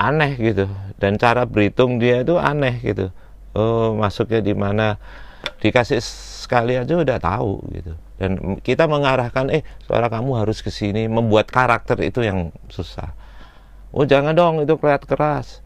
aneh 0.00 0.32
gitu 0.40 0.66
dan 0.96 1.20
cara 1.20 1.44
berhitung 1.44 2.00
dia 2.00 2.24
itu 2.24 2.40
aneh 2.40 2.80
gitu 2.80 3.12
oh 3.52 3.96
masuknya 4.00 4.40
di 4.40 4.54
mana 4.56 4.96
dikasih 5.60 6.00
sekali 6.44 6.76
aja 6.76 6.96
udah 6.96 7.18
tahu 7.20 7.60
gitu 7.76 7.92
dan 8.16 8.60
kita 8.64 8.88
mengarahkan 8.88 9.52
eh 9.52 9.64
suara 9.84 10.08
kamu 10.08 10.40
harus 10.40 10.64
ke 10.64 10.72
sini 10.72 11.08
membuat 11.08 11.52
karakter 11.52 12.00
itu 12.00 12.24
yang 12.24 12.48
susah 12.72 13.12
oh 13.90 14.04
jangan 14.06 14.32
dong 14.34 14.62
itu 14.62 14.74
kelihatan 14.78 15.08
keras. 15.08 15.62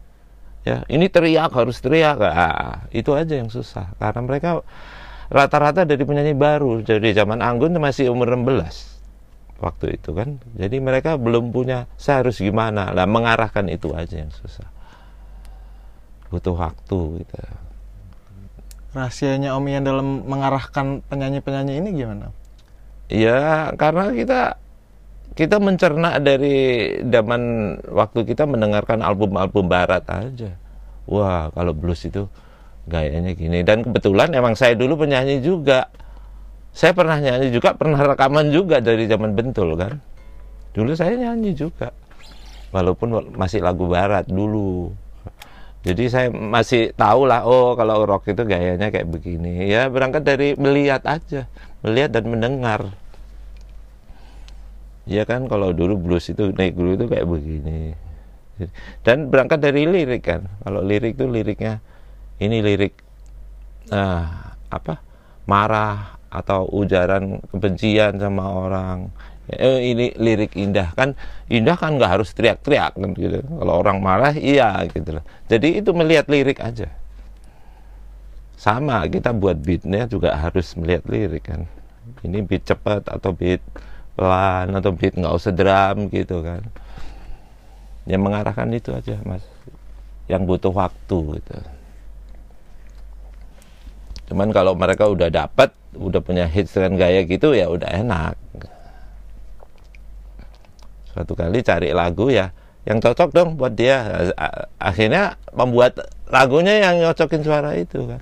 Ya 0.65 0.81
ini 0.89 1.05
teriak 1.09 1.53
harus 1.53 1.77
teriak. 1.77 2.17
Ah, 2.25 2.89
itu 2.89 3.13
aja 3.13 3.37
yang 3.37 3.53
susah. 3.53 3.93
Karena 4.01 4.21
mereka 4.25 4.65
rata-rata 5.29 5.85
dari 5.85 6.01
penyanyi 6.01 6.33
baru. 6.33 6.81
Jadi 6.81 7.13
zaman 7.13 7.41
Anggun 7.41 7.77
masih 7.77 8.09
umur 8.09 8.33
16 8.33 9.61
waktu 9.61 10.01
itu 10.01 10.09
kan. 10.11 10.41
Jadi 10.57 10.77
mereka 10.81 11.21
belum 11.21 11.53
punya 11.53 11.85
saya 11.95 12.25
harus 12.25 12.41
gimana? 12.41 12.91
Lah 12.91 13.05
mengarahkan 13.05 13.69
itu 13.69 13.93
aja 13.93 14.25
yang 14.25 14.33
susah. 14.33 14.67
Butuh 16.33 16.57
waktu 16.57 17.21
gitu. 17.21 17.35
Rahasianya 18.95 19.53
Om 19.59 19.65
Ian 19.67 19.83
dalam 19.83 20.07
mengarahkan 20.23 21.03
penyanyi-penyanyi 21.11 21.83
ini 21.83 21.89
gimana? 21.93 22.31
Ya 23.11 23.69
karena 23.75 24.09
kita 24.15 24.57
kita 25.35 25.59
mencerna 25.59 26.15
dari 26.23 26.87
zaman 27.03 27.75
waktu 27.91 28.23
kita 28.23 28.47
mendengarkan 28.47 29.03
album-album 29.03 29.67
barat 29.67 30.07
aja. 30.07 30.55
Wah 31.05 31.51
kalau 31.51 31.75
blues 31.75 32.07
itu 32.07 32.23
gayanya 32.87 33.35
gini. 33.35 33.59
Dan 33.61 33.83
kebetulan 33.83 34.31
emang 34.31 34.55
saya 34.55 34.79
dulu 34.79 35.03
penyanyi 35.03 35.43
juga. 35.43 35.91
Saya 36.75 36.91
pernah 36.95 37.19
nyanyi 37.19 37.51
juga 37.51 37.75
pernah 37.75 37.99
rekaman 37.99 38.51
juga 38.51 38.79
dari 38.79 39.07
zaman 39.11 39.35
bentul 39.35 39.75
kan? 39.75 39.99
Dulu 40.71 40.91
saya 40.95 41.19
nyanyi 41.19 41.51
juga. 41.51 41.91
Walaupun 42.71 43.35
masih 43.35 43.59
lagu 43.59 43.91
barat 43.91 44.27
dulu. 44.27 44.91
Jadi 45.85 46.09
saya 46.09 46.27
masih 46.33 46.95
tahu 46.97 47.29
lah 47.29 47.45
oh 47.45 47.77
kalau 47.77 48.07
rock 48.07 48.31
itu 48.31 48.43
gayanya 48.47 48.87
kayak 48.87 49.07
begini. 49.11 49.67
Ya 49.67 49.91
berangkat 49.91 50.23
dari 50.23 50.55
melihat 50.55 51.03
aja. 51.03 51.47
Melihat 51.83 52.15
dan 52.15 52.25
mendengar 52.31 52.81
ya 55.05 55.23
kan 55.23 55.45
kalau 55.45 55.71
dulu 55.71 55.97
blues 55.97 56.29
itu 56.29 56.49
naik 56.53 56.73
dulu 56.73 56.97
itu 56.97 57.05
kayak 57.05 57.25
begini. 57.25 57.93
Dan 59.03 59.27
berangkat 59.27 59.59
dari 59.61 59.83
lirik 59.85 60.23
kan 60.25 60.47
kalau 60.63 60.79
lirik 60.79 61.19
itu 61.19 61.27
liriknya 61.27 61.83
ini 62.39 62.63
lirik 62.63 62.95
nah 63.91 64.55
apa 64.71 64.97
marah 65.45 66.17
atau 66.31 66.67
ujaran 66.73 67.39
kebencian 67.53 68.17
sama 68.19 68.43
orang. 68.49 68.97
Eh, 69.45 69.93
ini 69.93 70.09
lirik 70.17 70.57
indah 70.57 70.89
kan 70.97 71.13
indah 71.53 71.77
kan 71.77 72.01
nggak 72.01 72.17
harus 72.17 72.33
teriak-teriak 72.33 72.97
kan 72.97 73.13
gitu. 73.13 73.45
Kalau 73.45 73.73
orang 73.77 74.01
marah 74.01 74.33
iya 74.33 74.81
gitu 74.89 75.21
loh. 75.21 75.25
Jadi 75.45 75.85
itu 75.85 75.93
melihat 75.93 76.25
lirik 76.25 76.57
aja. 76.59 76.89
Sama 78.57 79.05
kita 79.05 79.29
buat 79.35 79.61
beatnya 79.61 80.09
juga 80.09 80.33
harus 80.33 80.73
melihat 80.73 81.05
lirik 81.05 81.45
kan. 81.45 81.69
Ini 82.25 82.41
beat 82.41 82.65
cepat 82.65 83.05
atau 83.05 83.37
beat 83.37 83.61
pelan 84.15 84.71
atau 84.71 84.91
beat 84.95 85.13
nggak 85.15 85.35
usah 85.35 85.51
drum 85.51 86.07
gitu 86.09 86.39
kan. 86.41 86.63
Yang 88.07 88.21
mengarahkan 88.23 88.67
itu 88.71 88.95
aja 88.95 89.19
mas. 89.27 89.43
Yang 90.31 90.41
butuh 90.49 90.73
waktu 90.73 91.19
gitu. 91.39 91.55
Cuman 94.31 94.49
kalau 94.49 94.73
mereka 94.73 95.05
udah 95.05 95.29
dapat 95.29 95.69
udah 95.95 96.19
punya 96.19 96.49
hits 96.49 96.73
dengan 96.73 96.97
gaya 96.97 97.21
gitu 97.27 97.53
ya 97.53 97.69
udah 97.69 97.89
enak. 97.91 98.35
Suatu 101.13 101.37
kali 101.37 101.61
cari 101.61 101.93
lagu 101.93 102.31
ya 102.31 102.49
yang 102.87 102.97
cocok 103.03 103.29
dong 103.35 103.49
buat 103.59 103.75
dia. 103.75 104.31
Akhirnya 104.81 105.37
membuat 105.53 105.99
lagunya 106.31 106.81
yang 106.81 107.03
nyocokin 107.03 107.45
suara 107.45 107.77
itu 107.77 108.01
kan 108.09 108.21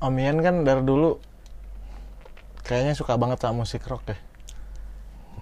Om 0.00 0.14
Ian 0.16 0.40
kan 0.40 0.64
dari 0.64 0.80
dulu 0.80 1.20
kayaknya 2.64 2.96
suka 2.96 3.20
banget 3.20 3.40
sama 3.44 3.64
musik 3.64 3.84
rock 3.84 4.04
ya 4.08 4.18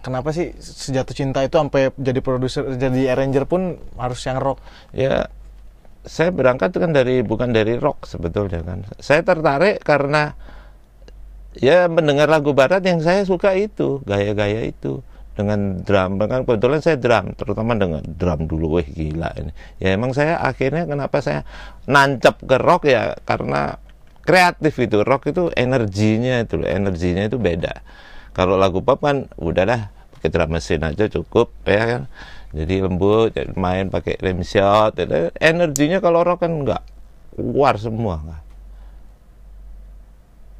kenapa 0.01 0.31
sih 0.31 0.55
sejatuh 0.59 1.15
cinta 1.15 1.43
itu 1.43 1.59
sampai 1.59 1.91
jadi 1.99 2.21
produser 2.23 2.65
jadi 2.79 3.15
arranger 3.15 3.45
pun 3.45 3.77
harus 3.99 4.21
yang 4.25 4.39
rock? 4.39 4.63
Ya 4.95 5.31
saya 6.07 6.33
berangkat 6.33 6.73
kan 6.79 6.95
dari 6.95 7.21
bukan 7.21 7.53
dari 7.53 7.77
rock 7.77 8.07
sebetulnya 8.07 8.63
kan. 8.63 8.87
Saya 9.03 9.21
tertarik 9.27 9.83
karena 9.83 10.33
ya 11.59 11.91
mendengar 11.91 12.31
lagu 12.31 12.55
barat 12.55 12.81
yang 12.87 13.03
saya 13.03 13.27
suka 13.27 13.55
itu 13.59 14.01
gaya-gaya 14.07 14.67
itu. 14.67 15.03
Dengan 15.39 15.87
drum 15.87 16.19
kan 16.19 16.43
kebetulan 16.43 16.83
saya 16.83 16.99
drum 16.99 17.31
terutama 17.39 17.79
dengan 17.79 18.03
drum 18.03 18.51
dulu. 18.51 18.83
Weh 18.83 18.89
gila 18.91 19.31
ini. 19.39 19.55
Ya 19.79 19.95
emang 19.95 20.11
saya 20.11 20.43
akhirnya 20.43 20.83
kenapa 20.83 21.23
saya 21.23 21.47
nancap 21.87 22.43
ke 22.43 22.57
rock 22.59 22.91
ya? 22.91 23.15
Karena 23.23 23.79
kreatif 24.29 24.77
itu 24.77 25.01
rock 25.01 25.33
itu 25.33 25.49
energinya 25.57 26.45
itu 26.45 26.61
energinya 26.61 27.25
itu 27.25 27.41
beda. 27.41 27.81
Kalau 28.37 28.61
lagu 28.61 28.85
pop 28.85 29.01
kan 29.01 29.25
udahlah 29.41 29.89
pakai 30.13 30.29
drum 30.29 30.53
mesin 30.53 30.85
aja 30.85 31.09
cukup 31.09 31.49
ya 31.65 31.97
kan? 31.97 32.03
Jadi 32.53 32.85
lembut 32.85 33.33
jadi 33.33 33.57
main 33.57 33.89
pakai 33.89 34.21
rim 34.21 34.45
shot 34.45 35.01
itu 35.01 35.33
energinya 35.41 36.05
kalau 36.05 36.21
rock 36.29 36.45
kan 36.45 36.53
enggak 36.53 36.85
keluar 37.33 37.81
semua 37.81 38.21
kan 38.21 38.43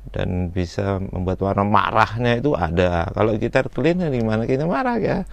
dan 0.09 0.49
bisa 0.49 0.97
membuat 1.13 1.37
warna 1.45 1.69
marahnya 1.69 2.41
itu 2.41 2.57
ada. 2.57 3.13
Kalau 3.13 3.37
gitar 3.37 3.69
clean 3.69 4.01
ya 4.01 4.09
gimana 4.09 4.49
kita 4.49 4.65
marah 4.65 4.97
ya. 4.97 5.29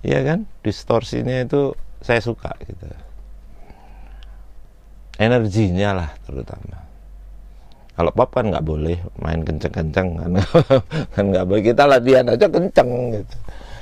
Iya 0.00 0.24
kan? 0.24 0.48
Distorsinya 0.64 1.44
itu 1.44 1.76
saya 2.00 2.24
suka 2.24 2.56
gitu. 2.64 2.88
Energinya 5.20 5.92
lah 5.92 6.10
terutama 6.24 6.91
kalau 8.02 8.10
pop 8.10 8.30
kan 8.34 8.50
nggak 8.50 8.66
boleh 8.66 8.98
main 9.22 9.46
kenceng-kenceng 9.46 10.08
kan 10.18 10.32
kan 11.14 11.24
nggak 11.30 11.46
boleh 11.46 11.62
kita 11.62 11.86
latihan 11.86 12.26
aja 12.26 12.46
kenceng 12.50 12.90
gitu 13.14 13.36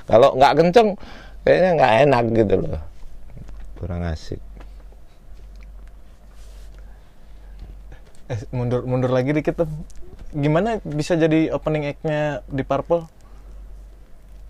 kalau 0.05 0.37
nggak 0.37 0.53
kenceng 0.61 0.89
kayaknya 1.49 1.71
nggak 1.81 1.95
enak 2.05 2.25
gitu 2.37 2.55
loh 2.61 2.83
kurang 3.81 4.05
asik 4.05 4.41
Eh, 8.31 8.39
mundur 8.55 8.87
mundur 8.87 9.11
lagi 9.11 9.35
dikit 9.35 9.59
tuh. 9.59 9.71
Gimana 10.31 10.79
bisa 10.87 11.19
jadi 11.19 11.51
opening 11.51 11.91
act-nya 11.91 12.47
di 12.47 12.63
Purple? 12.63 13.03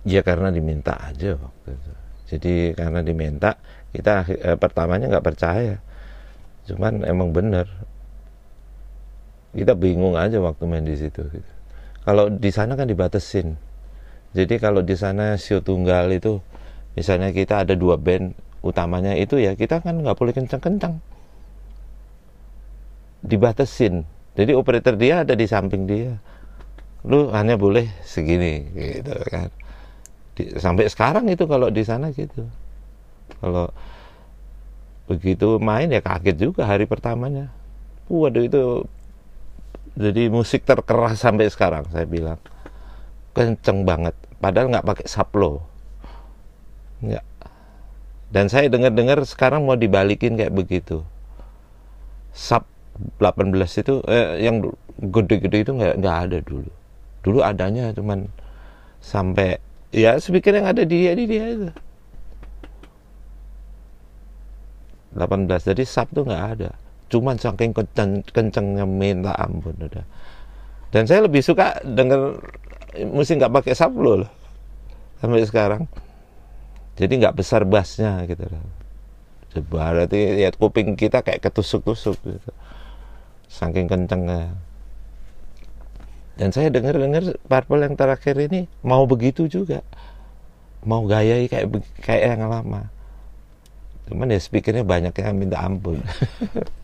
Ya 0.05 0.21
karena 0.21 0.53
diminta 0.53 1.01
aja 1.01 1.41
waktu 1.41 1.69
itu. 1.73 1.93
Jadi 2.29 2.55
karena 2.77 3.01
diminta 3.01 3.57
kita 3.97 4.29
eh, 4.29 4.57
pertamanya 4.61 5.09
nggak 5.09 5.25
percaya. 5.25 5.81
Cuman 6.69 7.09
emang 7.09 7.33
bener. 7.33 7.65
Kita 9.51 9.75
bingung 9.75 10.15
aja 10.15 10.39
waktu 10.39 10.63
main 10.67 10.87
di 10.87 10.95
situ. 10.95 11.27
Gitu. 11.27 11.51
Kalau 12.07 12.31
di 12.31 12.51
sana 12.51 12.79
kan 12.79 12.87
dibatesin. 12.87 13.59
Jadi 14.31 14.63
kalau 14.63 14.81
di 14.81 14.95
sana 14.95 15.35
show 15.35 15.59
tunggal 15.59 16.07
itu, 16.15 16.39
misalnya 16.95 17.35
kita 17.35 17.67
ada 17.67 17.75
dua 17.75 17.99
band 17.99 18.31
utamanya 18.63 19.17
itu 19.17 19.41
ya 19.41 19.59
kita 19.59 19.83
kan 19.83 19.99
nggak 19.99 20.15
boleh 20.15 20.33
kencang-kencang. 20.37 21.03
Dibatesin. 23.27 24.07
Jadi 24.39 24.55
operator 24.55 24.95
dia 24.95 25.27
ada 25.27 25.35
di 25.35 25.47
samping 25.51 25.85
dia. 25.91 26.15
Lu 27.03 27.35
hanya 27.35 27.59
boleh 27.59 27.91
segini 28.07 28.71
gitu 28.77 29.17
kan 29.33 29.51
di, 30.41 30.57
sampai 30.57 30.89
sekarang 30.89 31.29
itu 31.29 31.45
kalau 31.45 31.69
di 31.69 31.83
sana 31.85 32.09
gitu 32.17 32.49
kalau 33.45 33.69
begitu 35.11 35.59
main 35.59 35.91
ya 35.91 36.01
kaget 36.01 36.37
juga 36.39 36.65
hari 36.65 36.87
pertamanya 36.87 37.51
waduh 38.09 38.47
itu 38.47 38.87
jadi 39.99 40.31
musik 40.31 40.63
terkeras 40.63 41.19
sampai 41.19 41.51
sekarang 41.51 41.87
saya 41.91 42.07
bilang. 42.07 42.39
Kenceng 43.35 43.87
banget. 43.87 44.15
Padahal 44.39 44.71
nggak 44.71 44.87
pakai 44.87 45.07
saplo. 45.07 45.63
Nggak. 47.03 47.25
Dan 48.31 48.47
saya 48.47 48.71
dengar-dengar 48.71 49.23
sekarang 49.27 49.67
mau 49.67 49.75
dibalikin 49.75 50.39
kayak 50.39 50.55
begitu. 50.55 51.03
Sub 52.31 52.63
18 53.19 53.51
itu 53.83 53.95
eh, 54.07 54.47
yang 54.47 54.71
gede-gede 54.99 55.67
itu 55.67 55.73
nggak 55.75 55.95
nggak 55.99 56.17
ada 56.31 56.39
dulu. 56.43 56.71
Dulu 57.27 57.39
adanya 57.43 57.91
cuman 57.91 58.31
sampai 59.03 59.59
ya 59.91 60.15
speaker 60.23 60.55
yang 60.55 60.71
ada 60.71 60.87
di 60.87 61.07
dia 61.07 61.13
di 61.19 61.25
dia 61.27 61.45
itu. 61.51 61.71
18 65.11 65.75
jadi 65.75 65.83
sub 65.83 66.07
tuh 66.15 66.23
nggak 66.23 66.45
ada 66.55 66.71
cuman 67.11 67.37
saking 67.37 67.75
kenceng 67.75 68.23
kencengnya 68.31 68.87
minta 68.87 69.35
ampun 69.35 69.75
udah. 69.75 70.07
Dan 70.91 71.07
saya 71.11 71.27
lebih 71.27 71.43
suka 71.43 71.83
denger 71.83 72.39
musik 73.11 73.39
nggak 73.39 73.55
pakai 73.63 73.75
sub 73.75 73.95
loh 73.99 74.27
sampai 75.19 75.45
sekarang. 75.47 75.83
Jadi 76.95 77.13
nggak 77.21 77.37
besar 77.37 77.67
bassnya 77.67 78.23
gitu 78.31 78.47
loh. 78.47 78.65
Berarti 79.67 80.47
ya 80.47 80.55
kuping 80.55 80.95
kita 80.95 81.27
kayak 81.27 81.43
ketusuk-tusuk 81.43 82.17
gitu 82.23 82.51
saking 83.51 83.91
kencengnya. 83.91 84.55
Dan 86.39 86.55
saya 86.55 86.73
dengar-dengar 86.73 87.37
Purple 87.45 87.85
yang 87.85 87.99
terakhir 87.99 88.39
ini 88.39 88.71
mau 88.81 89.05
begitu 89.05 89.51
juga. 89.51 89.85
Mau 90.87 91.05
gaya 91.05 91.45
kayak 91.45 91.69
kayak 92.01 92.39
yang 92.39 92.49
lama. 92.49 92.89
Cuman 94.09 94.33
ya 94.33 94.41
speakernya 94.41 94.87
banyak 94.87 95.13
yang 95.13 95.37
minta 95.37 95.61
ampun 95.61 96.01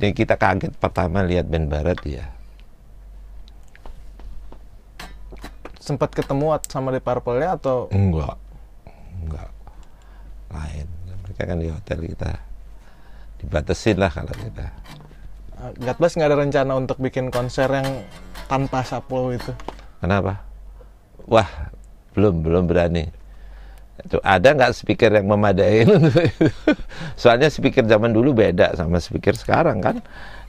jadi 0.00 0.16
kita 0.16 0.34
kaget 0.40 0.72
pertama 0.80 1.20
lihat 1.20 1.46
band 1.46 1.68
barat 1.68 2.00
ya 2.08 2.26
Sempat 5.80 6.14
ketemu 6.14 6.54
sama 6.70 6.94
di 6.94 7.02
Purple-nya 7.02 7.58
atau? 7.58 7.90
Enggak. 7.90 8.38
Enggak. 9.10 9.50
Lain. 10.54 10.86
Mereka 11.26 11.42
kan 11.50 11.58
di 11.58 11.66
hotel 11.66 11.98
kita. 12.06 12.30
Dibatasin 13.42 13.98
lah 13.98 14.12
kalau 14.12 14.30
kita 14.30 14.70
bless 16.00 16.16
nggak 16.16 16.30
ada 16.32 16.38
rencana 16.40 16.72
untuk 16.76 16.96
bikin 16.98 17.28
konser 17.28 17.68
yang 17.68 17.86
tanpa 18.48 18.80
saplo 18.82 19.30
itu? 19.30 19.52
kenapa? 20.00 20.40
Wah 21.28 21.70
belum 22.16 22.40
belum 22.42 22.64
berani 22.66 23.12
ada 24.24 24.48
nggak 24.56 24.72
speaker 24.72 25.10
yang 25.12 25.26
memadai? 25.28 25.84
Soalnya 27.20 27.48
speaker 27.52 27.84
zaman 27.86 28.10
dulu 28.10 28.34
beda 28.36 28.74
sama 28.76 28.98
speaker 28.98 29.36
sekarang 29.36 29.80
kan? 29.80 30.00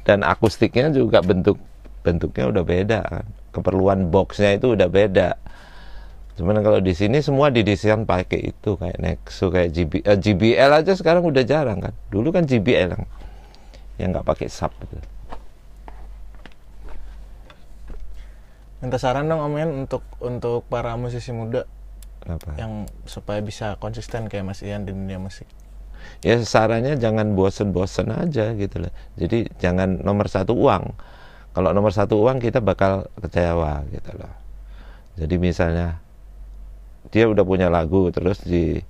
Dan 0.02 0.26
akustiknya 0.26 0.90
juga 0.90 1.22
bentuk 1.22 1.62
bentuknya 2.02 2.50
udah 2.50 2.64
beda 2.66 3.00
kan? 3.06 3.26
Keperluan 3.52 4.10
boxnya 4.10 4.58
itu 4.58 4.74
udah 4.74 4.88
beda. 4.88 5.38
Cuman 6.40 6.64
kalau 6.64 6.80
di 6.80 6.96
sini 6.96 7.20
semua 7.20 7.52
didesain 7.52 8.08
pakai 8.08 8.56
itu 8.56 8.80
kayak 8.80 8.98
Nexus 8.98 9.52
kayak 9.52 9.70
GB, 9.76 9.94
eh, 10.02 10.18
JBL 10.18 10.72
aja 10.82 10.94
sekarang 10.96 11.28
udah 11.28 11.44
jarang 11.44 11.84
kan? 11.84 11.94
Dulu 12.10 12.32
kan 12.32 12.48
JBL 12.48 12.96
yang 12.96 13.06
yang 14.00 14.10
nggak 14.16 14.26
pakai 14.26 14.48
sub 14.50 14.74
gitu. 14.82 14.98
Minta 18.82 18.98
saran 18.98 19.30
dong 19.30 19.46
Om 19.46 19.86
untuk 19.86 20.02
untuk 20.18 20.66
para 20.66 20.98
musisi 20.98 21.30
muda 21.30 21.70
Kenapa? 22.22 22.54
yang 22.54 22.86
supaya 23.10 23.42
bisa 23.42 23.82
konsisten 23.82 24.30
kayak 24.30 24.46
Mas 24.46 24.62
Ian 24.62 24.86
di 24.86 24.94
dunia 24.94 25.18
musik. 25.18 25.50
ya 26.26 26.38
sarannya 26.42 26.98
jangan 26.98 27.34
bosen-bosen 27.38 28.10
aja 28.14 28.54
gitu 28.58 28.82
loh. 28.82 28.94
Jadi 29.18 29.50
jangan 29.58 30.02
nomor 30.02 30.30
satu 30.30 30.54
uang. 30.54 30.94
Kalau 31.54 31.70
nomor 31.74 31.94
satu 31.94 32.22
uang 32.22 32.42
kita 32.42 32.62
bakal 32.62 33.10
kecewa 33.22 33.86
gitu 33.90 34.12
loh. 34.18 34.34
Jadi 35.18 35.36
misalnya 35.38 36.02
dia 37.10 37.26
udah 37.26 37.46
punya 37.46 37.68
lagu 37.70 38.10
terus 38.14 38.42
di 38.46 38.82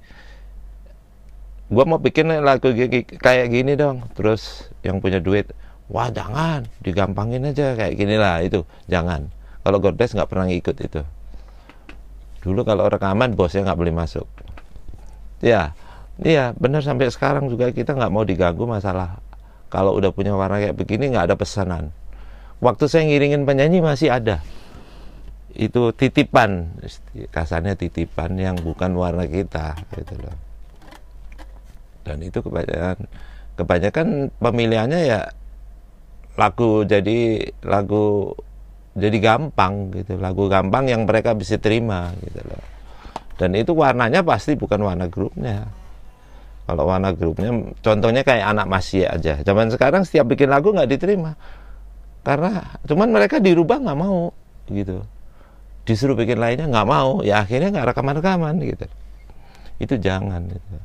gua 1.72 1.88
mau 1.88 2.00
bikin 2.00 2.32
lagu 2.44 2.72
kayak 3.20 3.48
gini 3.48 3.80
dong. 3.80 4.08
Terus 4.16 4.72
yang 4.84 5.00
punya 5.00 5.20
duit 5.24 5.52
wah 5.92 6.08
jangan 6.08 6.68
digampangin 6.80 7.48
aja 7.48 7.76
kayak 7.76 7.96
gini 7.96 8.16
lah 8.16 8.44
itu. 8.44 8.64
Jangan. 8.92 9.32
Kalau 9.64 9.78
Godbless 9.84 10.16
nggak 10.16 10.30
pernah 10.32 10.48
ngikut 10.48 10.78
itu 10.80 11.04
dulu 12.42 12.66
kalau 12.66 12.90
rekaman 12.90 13.38
bosnya 13.38 13.70
nggak 13.70 13.80
boleh 13.80 13.94
masuk. 13.94 14.28
Ya 15.42 15.74
iya 16.22 16.54
benar 16.58 16.86
sampai 16.86 17.10
sekarang 17.10 17.50
juga 17.50 17.70
kita 17.74 17.98
nggak 17.98 18.12
mau 18.14 18.22
diganggu 18.22 18.66
masalah 18.70 19.18
kalau 19.72 19.96
udah 19.96 20.12
punya 20.12 20.36
warna 20.36 20.60
kayak 20.60 20.76
begini 20.76 21.14
nggak 21.14 21.32
ada 21.32 21.36
pesanan. 21.38 21.94
Waktu 22.62 22.86
saya 22.86 23.08
ngiringin 23.10 23.48
penyanyi 23.48 23.82
masih 23.82 24.14
ada. 24.14 24.44
Itu 25.56 25.92
titipan 25.96 26.78
kasarnya 27.34 27.74
titipan 27.74 28.38
yang 28.38 28.60
bukan 28.62 28.94
warna 28.94 29.26
kita 29.26 29.80
gitu 29.98 30.20
loh. 30.22 30.36
Dan 32.06 32.22
itu 32.22 32.42
kebanyakan 32.42 32.98
kebanyakan 33.56 34.08
pemilihannya 34.42 35.00
ya 35.06 35.20
lagu 36.40 36.88
jadi 36.88 37.52
lagu 37.62 38.34
jadi 38.96 39.18
gampang 39.24 39.94
gitu. 39.96 40.20
Lagu 40.20 40.48
gampang 40.52 40.88
yang 40.88 41.08
mereka 41.08 41.32
bisa 41.32 41.56
terima 41.56 42.12
gitu 42.20 42.42
loh. 42.44 42.64
Dan 43.40 43.58
itu 43.58 43.74
warnanya 43.74 44.22
pasti 44.22 44.54
bukan 44.54 44.84
warna 44.84 45.08
grupnya. 45.08 45.66
Kalau 46.70 46.84
warna 46.88 47.10
grupnya 47.12 47.52
contohnya 47.82 48.22
kayak 48.22 48.46
anak 48.56 48.68
masih 48.70 49.08
aja. 49.08 49.42
Zaman 49.42 49.72
sekarang 49.74 50.06
setiap 50.06 50.30
bikin 50.30 50.52
lagu 50.52 50.72
nggak 50.72 50.92
diterima. 50.92 51.34
Karena 52.22 52.78
cuman 52.86 53.10
mereka 53.10 53.42
dirubah 53.42 53.82
nggak 53.82 54.00
mau 54.00 54.30
gitu. 54.70 55.02
Disuruh 55.88 56.14
bikin 56.14 56.38
lainnya 56.38 56.70
nggak 56.70 56.88
mau 56.88 57.26
ya 57.26 57.42
akhirnya 57.42 57.74
nggak 57.74 57.96
rekaman 57.96 58.16
rekaman 58.22 58.56
gitu. 58.62 58.86
Itu 59.82 59.98
jangan 59.98 60.46
gitu. 60.46 60.78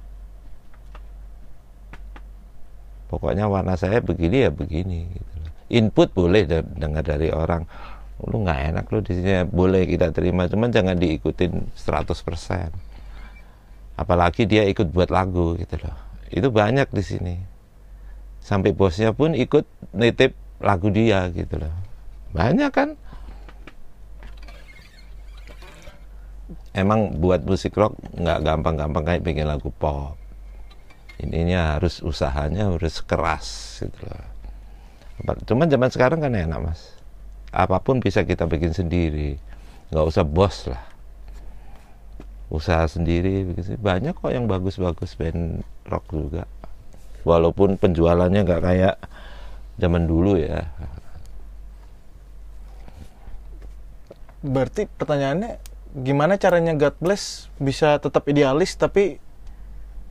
pokoknya 3.07 3.47
warna 3.47 3.79
saya 3.79 4.03
begini 4.03 4.47
ya 4.47 4.51
begini 4.51 5.07
gitu. 5.09 5.33
input 5.73 6.11
boleh 6.13 6.47
de- 6.47 6.69
dengar 6.79 7.03
dari 7.07 7.31
orang 7.31 7.67
lu 8.25 8.43
nggak 8.43 8.61
enak 8.73 8.85
lu 8.89 9.05
di 9.05 9.12
sini 9.12 9.45
boleh 9.45 9.85
kita 9.85 10.09
terima 10.09 10.49
cuman 10.49 10.73
jangan 10.73 10.97
diikutin 10.97 11.53
100% 11.77 12.87
apalagi 13.97 14.45
dia 14.45 14.69
ikut 14.69 14.93
buat 14.93 15.09
lagu 15.09 15.57
gitu 15.57 15.81
loh. 15.81 15.97
Itu 16.29 16.53
banyak 16.53 16.93
di 16.93 17.03
sini. 17.03 17.35
Sampai 18.45 18.77
bosnya 18.77 19.11
pun 19.11 19.35
ikut 19.35 19.67
nitip 19.97 20.37
lagu 20.62 20.93
dia 20.93 21.27
gitu 21.33 21.59
loh. 21.59 21.73
Banyak 22.37 22.71
kan? 22.71 22.95
Emang 26.77 27.17
buat 27.17 27.41
musik 27.43 27.73
rock 27.73 27.97
nggak 28.14 28.45
gampang-gampang 28.45 29.03
kayak 29.03 29.25
bikin 29.25 29.49
lagu 29.49 29.73
pop. 29.73 30.14
Ininya 31.17 31.81
harus 31.81 32.05
usahanya 32.05 32.69
harus 32.69 33.01
keras 33.01 33.81
gitu 33.81 34.05
loh. 34.05 34.29
Cuman 35.49 35.73
zaman 35.73 35.89
sekarang 35.89 36.21
kan 36.21 36.37
enak 36.37 36.61
mas 36.61 36.95
apa 37.57 37.81
pun 37.81 38.05
bisa 38.05 38.21
kita 38.29 38.45
bikin 38.45 38.77
sendiri. 38.77 39.41
Nggak 39.89 40.07
usah 40.13 40.25
bos 40.29 40.69
lah. 40.69 40.85
Usaha 42.53 42.85
sendiri 42.85 43.49
banyak 43.81 44.13
kok 44.13 44.29
yang 44.29 44.45
bagus-bagus 44.45 45.17
band 45.17 45.65
rock 45.89 46.05
juga. 46.13 46.45
Walaupun 47.25 47.81
penjualannya 47.81 48.45
nggak 48.45 48.63
kayak 48.63 48.97
zaman 49.81 50.05
dulu 50.05 50.37
ya. 50.37 50.69
Berarti 54.45 54.87
pertanyaannya 54.87 55.59
gimana 55.97 56.37
caranya 56.37 56.77
God 56.77 57.01
Bless 57.01 57.49
bisa 57.57 57.97
tetap 57.97 58.29
idealis 58.29 58.77
tapi 58.77 59.17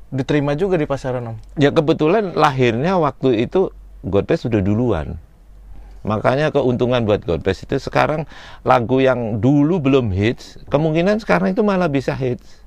diterima 0.10 0.58
juga 0.58 0.82
di 0.82 0.90
pasaran 0.90 1.36
Om? 1.36 1.38
Ya 1.62 1.70
kebetulan 1.70 2.34
lahirnya 2.34 2.98
waktu 2.98 3.46
itu 3.46 3.70
Godbless 4.06 4.46
sudah 4.46 4.62
duluan. 4.62 5.18
Makanya 6.06 6.54
keuntungan 6.54 7.02
buat 7.02 7.26
Godbless 7.26 7.66
itu 7.66 7.82
sekarang 7.82 8.30
lagu 8.62 9.02
yang 9.02 9.42
dulu 9.42 9.82
belum 9.82 10.14
hits, 10.14 10.62
kemungkinan 10.70 11.18
sekarang 11.18 11.58
itu 11.58 11.66
malah 11.66 11.90
bisa 11.90 12.14
hits. 12.14 12.62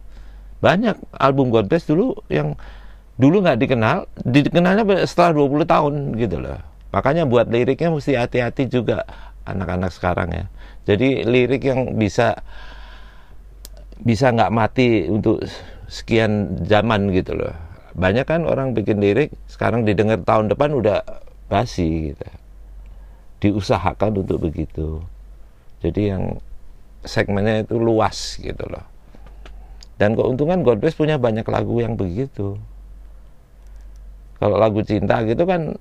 Banyak 0.58 0.98
album 1.14 1.54
Godbless 1.54 1.86
dulu 1.86 2.18
yang 2.26 2.58
dulu 3.14 3.46
nggak 3.46 3.62
dikenal, 3.62 4.10
dikenalnya 4.26 5.06
setelah 5.06 5.38
20 5.38 5.70
tahun 5.70 5.94
gitu 6.18 6.36
loh. 6.42 6.58
Makanya 6.90 7.30
buat 7.30 7.46
liriknya 7.46 7.94
mesti 7.94 8.18
hati-hati 8.18 8.66
juga 8.66 9.06
anak-anak 9.46 9.94
sekarang 9.94 10.28
ya. 10.34 10.44
Jadi 10.90 11.22
lirik 11.22 11.62
yang 11.62 11.94
bisa 11.94 12.42
bisa 14.02 14.34
nggak 14.34 14.50
mati 14.50 15.06
untuk 15.06 15.46
sekian 15.86 16.58
zaman 16.66 17.14
gitu 17.14 17.38
loh. 17.38 17.54
Banyak 17.94 18.26
kan 18.26 18.46
orang 18.46 18.74
bikin 18.74 18.98
lirik 18.98 19.30
sekarang 19.46 19.86
didengar 19.86 20.22
tahun 20.26 20.50
depan 20.50 20.74
udah 20.74 21.02
basi 21.46 22.14
gitu. 22.14 22.26
Diusahakan 23.38 24.26
untuk 24.26 24.50
begitu. 24.50 25.02
Jadi 25.78 26.10
yang 26.10 26.38
segmennya 27.06 27.62
itu 27.62 27.78
luas 27.78 28.36
gitu 28.38 28.64
loh. 28.66 28.82
Dan 29.98 30.14
keuntungan 30.14 30.62
Godbless 30.62 30.94
punya 30.94 31.18
banyak 31.18 31.46
lagu 31.46 31.82
yang 31.82 31.98
begitu. 31.98 32.58
Kalau 34.38 34.54
lagu 34.54 34.78
cinta 34.86 35.18
gitu 35.26 35.42
kan 35.42 35.74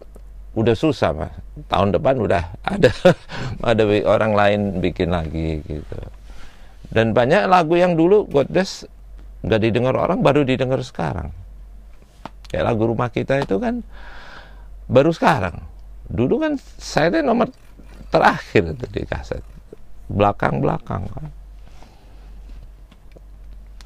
udah 0.57 0.73
susah 0.73 1.13
mas. 1.13 1.33
Tahun 1.69 1.93
depan 1.93 2.17
udah 2.17 2.43
ada 2.73 2.89
ada 3.61 3.83
orang 4.09 4.33
lain 4.33 4.59
bikin 4.81 5.13
lagi 5.13 5.61
gitu. 5.65 5.97
Dan 6.89 7.13
banyak 7.13 7.45
lagu 7.45 7.77
yang 7.77 7.93
dulu 7.93 8.25
Godbless 8.25 8.89
nggak 9.45 9.61
didengar 9.61 9.93
orang 9.93 10.25
baru 10.25 10.41
didengar 10.41 10.81
sekarang. 10.81 11.29
Kayak 12.49 12.73
lagu 12.73 12.89
rumah 12.89 13.13
kita 13.13 13.37
itu 13.45 13.61
kan 13.61 13.85
baru 14.89 15.13
sekarang. 15.13 15.61
Dulu 16.07 16.39
kan 16.39 16.53
saya 16.79 17.19
nomor 17.19 17.51
terakhir 18.07 18.75
itu 18.75 18.85
di 18.87 19.03
kaset. 19.03 19.43
Belakang-belakang 20.07 21.03
kan. 21.11 21.27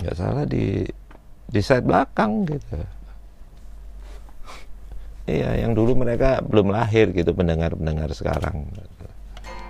Nggak 0.01 0.15
salah 0.17 0.45
di 0.45 0.85
di 1.51 1.61
side 1.61 1.85
belakang 1.85 2.45
gitu. 2.45 2.77
Iya, 5.29 5.65
yang 5.65 5.77
dulu 5.77 5.93
mereka 6.01 6.41
belum 6.41 6.73
lahir 6.73 7.13
gitu 7.13 7.31
pendengar-pendengar 7.33 8.09
sekarang. 8.13 8.65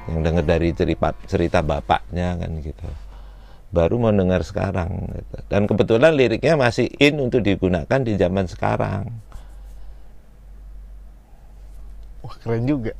Yang 0.07 0.19
dengar 0.23 0.43
dari 0.47 0.69
cerita 0.71 1.11
cerita 1.27 1.59
bapaknya 1.59 2.39
kan 2.39 2.51
gitu. 2.63 2.87
Baru 3.71 3.99
mau 3.99 4.11
dengar 4.11 4.43
sekarang 4.43 5.11
gitu. 5.11 5.37
Dan 5.47 5.67
kebetulan 5.67 6.11
liriknya 6.15 6.59
masih 6.59 6.91
in 6.99 7.19
untuk 7.19 7.43
digunakan 7.43 7.99
di 8.03 8.19
zaman 8.19 8.47
sekarang. 8.47 9.30
Wah 12.31 12.37
keren 12.39 12.63
juga. 12.63 12.95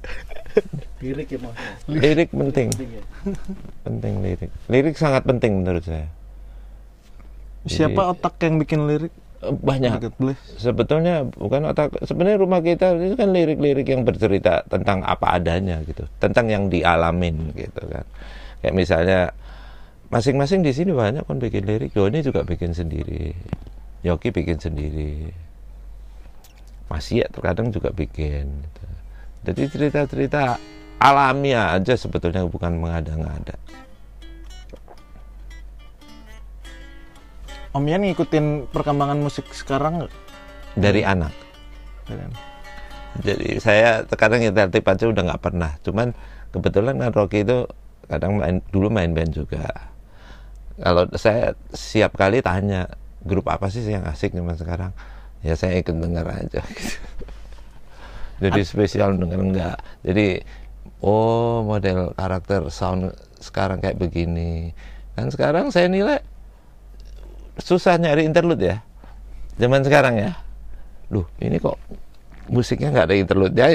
Lirik 0.99 1.31
ya 1.31 1.39
mas. 1.39 1.55
Lirik 1.87 2.29
penting, 2.29 2.67
Penting 2.67 2.89
ya. 2.91 3.03
penting 3.81 4.13
lirik. 4.19 4.51
Lirik 4.67 4.95
sangat 4.99 5.23
penting 5.23 5.63
menurut 5.63 5.87
saya. 5.87 6.11
Siapa 7.63 7.95
Jadi- 7.95 8.11
otak 8.11 8.35
yang 8.43 8.59
bikin 8.59 8.79
lirik? 8.83 9.13
Eh, 9.39 9.55
Banyak. 9.55 10.03
Sebetulnya 10.59 11.23
bukan 11.25 11.65
otak 11.65 11.95
sebenarnya 12.03 12.37
rumah 12.37 12.59
kita 12.59 12.91
itu 12.93 13.15
kan 13.15 13.31
lirik-lirik 13.31 13.87
yang 13.87 14.03
bercerita 14.03 14.67
tentang 14.67 15.01
apa 15.01 15.39
adanya 15.39 15.79
gitu 15.81 16.05
tentang 16.19 16.45
yang 16.45 16.67
dialamin 16.67 17.49
gitu 17.55 17.81
kan 17.89 18.05
kayak 18.61 18.75
misalnya 18.75 19.33
masing-masing 20.13 20.61
di 20.61 20.69
sini 20.69 20.93
banyak 20.93 21.25
kan 21.25 21.39
bikin 21.39 21.65
lirik 21.65 21.89
Doni 21.89 22.21
juga 22.21 22.45
bikin 22.45 22.77
sendiri 22.77 23.33
Yoki 24.03 24.29
bikin 24.29 24.61
sendiri 24.61 25.33
masih 26.85 27.23
ya 27.23 27.27
terkadang 27.31 27.71
juga 27.71 27.89
bikin 27.89 28.45
gitu. 28.45 28.83
Jadi 29.45 29.61
cerita-cerita 29.69 30.57
alamiah 31.01 31.73
aja 31.77 31.97
sebetulnya 31.97 32.45
bukan 32.45 32.77
mengada-ngada 32.77 33.57
Om 37.71 37.87
Ian 37.87 38.03
ngikutin 38.03 38.67
perkembangan 38.67 39.15
musik 39.15 39.47
sekarang 39.55 40.03
nggak? 40.03 40.11
dari 40.75 41.03
anak 41.03 41.31
Keren. 42.07 42.31
Jadi 43.21 43.59
saya 43.59 44.07
terkadang 44.07 44.39
nyetel 44.39 44.71
tip 44.71 44.87
aja 44.87 45.05
udah 45.07 45.23
nggak 45.23 45.43
pernah. 45.43 45.71
Cuman 45.83 46.15
kebetulan 46.55 46.95
kan 46.95 47.11
Rocky 47.11 47.43
itu 47.43 47.67
kadang 48.07 48.39
main 48.39 48.63
dulu 48.71 48.87
main 48.87 49.11
band 49.11 49.35
juga. 49.35 49.67
Kalau 50.79 51.05
saya 51.19 51.53
siap 51.75 52.15
kali 52.15 52.39
tanya 52.39 52.87
grup 53.21 53.51
apa 53.51 53.67
sih 53.67 53.83
yang 53.83 54.07
asik 54.07 54.31
zaman 54.31 54.55
sekarang, 54.55 54.91
ya 55.43 55.53
saya 55.59 55.77
ikut 55.77 55.93
dengar 55.93 56.25
aja. 56.31 56.63
Gitu. 56.63 56.97
Jadi 58.41 58.59
spesial 58.65 59.15
denger 59.21 59.39
enggak. 59.39 59.77
Jadi 60.01 60.41
oh 61.05 61.61
model 61.61 62.17
karakter 62.17 62.67
sound 62.73 63.13
sekarang 63.37 63.77
kayak 63.79 64.01
begini. 64.01 64.73
Dan 65.13 65.29
sekarang 65.29 65.69
saya 65.69 65.85
nilai 65.85 66.19
susah 67.61 68.01
nyari 68.01 68.25
interlude 68.25 68.65
ya. 68.65 68.77
Zaman 69.61 69.85
sekarang 69.85 70.17
ya. 70.17 70.31
Loh, 71.13 71.29
ini 71.37 71.61
kok 71.61 71.77
musiknya 72.51 72.91
nggak 72.91 73.07
ada 73.07 73.15
interlude-nya 73.15 73.65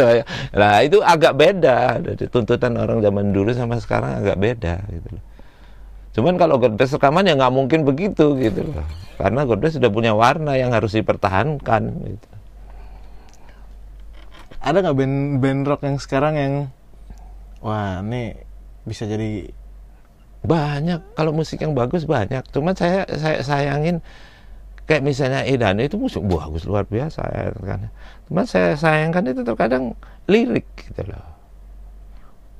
nah 0.60 0.80
itu 0.80 1.02
agak 1.04 1.36
beda 1.36 2.00
dari 2.00 2.24
tuntutan 2.30 2.72
orang 2.80 3.04
zaman 3.04 3.34
dulu 3.36 3.52
sama 3.52 3.76
sekarang 3.76 4.24
agak 4.24 4.40
beda 4.40 4.80
gitu 4.88 5.08
loh 5.18 5.24
cuman 6.14 6.34
kalau 6.40 6.56
Godbless 6.56 6.96
rekaman 6.96 7.28
ya 7.28 7.34
nggak 7.36 7.52
mungkin 7.52 7.84
begitu 7.84 8.32
gitu 8.40 8.64
loh 8.64 8.86
karena 9.20 9.44
Godbless 9.44 9.76
sudah 9.76 9.92
punya 9.92 10.16
warna 10.16 10.56
yang 10.56 10.72
harus 10.72 10.94
dipertahankan 10.94 11.82
gitu. 12.06 12.33
Ada 14.64 14.80
nggak 14.80 14.96
band 14.96 15.16
band 15.44 15.60
rock 15.68 15.84
yang 15.84 16.00
sekarang 16.00 16.34
yang 16.40 16.54
wah 17.60 18.00
ini 18.00 18.32
bisa 18.88 19.04
jadi 19.04 19.52
banyak. 20.40 21.00
Kalau 21.12 21.36
musik 21.36 21.60
yang 21.60 21.76
bagus 21.76 22.08
banyak. 22.08 22.40
Cuman 22.48 22.72
saya 22.72 23.04
saya 23.12 23.44
sayangin 23.44 24.00
kayak 24.88 25.04
misalnya 25.04 25.44
Edan 25.44 25.84
itu 25.84 26.00
musik 26.00 26.24
bagus 26.24 26.64
luar 26.64 26.88
biasa 26.88 27.20
ya 27.28 27.52
kan. 27.60 27.92
Cuman 28.32 28.44
saya 28.48 28.72
sayangkan 28.72 29.36
itu 29.36 29.44
terkadang 29.44 29.92
lirik 30.32 30.64
gitu 30.80 31.12
loh. 31.12 31.28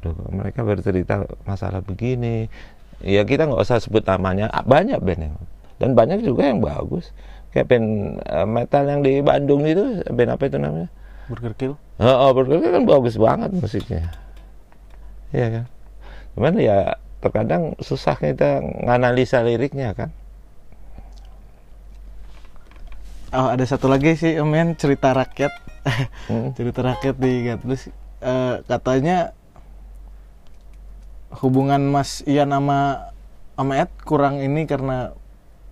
Duh, 0.04 0.12
mereka 0.28 0.60
bercerita 0.60 1.24
masalah 1.48 1.80
begini. 1.80 2.52
Ya 3.00 3.24
kita 3.24 3.48
nggak 3.48 3.64
usah 3.64 3.80
sebut 3.80 4.04
namanya. 4.04 4.52
Ah, 4.52 4.60
banyak 4.60 5.00
band 5.00 5.20
yang 5.24 5.36
dan 5.80 5.96
banyak 5.96 6.20
juga 6.20 6.52
yang 6.52 6.60
bagus. 6.60 7.16
Kayak 7.48 7.72
band 7.72 7.88
eh, 8.28 8.44
metal 8.44 8.84
yang 8.92 9.00
di 9.00 9.24
Bandung 9.24 9.64
itu 9.64 10.04
band 10.12 10.36
apa 10.36 10.44
itu 10.52 10.60
namanya 10.60 10.92
Burger 11.26 11.54
Kill? 11.54 11.74
Oh, 11.96 12.04
oh 12.04 12.30
berarti 12.32 12.58
kan 12.60 12.84
bagus 12.84 13.16
banget 13.16 13.50
musiknya. 13.52 14.10
Iya 15.30 15.46
kan? 15.50 15.64
Cuman 16.34 16.54
ya 16.58 16.78
terkadang 17.18 17.72
susah 17.80 18.14
kita 18.14 18.60
nganalisa 18.60 19.40
liriknya 19.40 19.94
kan. 19.94 20.10
Oh 23.34 23.50
ada 23.50 23.66
satu 23.66 23.90
lagi 23.90 24.14
sih 24.14 24.38
Om 24.38 24.52
Ian 24.52 24.70
cerita 24.78 25.10
rakyat 25.10 25.52
Hmm. 26.24 26.52
cerita 26.56 26.80
rakyat 26.80 27.16
di 27.20 27.44
God 27.44 27.60
Bless 27.60 27.92
Eh, 28.24 28.56
katanya 28.64 29.36
hubungan 31.44 31.92
Mas 31.92 32.24
Ian 32.24 32.48
sama 32.48 33.12
sama 33.52 33.72
Ed 33.76 33.92
kurang 34.00 34.40
ini 34.40 34.64
karena 34.64 35.12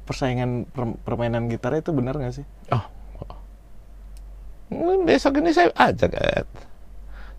persaingan 0.04 0.68
per- 0.68 1.00
permainan 1.00 1.48
gitar 1.48 1.72
itu 1.72 1.96
benar 1.96 2.20
nggak 2.20 2.34
sih? 2.36 2.46
Oh. 2.68 2.84
Besok 5.02 5.42
ini 5.42 5.50
saya 5.50 5.70
ajak 5.76 6.12
Ed. 6.14 6.48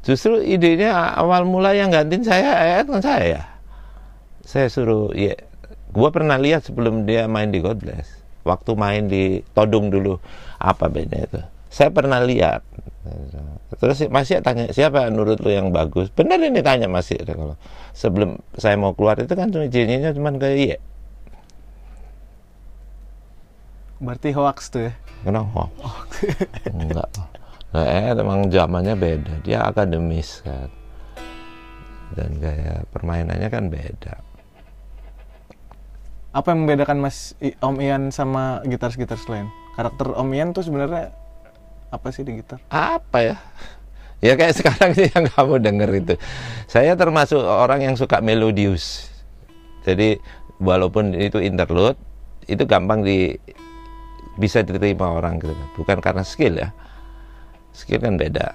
Justru 0.03 0.43
idenya 0.43 1.15
awal 1.15 1.47
mula 1.47 1.71
yang 1.71 1.89
gantiin 1.89 2.27
saya 2.27 2.79
Ed 2.79 2.91
kan 2.91 2.99
saya. 2.99 3.41
Saya 4.43 4.67
suruh 4.67 5.15
ya 5.15 5.33
gua 5.95 6.11
pernah 6.11 6.35
lihat 6.35 6.67
sebelum 6.67 7.07
dia 7.07 7.25
main 7.31 7.49
di 7.49 7.63
God 7.63 7.79
Bless. 7.79 8.21
Waktu 8.43 8.75
main 8.75 9.07
di 9.07 9.39
Todung 9.55 9.87
dulu 9.87 10.19
apa 10.59 10.91
bedanya 10.91 11.23
itu. 11.23 11.39
Saya 11.71 11.89
pernah 11.89 12.19
lihat. 12.19 12.61
Terus 13.79 14.03
si- 14.03 14.11
masih 14.11 14.43
tanya 14.43 14.69
siapa 14.71 15.07
menurut 15.07 15.39
lu 15.39 15.51
yang 15.51 15.71
bagus? 15.71 16.11
Benar 16.11 16.39
ini 16.43 16.59
tanya 16.59 16.91
masih 16.91 17.19
kalau 17.23 17.55
sebelum 17.95 18.39
saya 18.59 18.75
mau 18.75 18.91
keluar 18.91 19.19
itu 19.19 19.31
kan 19.35 19.47
cuma 19.51 19.67
jinnya 19.71 20.11
cuma 20.11 20.31
kayak 20.35 20.57
iya. 20.59 20.77
Berarti 24.03 24.35
hoax 24.35 24.67
tuh 24.67 24.91
ya? 24.91 24.93
Kenapa? 25.23 25.71
Enggak. 26.75 27.09
Nah, 27.73 27.85
eh, 27.89 28.13
emang 28.13 28.51
zamannya 28.53 28.93
beda. 28.93 29.33
Dia 29.41 29.65
akademis 29.65 30.43
kan. 30.45 30.69
Dan 32.13 32.37
gaya 32.37 32.85
permainannya 32.93 33.49
kan 33.49 33.73
beda. 33.73 34.21
Apa 36.33 36.53
yang 36.53 36.65
membedakan 36.65 37.01
Mas 37.01 37.33
I- 37.41 37.57
Om 37.57 37.77
Ian 37.81 38.03
sama 38.13 38.61
gitaris-gitaris 38.65 39.25
lain? 39.25 39.49
Karakter 39.73 40.13
Om 40.13 40.29
Ian 40.33 40.53
tuh 40.53 40.61
sebenarnya 40.65 41.13
apa 41.89 42.09
sih 42.13 42.21
di 42.25 42.37
gitar? 42.37 42.61
Apa 42.69 43.17
ya? 43.21 43.37
Ya 44.23 44.33
kayak 44.39 44.55
sekarang 44.57 44.93
ini 44.97 45.09
yang 45.13 45.25
kamu 45.29 45.55
denger 45.61 45.89
itu. 45.93 46.13
Saya 46.65 46.93
termasuk 46.97 47.41
orang 47.41 47.81
yang 47.85 47.95
suka 47.97 48.21
melodius. 48.21 49.09
Jadi 49.83 50.17
walaupun 50.57 51.11
itu 51.17 51.43
interlude, 51.43 51.99
itu 52.47 52.63
gampang 52.63 53.03
di 53.03 53.35
bisa 54.39 54.61
diterima 54.65 55.13
orang 55.13 55.39
gitu. 55.41 55.53
Bukan 55.77 55.99
karena 56.01 56.23
skill 56.25 56.57
ya. 56.57 56.69
Skill 57.73 58.01
kan 58.01 58.15
beda. 58.17 58.53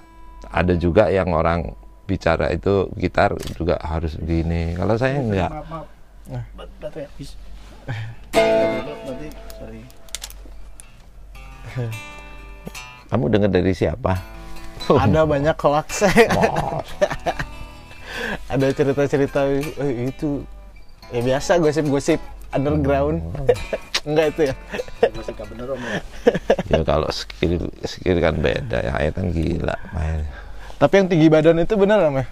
Ada 0.49 0.75
juga 0.79 1.11
yang 1.11 1.35
orang 1.35 1.75
bicara 2.09 2.49
itu 2.55 2.89
gitar 2.97 3.37
juga 3.59 3.77
harus 3.83 4.17
begini. 4.17 4.79
Kalau 4.79 4.95
saya 4.97 5.21
enggak. 5.21 5.51
Maaf, 5.51 5.67
maaf. 5.69 5.87
Nah. 6.29 6.45
Bat- 6.57 6.77
Baterai 6.81 7.05
habis. 7.09 7.31
Nanti, 9.09 9.29
sorry. 9.57 9.83
Kamu 13.09 13.25
dengar 13.33 13.49
dari 13.49 13.73
siapa? 13.73 14.39
ada 15.05 15.29
banyak 15.29 15.57
hoax 15.59 16.09
ada 18.49 18.67
cerita-cerita 18.73 19.41
eh, 19.85 20.09
itu 20.09 20.45
ya 21.13 21.21
biasa 21.21 21.61
gosip-gosip 21.61 22.21
underground 22.53 23.21
enggak 24.09 24.27
itu 24.33 24.41
ya 24.49 24.55
Masih 25.13 25.33
gak 25.37 25.49
bener 25.53 25.67
om 25.69 25.81
ya. 25.85 26.01
ya 26.73 26.81
kalau 26.83 27.09
skill 27.13 27.69
skill 27.85 28.19
kan 28.25 28.41
beda 28.41 28.79
ya 28.81 28.93
Ayat 28.97 29.15
kan 29.21 29.29
gila 29.29 29.77
main. 29.93 30.25
tapi 30.81 30.95
yang 30.97 31.09
tinggi 31.13 31.29
badan 31.29 31.61
itu 31.61 31.75
benar 31.77 31.99
ya 32.09 32.25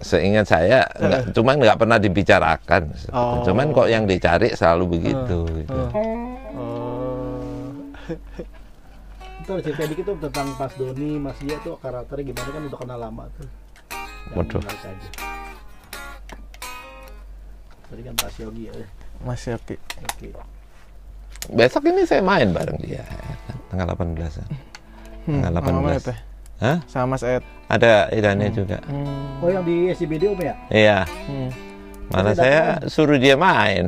Seingat 0.00 0.48
saya 0.48 0.88
enggak, 0.96 1.36
cuman 1.36 1.60
nggak 1.60 1.76
pernah 1.76 2.00
dibicarakan. 2.00 2.88
Oh. 3.12 3.44
Cuman 3.44 3.68
kok 3.68 3.84
yang 3.84 4.08
dicari 4.08 4.48
selalu 4.56 4.96
begitu. 4.96 5.44
gitu. 5.60 5.76
oh. 6.56 7.68
Itu 9.44 9.50
ada 9.52 9.60
cerita 9.60 9.84
dikit 9.84 10.04
tuh 10.08 10.16
tentang 10.24 10.56
pas 10.56 10.72
Doni, 10.72 11.20
Mas 11.20 11.36
Iya 11.44 11.60
tuh 11.60 11.76
karakternya 11.84 12.32
gimana 12.32 12.48
kan 12.48 12.62
udah 12.64 12.78
kenal 12.80 12.96
lama 12.96 13.24
tuh. 13.36 13.48
Waduh. 14.40 14.62
Tadi 17.90 18.00
kan 18.00 18.14
Pak 18.16 18.40
Yogi 18.40 18.70
ya. 18.70 18.74
Mas 19.20 19.42
Yoki 19.44 19.76
Oke. 20.00 20.28
Besok 21.50 21.88
ini 21.88 22.04
saya 22.04 22.20
main 22.20 22.50
bareng 22.50 22.76
dia 22.78 23.04
tanggal 23.68 23.92
18 23.92 24.16
-an. 24.40 24.48
Tanggal 25.24 25.52
sama 25.56 25.80
Mas 25.80 25.94
18. 25.94 25.96
Ed 25.96 26.06
ya? 26.06 26.16
Hah? 26.60 26.78
sama 26.84 27.06
Mas 27.10 27.22
Ed 27.24 27.42
Ada 27.66 27.90
idannya 28.10 28.48
juga. 28.50 28.78
hmm. 28.84 29.40
Oh 29.40 29.48
yang 29.48 29.62
di 29.62 29.88
SCBD 29.88 30.28
om 30.28 30.36
ya? 30.36 30.54
Iya. 30.68 30.98
Hmm. 31.24 31.48
Mana 32.10 32.34
Saya 32.34 32.76
saya 32.82 32.90
suruh 32.90 33.16
dia 33.16 33.38
main. 33.38 33.86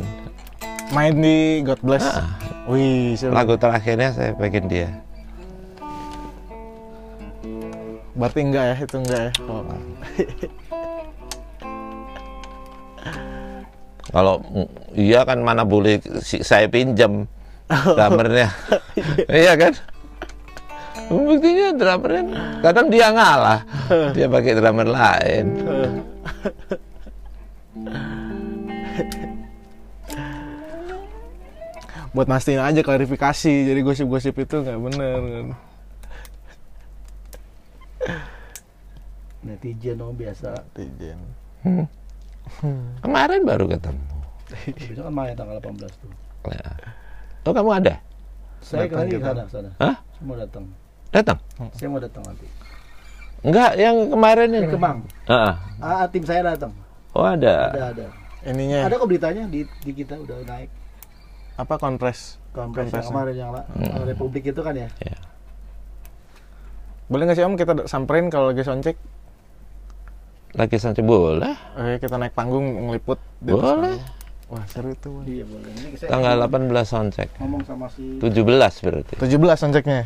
main 0.93 1.13
di 1.13 1.61
God 1.61 1.81
Bless 1.83 2.05
Ah. 2.05 2.37
wih 2.65 3.17
seru. 3.17 3.33
Lagu 3.35 3.57
terakhirnya 3.57 4.13
saya 4.13 4.33
bikin 4.33 4.69
dia. 4.69 4.89
berarti 8.13 8.45
enggak 8.45 8.65
ya 8.69 8.77
itu 8.77 8.97
enggak 9.01 9.21
ya 9.25 9.33
oh. 9.49 9.65
Kalau 14.13 14.45
iya 14.93 15.25
kan 15.25 15.41
mana 15.41 15.65
boleh 15.65 15.99
si- 16.21 16.45
saya 16.45 16.69
pinjam 16.69 17.25
drummernya. 17.67 18.53
iya 19.43 19.57
kan? 19.57 19.73
Buktinya 21.09 21.73
drummernya 21.73 22.25
kadang 22.61 22.87
dia 22.93 23.09
ngalah. 23.09 23.61
Dia 24.17 24.29
pakai 24.29 24.53
drummer 24.57 24.89
lain. 24.89 25.47
buat 32.13 32.29
mastiin 32.29 32.61
aja 32.61 32.85
klarifikasi 32.85 33.73
jadi 33.73 33.81
gosip-gosip 33.81 34.37
itu 34.37 34.61
nggak 34.61 34.79
bener 34.85 35.21
kan 35.25 35.47
Netizen 39.43 39.99
om 39.99 40.15
biasa. 40.15 40.55
Netizen. 40.77 41.19
Kemarin 42.99 43.41
baru 43.43 43.65
ketemu. 43.67 44.03
Besok 44.85 45.03
kan 45.03 45.13
main 45.13 45.33
tanggal 45.33 45.57
18 45.59 45.89
tuh. 45.97 46.11
Ya. 46.45 46.69
Oh 47.43 47.51
kamu 47.51 47.71
ada? 47.75 47.95
Saya 48.59 48.87
Datang 48.87 48.99
kali 49.01 49.11
kita. 49.13 49.27
sana 49.27 49.43
sana. 49.49 49.71
Hah? 49.77 49.97
Saya 50.13 50.23
mau 50.23 50.37
datang. 50.37 50.65
Datang? 51.11 51.39
Saya 51.73 51.89
mau 51.89 51.99
datang 51.99 52.23
nanti. 52.23 52.47
Enggak, 53.43 53.71
yang 53.75 53.97
kemarin 54.09 54.49
Ke 54.49 54.57
ini. 54.57 54.69
Kemang. 54.71 54.99
Ah, 55.27 55.59
Ah, 55.77 56.05
tim 56.07 56.23
saya 56.23 56.47
datang. 56.47 56.71
Oh 57.11 57.25
ada. 57.25 57.71
Ada 57.71 57.85
ada. 57.91 58.07
ininya 58.45 58.87
Ada 58.87 58.95
kok 58.97 59.07
beritanya 59.07 59.45
di, 59.47 59.63
di 59.81 59.93
kita 59.93 60.15
udah 60.17 60.39
naik. 60.45 60.71
apa 61.53 61.77
kompres 61.77 62.41
Kompres 62.51 62.89
yang 62.89 63.05
kemarin 63.05 63.35
yang 63.37 63.51
la- 63.51 63.69
Hmm. 63.69 64.03
Republik 64.05 64.43
itu 64.43 64.57
kan 64.59 64.73
ya. 64.73 64.89
Ya. 64.99 65.17
boleh 67.07 67.23
nggak 67.23 67.37
sih 67.37 67.45
om 67.45 67.55
kita 67.55 67.85
samperin 67.85 68.27
kalau 68.27 68.51
lagi 68.51 68.63
soundcheck 68.63 68.97
Lagi 70.53 70.77
sampai 70.77 71.01
boleh. 71.01 71.55
Oke, 71.75 72.05
kita 72.05 72.17
naik 72.21 72.37
panggung 72.37 72.65
ngeliput 72.89 73.17
Boleh. 73.41 73.97
Wah, 74.53 74.61
seru 74.69 74.93
itu. 74.93 75.09
Iya 75.25 75.49
boleh. 75.49 75.97
Tanggal 76.05 76.37
ngomong- 76.45 76.69
18 76.77 76.85
soundcheck. 76.85 77.29
Ngomong 77.41 77.63
sama 77.65 77.89
si 77.89 78.21
17 78.21 78.85
berarti. 78.85 79.15
17 79.17 79.57
soundchecknya. 79.57 80.05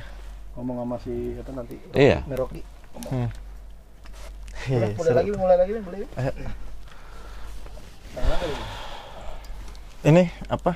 ngomong 0.57 0.77
sama 0.81 0.97
si 1.03 1.13
apa 1.37 1.51
nanti. 1.53 1.77
Iya. 1.93 2.23
Meroki. 2.25 2.63
Hmm. 3.11 3.29
Boleh, 4.67 4.89
Iya, 4.89 4.89
mulai 4.97 5.13
lagi 5.13 5.31
mulai 5.37 5.57
lagi 5.61 5.73
boleh. 5.77 5.99
Eh. 6.17 6.33
Ini? 8.17 8.57
Ini 10.07 10.23
apa? 10.49 10.73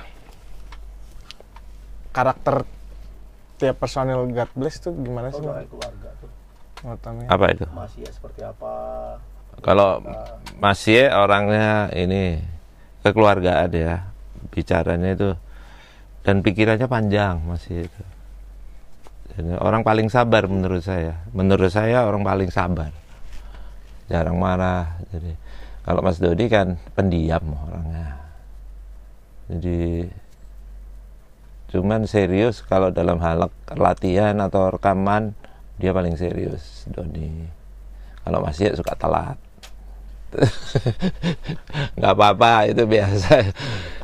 Karakter 2.11 2.67
tiap 3.57 3.79
personil 3.79 4.27
God 4.29 4.51
Bless 4.53 4.77
tuh 4.77 4.93
gimana 4.93 5.31
Oh, 5.31 5.33
sih? 5.33 5.41
Bang? 5.41 5.65
keluarga 5.65 6.09
tuh. 6.19 6.29
Menurut 6.83 7.01
Apa 7.25 7.45
itu? 7.49 7.65
Masih 7.71 7.99
ya 8.05 8.11
seperti 8.11 8.41
apa? 8.43 8.73
Kalau 9.59 9.99
masih 10.63 11.11
orangnya 11.11 11.91
ini 11.91 12.39
kekeluargaan 13.03 13.71
ya, 13.75 14.07
bicaranya 14.53 15.11
itu 15.11 15.29
dan 16.21 16.45
pikirannya 16.45 16.87
panjang 16.87 17.43
masih 17.43 17.89
itu. 17.89 18.03
Jadi 19.31 19.57
orang 19.57 19.81
paling 19.81 20.07
sabar 20.11 20.45
menurut 20.45 20.83
saya. 20.83 21.23
Menurut 21.31 21.71
saya 21.71 22.03
orang 22.03 22.21
paling 22.21 22.51
sabar. 22.51 22.91
Jarang 24.11 24.37
marah. 24.37 25.01
Jadi 25.09 25.33
kalau 25.81 26.03
Mas 26.03 26.19
Dodi 26.19 26.45
kan 26.51 26.77
pendiam 26.93 27.41
orangnya. 27.55 28.21
Jadi 29.49 30.07
cuman 31.71 32.03
serius 32.03 32.59
kalau 32.67 32.91
dalam 32.91 33.23
hal 33.23 33.47
latihan 33.79 34.35
atau 34.43 34.75
rekaman 34.75 35.31
dia 35.79 35.95
paling 35.95 36.19
serius 36.19 36.83
Doni. 36.91 37.60
Kalau 38.31 38.47
Mas 38.47 38.63
Ye 38.63 38.71
suka 38.71 38.95
telat. 38.95 39.35
nggak 41.99 42.13
apa-apa 42.15 42.71
itu 42.71 42.87
biasa. 42.87 43.51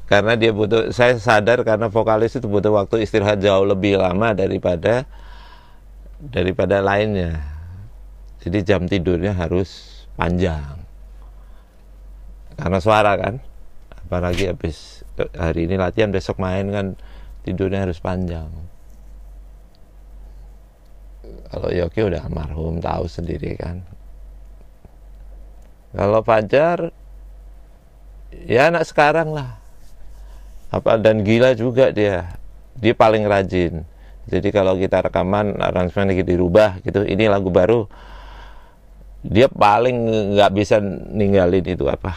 Karena 0.03 0.35
dia 0.35 0.51
butuh 0.51 0.91
saya 0.91 1.15
sadar 1.15 1.63
karena 1.63 1.87
vokalis 1.87 2.35
itu 2.35 2.43
butuh 2.43 2.75
waktu 2.75 3.07
istirahat 3.07 3.39
jauh 3.39 3.63
lebih 3.63 3.95
lama 3.95 4.35
daripada 4.35 5.07
daripada 6.19 6.83
lainnya. 6.83 7.39
Jadi 8.43 8.67
jam 8.67 8.83
tidurnya 8.83 9.31
harus 9.31 10.03
panjang. 10.19 10.75
Karena 12.59 12.83
suara 12.83 13.15
kan 13.15 13.39
apalagi 13.95 14.51
habis 14.51 15.07
hari 15.39 15.71
ini 15.71 15.79
latihan 15.79 16.11
besok 16.11 16.43
main 16.43 16.67
kan 16.75 16.99
tidurnya 17.47 17.87
harus 17.87 18.03
panjang. 18.03 18.51
Kalau 21.47 21.71
Yoki 21.71 22.03
udah 22.03 22.27
almarhum 22.27 22.83
tahu 22.83 23.07
sendiri 23.07 23.55
kan 23.55 23.79
kalau 25.97 26.21
Fajar 26.21 26.93
ya 28.45 28.69
anak 28.69 28.85
sekarang 28.85 29.33
lah. 29.33 29.57
Apa 30.69 31.01
dan 31.01 31.25
gila 31.25 31.57
juga 31.57 31.89
dia. 31.89 32.37
Dia 32.77 32.93
paling 32.93 33.25
rajin. 33.25 33.81
Jadi 34.29 34.53
kalau 34.53 34.77
kita 34.77 35.01
rekaman 35.01 35.57
aransemen 35.57 36.13
lagi 36.13 36.21
dirubah 36.21 36.83
gitu, 36.85 37.01
ini 37.01 37.25
lagu 37.25 37.49
baru. 37.49 37.89
Dia 39.25 39.49
paling 39.49 39.97
nggak 40.37 40.51
bisa 40.53 40.77
ninggalin 41.09 41.65
itu 41.65 41.89
apa 41.89 42.13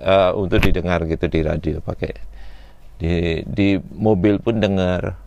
eh, 0.00 0.32
untuk 0.32 0.64
didengar 0.64 1.04
gitu 1.04 1.28
di 1.28 1.40
radio 1.44 1.78
pakai 1.84 2.12
di 2.96 3.42
di 3.44 3.76
mobil 3.78 4.40
pun 4.40 4.62
dengar 4.62 5.18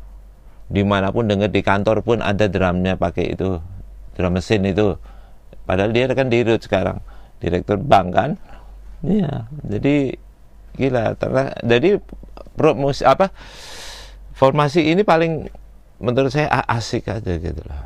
di 0.67 0.83
mana 0.83 1.11
pun 1.11 1.27
dengar 1.27 1.51
di 1.51 1.61
kantor 1.63 2.03
pun 2.03 2.19
ada 2.19 2.47
drumnya 2.47 2.99
pakai 2.99 3.35
itu 3.37 3.59
drum 4.15 4.35
mesin 4.35 4.67
itu 4.67 4.99
Padahal 5.67 5.91
dia 5.91 6.07
kan 6.15 6.31
di 6.31 6.47
sekarang, 6.63 7.03
direktur 7.43 7.75
bank 7.75 8.07
kan. 8.15 8.31
Iya, 9.03 9.51
jadi 9.67 10.15
gila. 10.79 11.19
Karena 11.19 11.51
jadi 11.61 11.99
promosi 12.55 13.03
apa 13.03 13.29
formasi 14.31 14.87
ini 14.89 15.03
paling 15.03 15.51
menurut 15.99 16.31
saya 16.31 16.47
asik 16.71 17.11
aja 17.11 17.35
gitu 17.35 17.61
loh. 17.67 17.83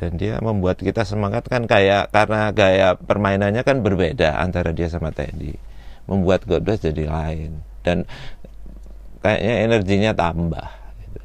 Dan 0.00 0.18
dia 0.18 0.40
membuat 0.42 0.82
kita 0.82 1.06
semangat 1.06 1.46
kan 1.46 1.68
kayak 1.68 2.10
karena 2.10 2.50
gaya 2.50 2.98
permainannya 2.98 3.62
kan 3.62 3.84
berbeda 3.84 4.40
antara 4.40 4.72
dia 4.74 4.88
sama 4.90 5.14
Teddy. 5.14 5.54
Membuat 6.10 6.48
Godbless 6.48 6.82
jadi 6.82 7.06
lain 7.06 7.62
dan 7.86 8.08
kayaknya 9.22 9.54
energinya 9.70 10.10
tambah. 10.16 10.66
Gitu. 10.98 11.18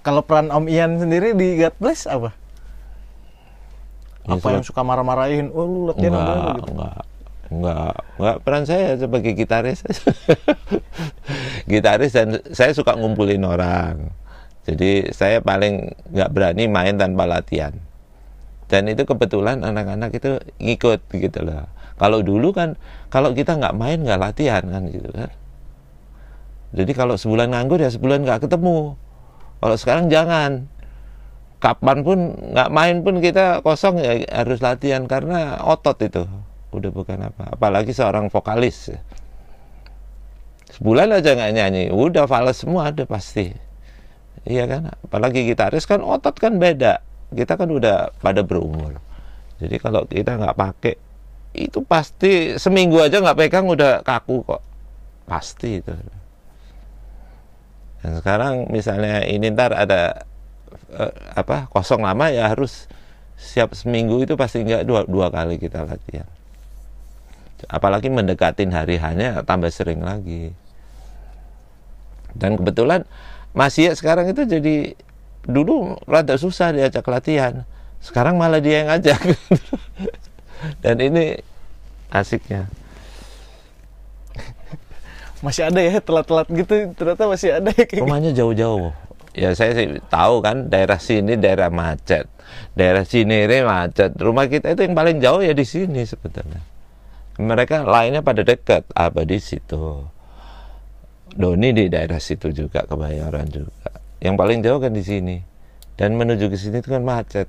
Kalau 0.00 0.24
peran 0.24 0.48
Om 0.48 0.64
Ian 0.72 0.96
sendiri 0.96 1.36
di 1.36 1.60
God 1.60 1.76
Bless 1.76 2.08
apa? 4.26 4.34
Ya, 4.34 4.42
apa 4.42 4.48
yang 4.58 4.64
suka 4.66 4.80
marah-marahin? 4.82 5.54
Oh 5.54 5.64
lu 5.64 5.80
latihan 5.90 6.12
apa 6.18 6.22
enggak, 6.22 6.54
gitu? 6.58 6.70
enggak, 6.74 6.98
enggak, 7.48 7.94
enggak. 8.18 8.36
Peran 8.42 8.64
saya 8.66 8.86
sebagai 8.98 9.32
gitaris, 9.38 9.80
gitaris 11.70 12.12
dan 12.12 12.28
saya 12.50 12.74
suka 12.74 12.98
ngumpulin 12.98 13.46
orang. 13.46 14.10
Jadi 14.66 15.14
saya 15.14 15.38
paling 15.38 15.94
nggak 16.10 16.30
berani 16.34 16.66
main 16.66 16.98
tanpa 16.98 17.22
latihan. 17.22 17.70
Dan 18.66 18.90
itu 18.90 19.06
kebetulan 19.06 19.62
anak-anak 19.62 20.10
itu 20.18 20.42
ngikut 20.58 21.06
gitu 21.14 21.46
loh. 21.46 21.70
Kalau 21.96 22.18
dulu 22.20 22.50
kan, 22.50 22.74
kalau 23.08 23.30
kita 23.30 23.54
nggak 23.54 23.78
main 23.78 24.02
nggak 24.02 24.18
latihan 24.18 24.66
kan 24.66 24.82
gitu 24.90 25.06
kan. 25.14 25.30
Jadi 26.74 26.92
kalau 26.92 27.14
sebulan 27.14 27.54
nganggur 27.54 27.78
ya 27.78 27.88
sebulan 27.94 28.26
nggak 28.26 28.50
ketemu. 28.50 28.98
Kalau 29.62 29.76
sekarang 29.78 30.10
jangan. 30.10 30.66
Kapan 31.56 32.04
pun 32.04 32.18
nggak 32.52 32.68
main 32.68 33.00
pun 33.00 33.18
kita 33.24 33.64
kosong 33.64 33.96
ya 33.96 34.20
harus 34.28 34.60
latihan 34.60 35.08
karena 35.08 35.56
otot 35.64 35.96
itu 36.04 36.28
udah 36.76 36.90
bukan 36.92 37.32
apa. 37.32 37.56
Apalagi 37.56 37.96
seorang 37.96 38.28
vokalis. 38.28 38.92
Sebulan 40.76 41.08
aja 41.16 41.32
nggak 41.32 41.52
nyanyi, 41.56 41.84
udah 41.88 42.28
fals 42.28 42.60
semua 42.60 42.92
ada 42.92 43.08
pasti. 43.08 43.48
Iya 44.44 44.68
kan? 44.68 44.92
Apalagi 45.08 45.48
gitaris 45.48 45.88
kan 45.88 46.04
otot 46.04 46.36
kan 46.36 46.60
beda. 46.60 47.00
Kita 47.32 47.56
kan 47.56 47.72
udah 47.72 48.12
pada 48.20 48.44
berumur. 48.44 49.00
Jadi 49.56 49.76
kalau 49.80 50.04
kita 50.04 50.36
nggak 50.36 50.56
pakai 50.56 50.94
itu 51.56 51.80
pasti 51.80 52.60
seminggu 52.60 53.00
aja 53.00 53.24
nggak 53.24 53.38
pegang 53.40 53.64
udah 53.64 54.04
kaku 54.04 54.44
kok. 54.44 54.62
Pasti 55.24 55.80
itu. 55.80 55.90
Dan 58.04 58.12
sekarang 58.20 58.68
misalnya 58.68 59.24
ini 59.24 59.50
ntar 59.50 59.72
ada 59.72 60.28
eh, 60.94 61.12
apa 61.34 61.68
kosong 61.72 62.02
lama 62.04 62.30
ya 62.30 62.50
harus 62.52 62.86
siap 63.36 63.76
seminggu 63.76 64.24
itu 64.24 64.34
pasti 64.34 64.64
nggak 64.64 64.88
dua, 64.88 65.04
dua 65.04 65.28
kali 65.28 65.60
kita 65.60 65.84
latihan. 65.84 66.28
Apalagi 67.68 68.12
mendekatin 68.12 68.72
hari 68.72 69.00
hanya 69.00 69.40
tambah 69.44 69.72
sering 69.72 70.04
lagi. 70.04 70.52
Dan 72.36 72.60
kebetulan 72.60 73.08
Mas 73.56 73.76
Iya 73.80 73.96
sekarang 73.96 74.28
itu 74.28 74.44
jadi 74.44 74.92
dulu 75.48 75.96
rada 76.04 76.36
susah 76.36 76.76
diajak 76.76 77.04
latihan. 77.08 77.64
Sekarang 78.04 78.36
malah 78.36 78.60
dia 78.60 78.84
yang 78.84 78.88
ngajak. 78.92 79.20
Dan 80.84 81.00
ini 81.00 81.40
asiknya. 82.12 82.68
Masih 85.40 85.68
ada 85.68 85.80
ya 85.80 86.00
telat-telat 86.00 86.48
gitu 86.48 86.96
ternyata 86.96 87.24
masih 87.28 87.56
ada 87.56 87.70
ya 87.72 87.84
kayak 87.84 88.02
Rumahnya 88.04 88.32
jauh-jauh. 88.36 88.92
Ya 89.36 89.52
saya 89.52 89.76
sih 89.76 90.00
tahu 90.08 90.40
kan 90.40 90.72
daerah 90.72 90.96
sini 90.96 91.36
daerah 91.36 91.68
macet. 91.68 92.24
Daerah 92.72 93.04
sini 93.04 93.44
ini 93.44 93.60
macet. 93.60 94.16
Rumah 94.16 94.48
kita 94.48 94.72
itu 94.72 94.88
yang 94.88 94.96
paling 94.96 95.20
jauh 95.20 95.44
ya 95.44 95.52
di 95.52 95.68
sini 95.68 96.08
sebetulnya. 96.08 96.64
Mereka 97.36 97.84
lainnya 97.84 98.24
pada 98.24 98.40
dekat, 98.40 98.88
apa 98.96 99.28
di 99.28 99.36
situ. 99.36 100.08
Doni 101.36 101.68
di 101.76 101.92
daerah 101.92 102.16
situ 102.16 102.48
juga, 102.48 102.88
Kebayoran 102.88 103.44
juga. 103.52 103.92
Yang 104.24 104.34
paling 104.40 104.58
jauh 104.64 104.80
kan 104.80 104.96
di 104.96 105.04
sini. 105.04 105.36
Dan 106.00 106.16
menuju 106.16 106.48
ke 106.48 106.56
sini 106.56 106.80
itu 106.80 106.88
kan 106.88 107.04
macet. 107.04 107.44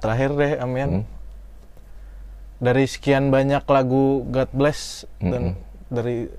Terakhir 0.00 0.30
deh 0.40 0.52
Amian. 0.56 0.90
Hmm. 1.00 1.04
Dari 2.64 2.88
sekian 2.88 3.28
banyak 3.28 3.68
lagu 3.68 4.24
God 4.32 4.50
Bless 4.56 5.04
dan 5.20 5.60
dari 5.92 6.32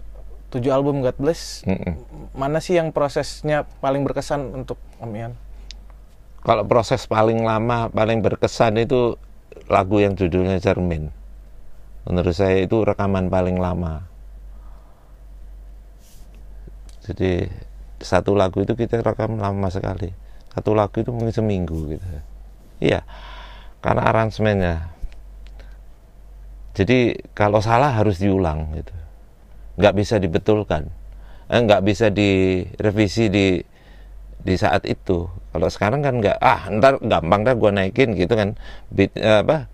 tujuh 0.55 0.71
album 0.71 1.03
God 1.03 1.19
Bless, 1.19 1.67
Mm-mm. 1.67 1.99
mana 2.31 2.63
sih 2.63 2.79
yang 2.79 2.95
prosesnya 2.95 3.67
paling 3.83 4.07
berkesan 4.07 4.55
untuk 4.55 4.79
Amian? 5.03 5.35
Kalau 6.45 6.63
proses 6.63 7.03
paling 7.03 7.43
lama, 7.43 7.91
paling 7.91 8.23
berkesan 8.23 8.79
itu 8.79 9.19
lagu 9.67 9.99
yang 9.99 10.15
judulnya 10.15 10.61
Cermin. 10.63 11.11
Menurut 12.05 12.37
saya 12.37 12.61
itu 12.63 12.85
rekaman 12.85 13.33
paling 13.33 13.57
lama. 13.57 14.05
Jadi 17.05 17.49
satu 18.01 18.37
lagu 18.37 18.61
itu 18.61 18.77
kita 18.77 19.01
rekam 19.01 19.41
lama 19.41 19.67
sekali. 19.73 20.13
Satu 20.53 20.77
lagu 20.77 21.01
itu 21.01 21.09
mungkin 21.09 21.33
seminggu 21.33 21.97
gitu. 21.97 22.05
Iya, 22.79 23.01
karena 23.81 24.05
aransemennya. 24.07 24.75
Jadi 26.75 27.25
kalau 27.33 27.63
salah 27.63 27.89
harus 27.89 28.21
diulang 28.21 28.69
gitu. 28.77 28.93
Nggak 29.75 29.93
bisa 29.95 30.15
dibetulkan. 30.19 30.87
Eh, 31.51 31.61
nggak 31.61 31.81
bisa 31.85 32.09
direvisi 32.09 33.29
di 33.29 33.61
di 34.45 34.55
saat 34.55 34.85
itu. 34.85 35.25
Kalau 35.25 35.67
sekarang 35.69 36.05
kan 36.05 36.21
nggak, 36.21 36.37
ah 36.37 36.69
ntar 36.69 37.01
gampang 37.01 37.41
dah 37.45 37.53
gua 37.57 37.71
naikin 37.73 38.13
gitu 38.13 38.33
kan. 38.33 38.53
Beat, 38.93 39.13
eh, 39.17 39.41
apa 39.41 39.67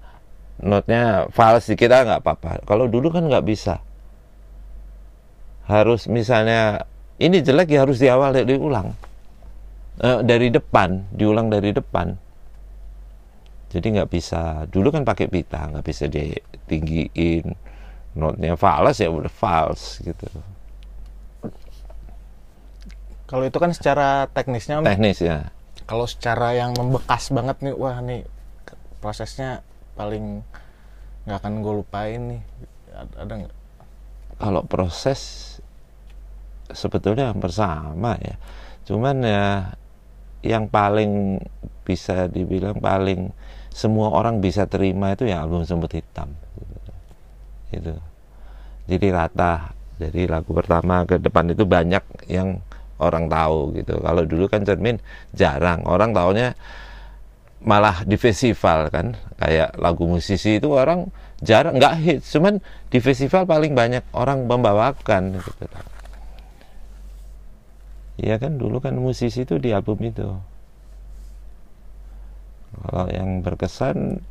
notnya 0.62 1.26
fals 1.34 1.68
di 1.68 1.76
kita 1.76 2.06
nggak 2.06 2.22
apa-apa. 2.22 2.64
Kalau 2.66 2.86
dulu 2.88 3.10
kan 3.12 3.26
nggak 3.28 3.46
bisa. 3.46 3.82
Harus 5.66 6.10
misalnya 6.10 6.86
ini 7.22 7.40
jelek 7.40 7.70
ya 7.72 7.86
harus 7.86 8.02
di 8.02 8.10
awal 8.10 8.34
diulang. 8.34 8.94
Eh, 10.02 10.20
dari 10.26 10.50
depan, 10.50 11.14
diulang 11.14 11.54
dari 11.54 11.70
depan. 11.70 12.16
Jadi 13.72 13.88
nggak 13.96 14.10
bisa. 14.12 14.66
Dulu 14.68 14.92
kan 14.92 15.04
pakai 15.06 15.32
pita, 15.32 15.70
nggak 15.72 15.86
bisa 15.86 16.10
ditinggiin. 16.10 17.71
Notnya 18.18 18.60
fals 18.60 19.00
ya 19.00 19.08
udah 19.08 19.32
fals 19.32 20.04
gitu. 20.04 20.28
Kalau 23.28 23.48
itu 23.48 23.58
kan 23.58 23.72
secara 23.72 24.28
teknisnya. 24.32 24.84
Teknis 24.84 25.24
ya. 25.24 25.52
kalau 25.88 26.08
secara 26.08 26.56
yang 26.56 26.72
membekas 26.72 27.36
banget 27.36 27.60
nih, 27.68 27.76
wah 27.76 28.00
nih 28.00 28.24
prosesnya 29.04 29.60
paling 30.00 30.40
nggak 31.28 31.38
akan 31.44 31.54
gue 31.60 31.74
lupain 31.84 32.22
nih. 32.32 32.42
Ada, 32.96 33.34
nggak? 33.44 33.56
kalau 34.42 34.66
proses 34.66 35.22
sebetulnya 36.74 37.30
hampir 37.30 37.54
sama 37.54 38.18
ya. 38.18 38.42
Cuman 38.90 39.22
ya 39.22 39.78
yang 40.42 40.66
paling 40.66 41.38
bisa 41.86 42.26
dibilang 42.26 42.82
paling 42.82 43.30
semua 43.70 44.10
orang 44.10 44.42
bisa 44.42 44.66
terima 44.66 45.14
itu 45.14 45.30
ya 45.30 45.46
album 45.46 45.62
Semut 45.62 45.94
Hitam. 45.94 46.34
Itu. 47.72 47.96
Jadi 48.88 49.08
rata. 49.10 49.76
Dari 50.02 50.26
lagu 50.26 50.50
pertama 50.58 51.06
ke 51.06 51.22
depan 51.22 51.54
itu 51.54 51.62
banyak 51.62 52.02
yang 52.26 52.58
orang 52.98 53.30
tahu 53.30 53.74
gitu. 53.78 54.02
Kalau 54.02 54.24
dulu 54.26 54.50
kan 54.50 54.66
cermin 54.66 54.98
jarang. 55.34 55.86
Orang 55.86 56.14
taunya 56.14 56.58
malah 57.62 58.02
di 58.06 58.18
festival 58.18 58.90
kan. 58.90 59.14
Kayak 59.38 59.78
lagu 59.78 60.10
musisi 60.10 60.58
itu 60.58 60.74
orang 60.74 61.10
jarang 61.42 61.82
nggak 61.82 61.96
hit 62.02 62.20
cuman 62.22 62.62
di 62.94 63.02
festival 63.02 63.50
paling 63.50 63.74
banyak 63.74 64.06
orang 64.14 64.46
membawakan 64.46 65.42
gitu. 65.42 65.66
Iya 68.22 68.38
kan 68.38 68.62
dulu 68.62 68.78
kan 68.78 68.94
musisi 68.98 69.42
itu 69.42 69.58
di 69.58 69.74
album 69.74 69.98
itu. 70.06 70.30
Kalau 72.72 73.06
yang 73.10 73.42
berkesan 73.42 74.22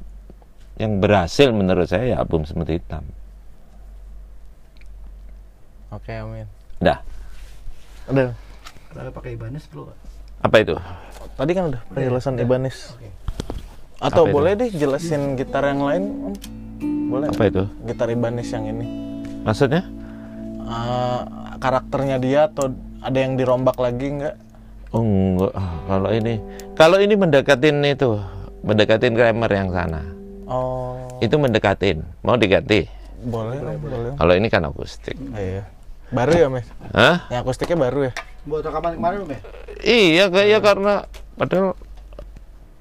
yang 0.80 0.98
berhasil 1.02 1.50
menurut 1.52 1.90
saya 1.90 2.16
ya 2.16 2.16
album 2.24 2.48
Semut 2.48 2.70
Hitam 2.70 3.04
Oke, 5.90 6.12
Amin. 6.14 6.46
dah 6.78 6.98
Udah. 8.06 8.32
Ada 8.90 9.10
pakai 9.10 9.34
Ibanez 9.34 9.66
dulu 9.66 9.86
Pak? 9.86 9.96
apa 10.40 10.56
itu 10.58 10.74
Tadi 11.36 11.52
kan 11.52 11.64
udah 11.68 11.80
penjelasan 11.90 12.32
Udah. 12.34 12.42
Ibanez. 12.42 12.76
Oke. 12.92 13.08
Atau 14.00 14.24
Apa 14.24 14.28
itu? 14.28 14.34
boleh 14.34 14.52
deh 14.56 14.70
jelasin 14.72 15.22
gitar 15.34 15.62
yang 15.64 15.82
lain? 15.82 16.04
Boleh. 17.06 17.26
apa 17.28 17.42
itu 17.44 17.62
Gitar 17.84 18.08
Ibanez 18.08 18.48
yang 18.48 18.64
ini. 18.66 18.86
maksudnya 19.42 19.82
Eh, 20.60 21.20
karakternya 21.58 22.16
dia 22.16 22.46
atau 22.46 22.70
ada 23.00 23.18
yang 23.18 23.34
dirombak 23.34 23.74
lagi 23.76 24.06
nggak? 24.12 24.36
oh 24.88 25.02
enggak 25.02 25.52
Ah, 25.52 25.70
kalau 25.84 26.10
ini 26.10 26.34
kalau 26.72 26.96
ini 26.96 27.14
mendekatin 27.14 27.82
itu 27.84 28.10
mendekatin 28.62 29.12
Kramer 29.12 29.50
yang 29.50 29.68
sana 29.68 30.02
Oh, 30.46 30.94
itu 31.18 31.34
mendekatin 31.34 32.02
mau 32.20 32.34
diganti 32.34 32.86
boleh, 33.20 33.58
Om, 33.58 33.76
boleh. 33.78 34.12
kalau 34.16 34.32
ini 34.32 34.46
kan 34.46 34.62
akustik 34.64 35.18
Iya. 35.30 35.66
Baru 36.10 36.32
ya, 36.32 36.46
Mas? 36.46 36.66
Hah? 36.90 37.26
Yang 37.28 37.40
akustiknya 37.44 37.78
baru 37.78 38.00
ya? 38.06 38.12
Buat 38.42 38.62
rekaman 38.64 38.92
kemarin 38.96 39.18
ya? 39.26 39.40
Iya 39.80 40.24
kayak 40.26 40.60
karena 40.60 40.94
padahal 41.34 41.72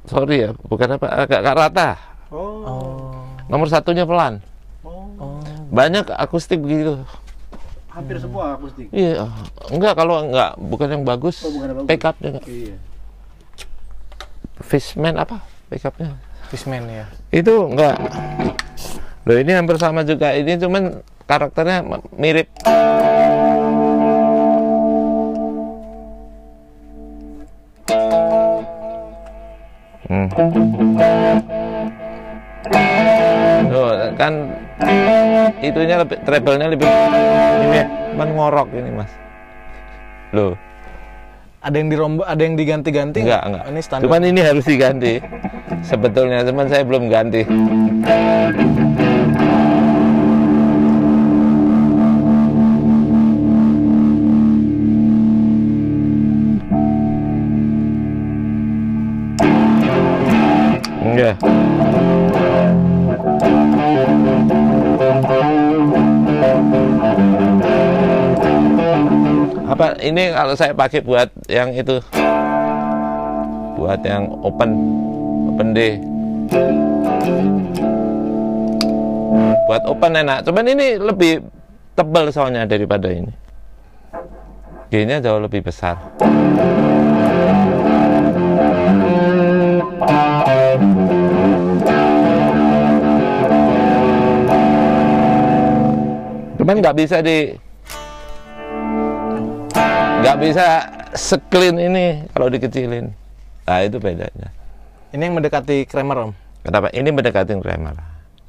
sorry 0.03 0.35
ya 0.41 0.49
bukan 0.63 0.95
apa 0.95 1.07
agak 1.17 1.39
agak 1.39 1.55
rata 1.55 1.89
Oh. 2.27 2.61
Oh. 2.61 3.25
nomor 3.45 3.67
satunya 3.67 4.03
pelan 4.03 4.39
Oh. 4.81 5.07
Oh. 5.15 5.39
banyak 5.69 6.07
akustik 6.11 6.57
begitu 6.57 7.01
Hampir 7.87 8.17
semua 8.17 8.53
akustik. 8.53 8.87
iya 8.89 9.27
enggak 9.67 9.93
kalau 9.93 10.23
enggak 10.23 10.53
bukan 10.57 10.87
yang 10.89 11.03
bagus, 11.03 11.41
Oh, 11.41 11.51
bukan 11.51 11.67
yang 11.67 11.77
bagus. 11.77 11.89
pick 11.89 12.03
up-nya 12.03 12.29
enggak 12.31 12.45
Iya. 12.47 12.75
Fishman 14.59 15.15
apa 15.15 15.37
pick 15.67 15.83
up-nya 15.83 16.15
Fishman 16.47 16.83
ya. 16.85 17.05
itu 17.29 17.53
enggak 17.65 17.95
loh 19.23 19.35
ini 19.35 19.51
hampir 19.51 19.75
sama 19.75 20.01
juga 20.01 20.31
ini 20.31 20.55
cuman 20.55 20.99
karakternya 21.29 21.85
mirip. 22.17 22.49
Hmm. 30.09 30.25
Tuh, 33.69 33.93
kan 34.17 34.33
itunya 35.61 36.01
lebih 36.01 36.17
treble-nya 36.25 36.67
lebih 36.73 36.89
ini 37.61 37.77
ya, 37.77 37.85
ngorok 38.17 38.73
ini 38.73 38.89
mas. 38.89 39.13
Loh. 40.33 40.57
Ada 41.61 41.75
yang 41.75 41.91
dirombak 41.91 42.25
ada 42.25 42.41
yang 42.41 42.55
diganti-ganti 42.57 43.19
enggak 43.21 43.43
enggak. 43.45 43.63
Ini 43.69 43.79
standar. 43.85 44.05
Cuman 44.09 44.21
ini 44.25 44.41
harus 44.41 44.65
diganti. 44.65 45.21
Sebetulnya 45.85 46.41
cuman 46.47 46.65
saya 46.71 46.87
belum 46.87 47.11
ganti. 47.11 47.43
Enggak. 61.19 61.35
Apa 69.67 69.99
ini 69.99 70.31
kalau 70.31 70.55
saya 70.55 70.71
pakai 70.71 71.03
buat 71.03 71.27
yang 71.51 71.75
itu? 71.75 71.99
Buat 73.75 73.99
yang 74.07 74.31
open 74.47 74.71
open 75.51 75.67
D. 75.75 75.99
Buat 79.67 79.83
open 79.91 80.23
enak. 80.23 80.47
Cuman 80.47 80.71
ini 80.71 80.95
lebih 80.95 81.43
tebal 81.99 82.31
soalnya 82.31 82.63
daripada 82.63 83.11
ini. 83.11 83.35
G-nya 84.87 85.19
jauh 85.19 85.43
lebih 85.43 85.67
besar. 85.67 85.99
Cuman 96.69 96.85
nggak 96.85 97.01
bisa 97.01 97.17
di 97.25 97.49
nggak 100.21 100.37
bisa 100.37 100.85
seklin 101.17 101.81
ini 101.81 102.29
kalau 102.29 102.45
dikecilin. 102.45 103.09
Nah 103.65 103.81
itu 103.81 103.97
bedanya. 103.97 104.53
Ini 105.09 105.17
yang 105.17 105.33
mendekati 105.33 105.89
Kramer, 105.89 106.29
Om. 106.29 106.31
Kenapa? 106.61 106.93
Ini 106.93 107.09
mendekati 107.09 107.57
Kramer. 107.57 107.97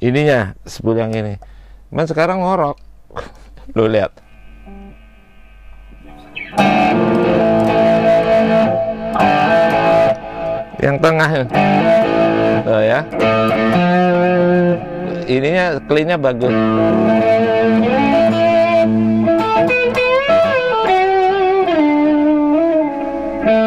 Ininya 0.05 0.53
sepul 0.69 1.01
yang 1.01 1.17
ini. 1.17 1.41
Cuman 1.89 2.05
sekarang 2.05 2.45
ngorok. 2.45 2.77
Lo 3.81 3.89
lihat. 3.89 4.13
Yang 10.77 10.97
tengah. 11.01 11.31
Oh 12.69 12.83
ya. 12.85 13.01
Ininya 15.25 15.81
cleannya 15.89 16.21
bagus. 16.21 16.53
Oh, 23.51 23.59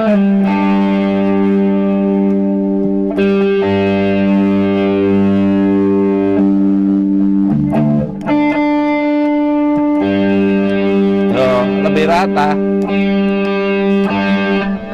lebih 11.83 12.07
rata. 12.07 12.55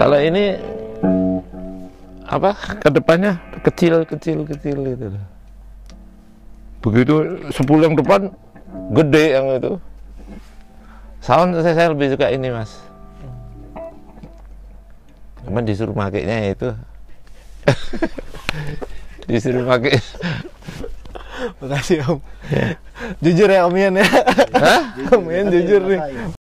Kalau 0.02 0.18
ini 0.18 0.58
apa 2.26 2.58
ke 2.82 2.90
depannya 2.90 3.38
kecil 3.62 4.02
kecil 4.10 4.42
kecil 4.50 4.78
gitu. 4.90 5.14
Begitu 6.82 7.14
sepuluh 7.54 7.86
yang 7.86 7.94
depan 7.94 8.34
gede 8.98 9.38
yang 9.38 9.54
itu. 9.54 9.78
Sound 11.22 11.62
saya, 11.62 11.78
saya 11.78 11.94
lebih 11.94 12.18
suka 12.18 12.34
ini 12.34 12.50
mas. 12.50 12.89
Cuman 15.50 15.66
disuruh 15.66 15.98
makainya 15.98 16.54
itu. 16.54 16.70
disuruh 19.34 19.66
pakai. 19.66 19.98
Makasih, 21.58 22.06
Om. 22.06 22.22
jujur 23.18 23.50
ya, 23.50 23.66
Om 23.66 23.74
Ian 23.74 23.98
ya. 23.98 24.06
Hah? 24.54 24.94
Om 25.10 25.26
Ian 25.26 25.50
jujur 25.50 25.82
nih. 25.90 26.38